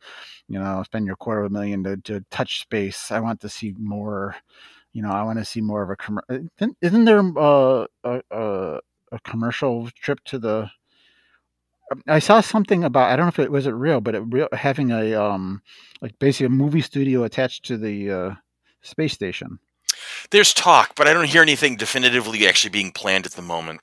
you 0.48 0.58
know, 0.58 0.82
spend 0.82 1.06
your 1.06 1.14
quarter 1.14 1.44
of 1.44 1.52
a 1.52 1.54
million 1.54 1.84
to, 1.84 1.96
to 1.98 2.24
touch 2.30 2.60
space. 2.60 3.12
I 3.12 3.20
want 3.20 3.40
to 3.42 3.48
see 3.48 3.74
more. 3.78 4.34
You 4.92 5.02
know, 5.02 5.12
I 5.12 5.22
want 5.22 5.38
to 5.38 5.44
see 5.44 5.60
more 5.60 5.82
of 5.82 5.90
a 5.90 5.96
commercial. 5.96 6.48
Isn't 6.80 7.04
there 7.04 7.20
uh, 7.20 7.86
a, 8.02 8.20
a 8.32 8.80
a 9.12 9.20
commercial 9.22 9.88
trip 9.90 10.18
to 10.24 10.38
the? 10.38 10.70
I 12.06 12.18
saw 12.18 12.40
something 12.40 12.84
about 12.84 13.10
I 13.10 13.16
don't 13.16 13.26
know 13.26 13.28
if 13.28 13.38
it 13.38 13.52
was 13.52 13.66
it 13.66 13.70
real, 13.70 14.00
but 14.00 14.14
it 14.14 14.20
real 14.20 14.48
having 14.52 14.90
a 14.90 15.14
um 15.14 15.62
like 16.00 16.18
basically 16.18 16.46
a 16.46 16.50
movie 16.50 16.82
studio 16.82 17.24
attached 17.24 17.64
to 17.66 17.76
the 17.76 18.10
uh, 18.10 18.34
space 18.82 19.12
station. 19.12 19.58
There's 20.30 20.54
talk, 20.54 20.94
but 20.96 21.06
I 21.06 21.12
don't 21.12 21.28
hear 21.28 21.42
anything 21.42 21.76
definitively 21.76 22.46
actually 22.46 22.70
being 22.70 22.92
planned 22.92 23.26
at 23.26 23.32
the 23.32 23.42
moment. 23.42 23.80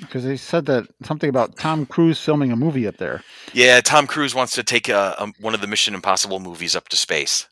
Because 0.00 0.24
they 0.24 0.36
said 0.36 0.66
that 0.66 0.86
something 1.04 1.28
about 1.30 1.56
Tom 1.56 1.86
Cruise 1.86 2.20
filming 2.20 2.52
a 2.52 2.56
movie 2.56 2.86
up 2.86 2.98
there. 2.98 3.22
Yeah, 3.52 3.80
Tom 3.80 4.06
Cruise 4.06 4.34
wants 4.34 4.52
to 4.54 4.62
take 4.62 4.88
uh, 4.90 5.14
um, 5.18 5.32
one 5.40 5.54
of 5.54 5.60
the 5.60 5.66
Mission 5.66 5.94
Impossible 5.94 6.38
movies 6.40 6.76
up 6.76 6.88
to 6.90 6.96
space. 6.96 7.48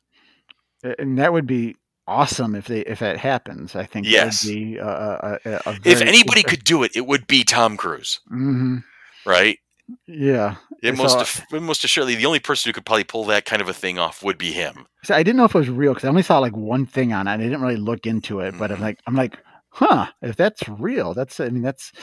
And 0.99 1.19
that 1.19 1.33
would 1.33 1.47
be 1.47 1.77
awesome 2.07 2.55
if 2.55 2.67
they 2.67 2.81
if 2.81 2.99
that 2.99 3.17
happens. 3.17 3.75
I 3.75 3.87
think 3.87 4.07
Yes. 4.07 4.45
be 4.45 4.79
uh, 4.79 4.87
a, 4.87 5.39
a, 5.47 5.61
a 5.67 5.79
If 5.85 6.03
anybody 6.03 6.43
could 6.43 6.63
do 6.65 6.83
it, 6.83 6.95
it 6.95 7.07
would 7.07 7.27
be 7.27 7.45
Tom 7.45 7.77
Cruise, 7.79 8.21
Mhm. 8.31 8.85
right? 9.25 9.59
Yeah. 10.07 10.57
It 10.83 10.97
most 10.99 11.43
most 11.51 11.85
assuredly, 11.85 12.15
the 12.15 12.27
only 12.27 12.41
person 12.41 12.69
who 12.69 12.75
could 12.75 12.85
probably 12.85 13.05
pull 13.05 13.25
that 13.27 13.47
kind 13.47 13.63
of 13.63 13.69
a 13.71 13.73
thing 13.75 13.99
off 13.99 14.23
would 14.23 14.37
be 14.37 14.53
him. 14.53 14.87
So 15.03 15.15
I 15.15 15.23
didn't 15.23 15.39
know 15.39 15.45
if 15.45 15.55
it 15.55 15.59
was 15.59 15.71
real 15.71 15.95
because 15.95 16.05
I 16.05 16.09
only 16.09 16.23
saw 16.23 16.39
like 16.41 16.55
one 16.57 16.85
thing 16.85 17.15
on 17.15 17.27
it. 17.27 17.33
I 17.33 17.37
didn't 17.39 17.63
really 17.63 17.77
look 17.77 18.07
into 18.07 18.41
it, 18.41 18.59
but 18.59 18.71
I'm 18.71 18.79
Mhm. 18.79 18.83
like, 18.83 18.99
I'm 19.07 19.15
like, 19.15 19.39
huh? 19.71 20.07
If 20.21 20.37
that's 20.37 20.63
real, 20.69 21.15
that's 21.15 21.41
I 21.41 21.49
mean, 21.49 21.63
that's 21.63 21.91
a- 21.95 21.99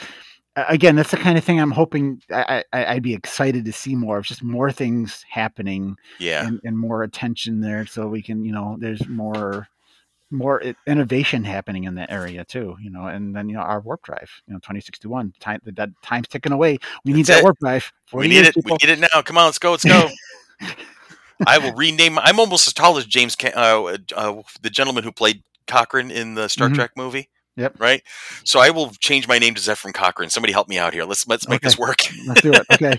again, 0.55 0.95
that's 0.95 1.11
the 1.11 1.17
kind 1.17 1.37
of 1.37 1.43
thing 1.43 1.59
I'm 1.59 1.71
hoping 1.71 2.21
I, 2.31 2.63
I 2.73 2.85
I'd 2.85 3.03
be 3.03 3.13
excited 3.13 3.65
to 3.65 3.73
see 3.73 3.95
more 3.95 4.17
of. 4.17 4.25
Just 4.25 4.43
more 4.43 4.71
things 4.71 5.25
happening 5.29 5.95
Yeah, 6.19 6.45
and, 6.47 6.59
and 6.63 6.77
more 6.77 7.03
attention 7.03 7.61
there, 7.61 7.85
so 7.85 8.07
we 8.07 8.21
can 8.21 8.43
you 8.43 8.51
know, 8.51 8.77
there's 8.79 9.07
more 9.07 9.67
more 10.33 10.63
innovation 10.87 11.43
happening 11.43 11.83
in 11.83 11.95
that 11.95 12.11
area 12.11 12.45
too. 12.45 12.75
You 12.81 12.89
know, 12.89 13.07
and 13.07 13.35
then 13.35 13.49
you 13.49 13.55
know 13.55 13.61
our 13.61 13.79
warp 13.81 14.03
drive, 14.03 14.31
you 14.47 14.53
know, 14.53 14.59
2061 14.59 15.33
time 15.39 15.59
that 15.65 15.89
time's 16.01 16.27
ticking 16.27 16.51
away. 16.51 16.77
We 17.05 17.13
need 17.13 17.25
that 17.27 17.39
it. 17.39 17.43
warp 17.43 17.59
drive. 17.59 17.91
we 18.13 18.27
need 18.27 18.35
years, 18.35 18.49
it. 18.49 18.55
We 18.63 18.71
need 18.71 18.89
it 18.89 18.99
now. 18.99 19.21
Come 19.21 19.37
on, 19.37 19.45
let's 19.45 19.59
go. 19.59 19.71
Let's 19.71 19.85
go. 19.85 20.09
I 21.47 21.57
will 21.57 21.73
rename. 21.73 22.19
I'm 22.19 22.39
almost 22.39 22.67
as 22.67 22.73
tall 22.73 22.97
as 22.97 23.05
James, 23.05 23.35
uh, 23.43 23.97
uh, 24.15 24.41
the 24.61 24.69
gentleman 24.69 25.03
who 25.03 25.11
played 25.11 25.41
Cochrane 25.65 26.11
in 26.11 26.35
the 26.35 26.47
Star 26.47 26.69
Mhm. 26.69 26.75
Trek 26.75 26.91
movie. 26.95 27.29
Yep. 27.57 27.75
Right. 27.79 28.01
So 28.45 28.59
I 28.59 28.69
will 28.69 28.91
change 28.99 29.27
my 29.27 29.37
name 29.37 29.53
to 29.55 29.61
Zefram 29.61 29.93
Cochrane. 29.93 30.29
Somebody 30.29 30.53
help 30.53 30.67
me 30.69 30.77
out 30.77 30.93
here. 30.93 31.03
Let's 31.03 31.27
let's 31.27 31.47
make 31.47 31.57
Okay. 31.57 31.67
this 31.67 31.77
work. 31.77 31.97
Let's 32.27 32.41
do 32.41 32.51
it. 32.53 32.65
Okay. 32.71 32.97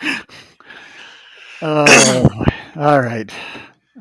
oh, 1.62 2.44
all 2.76 3.00
right. 3.00 3.32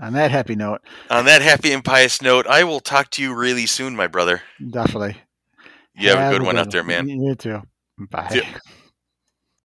On 0.01 0.13
that 0.13 0.31
happy 0.31 0.55
note, 0.55 0.81
On 1.09 1.25
that 1.25 1.41
happy 1.41 1.71
and 1.71 1.83
pious 1.83 2.21
note, 2.21 2.47
I 2.47 2.63
will 2.63 2.79
talk 2.79 3.09
to 3.11 3.21
you 3.21 3.33
really 3.33 3.65
soon, 3.65 3.95
my 3.95 4.07
brother. 4.07 4.41
definitely. 4.71 5.15
You 5.95 6.09
have, 6.09 6.33
a 6.33 6.37
good 6.37 6.45
one 6.45 6.57
out 6.57 6.71
there, 6.71 6.83
man. 6.83 7.07
You 7.07 7.35
too. 7.35 7.61
Bye. 8.09 8.29
Yeah. 8.33 8.57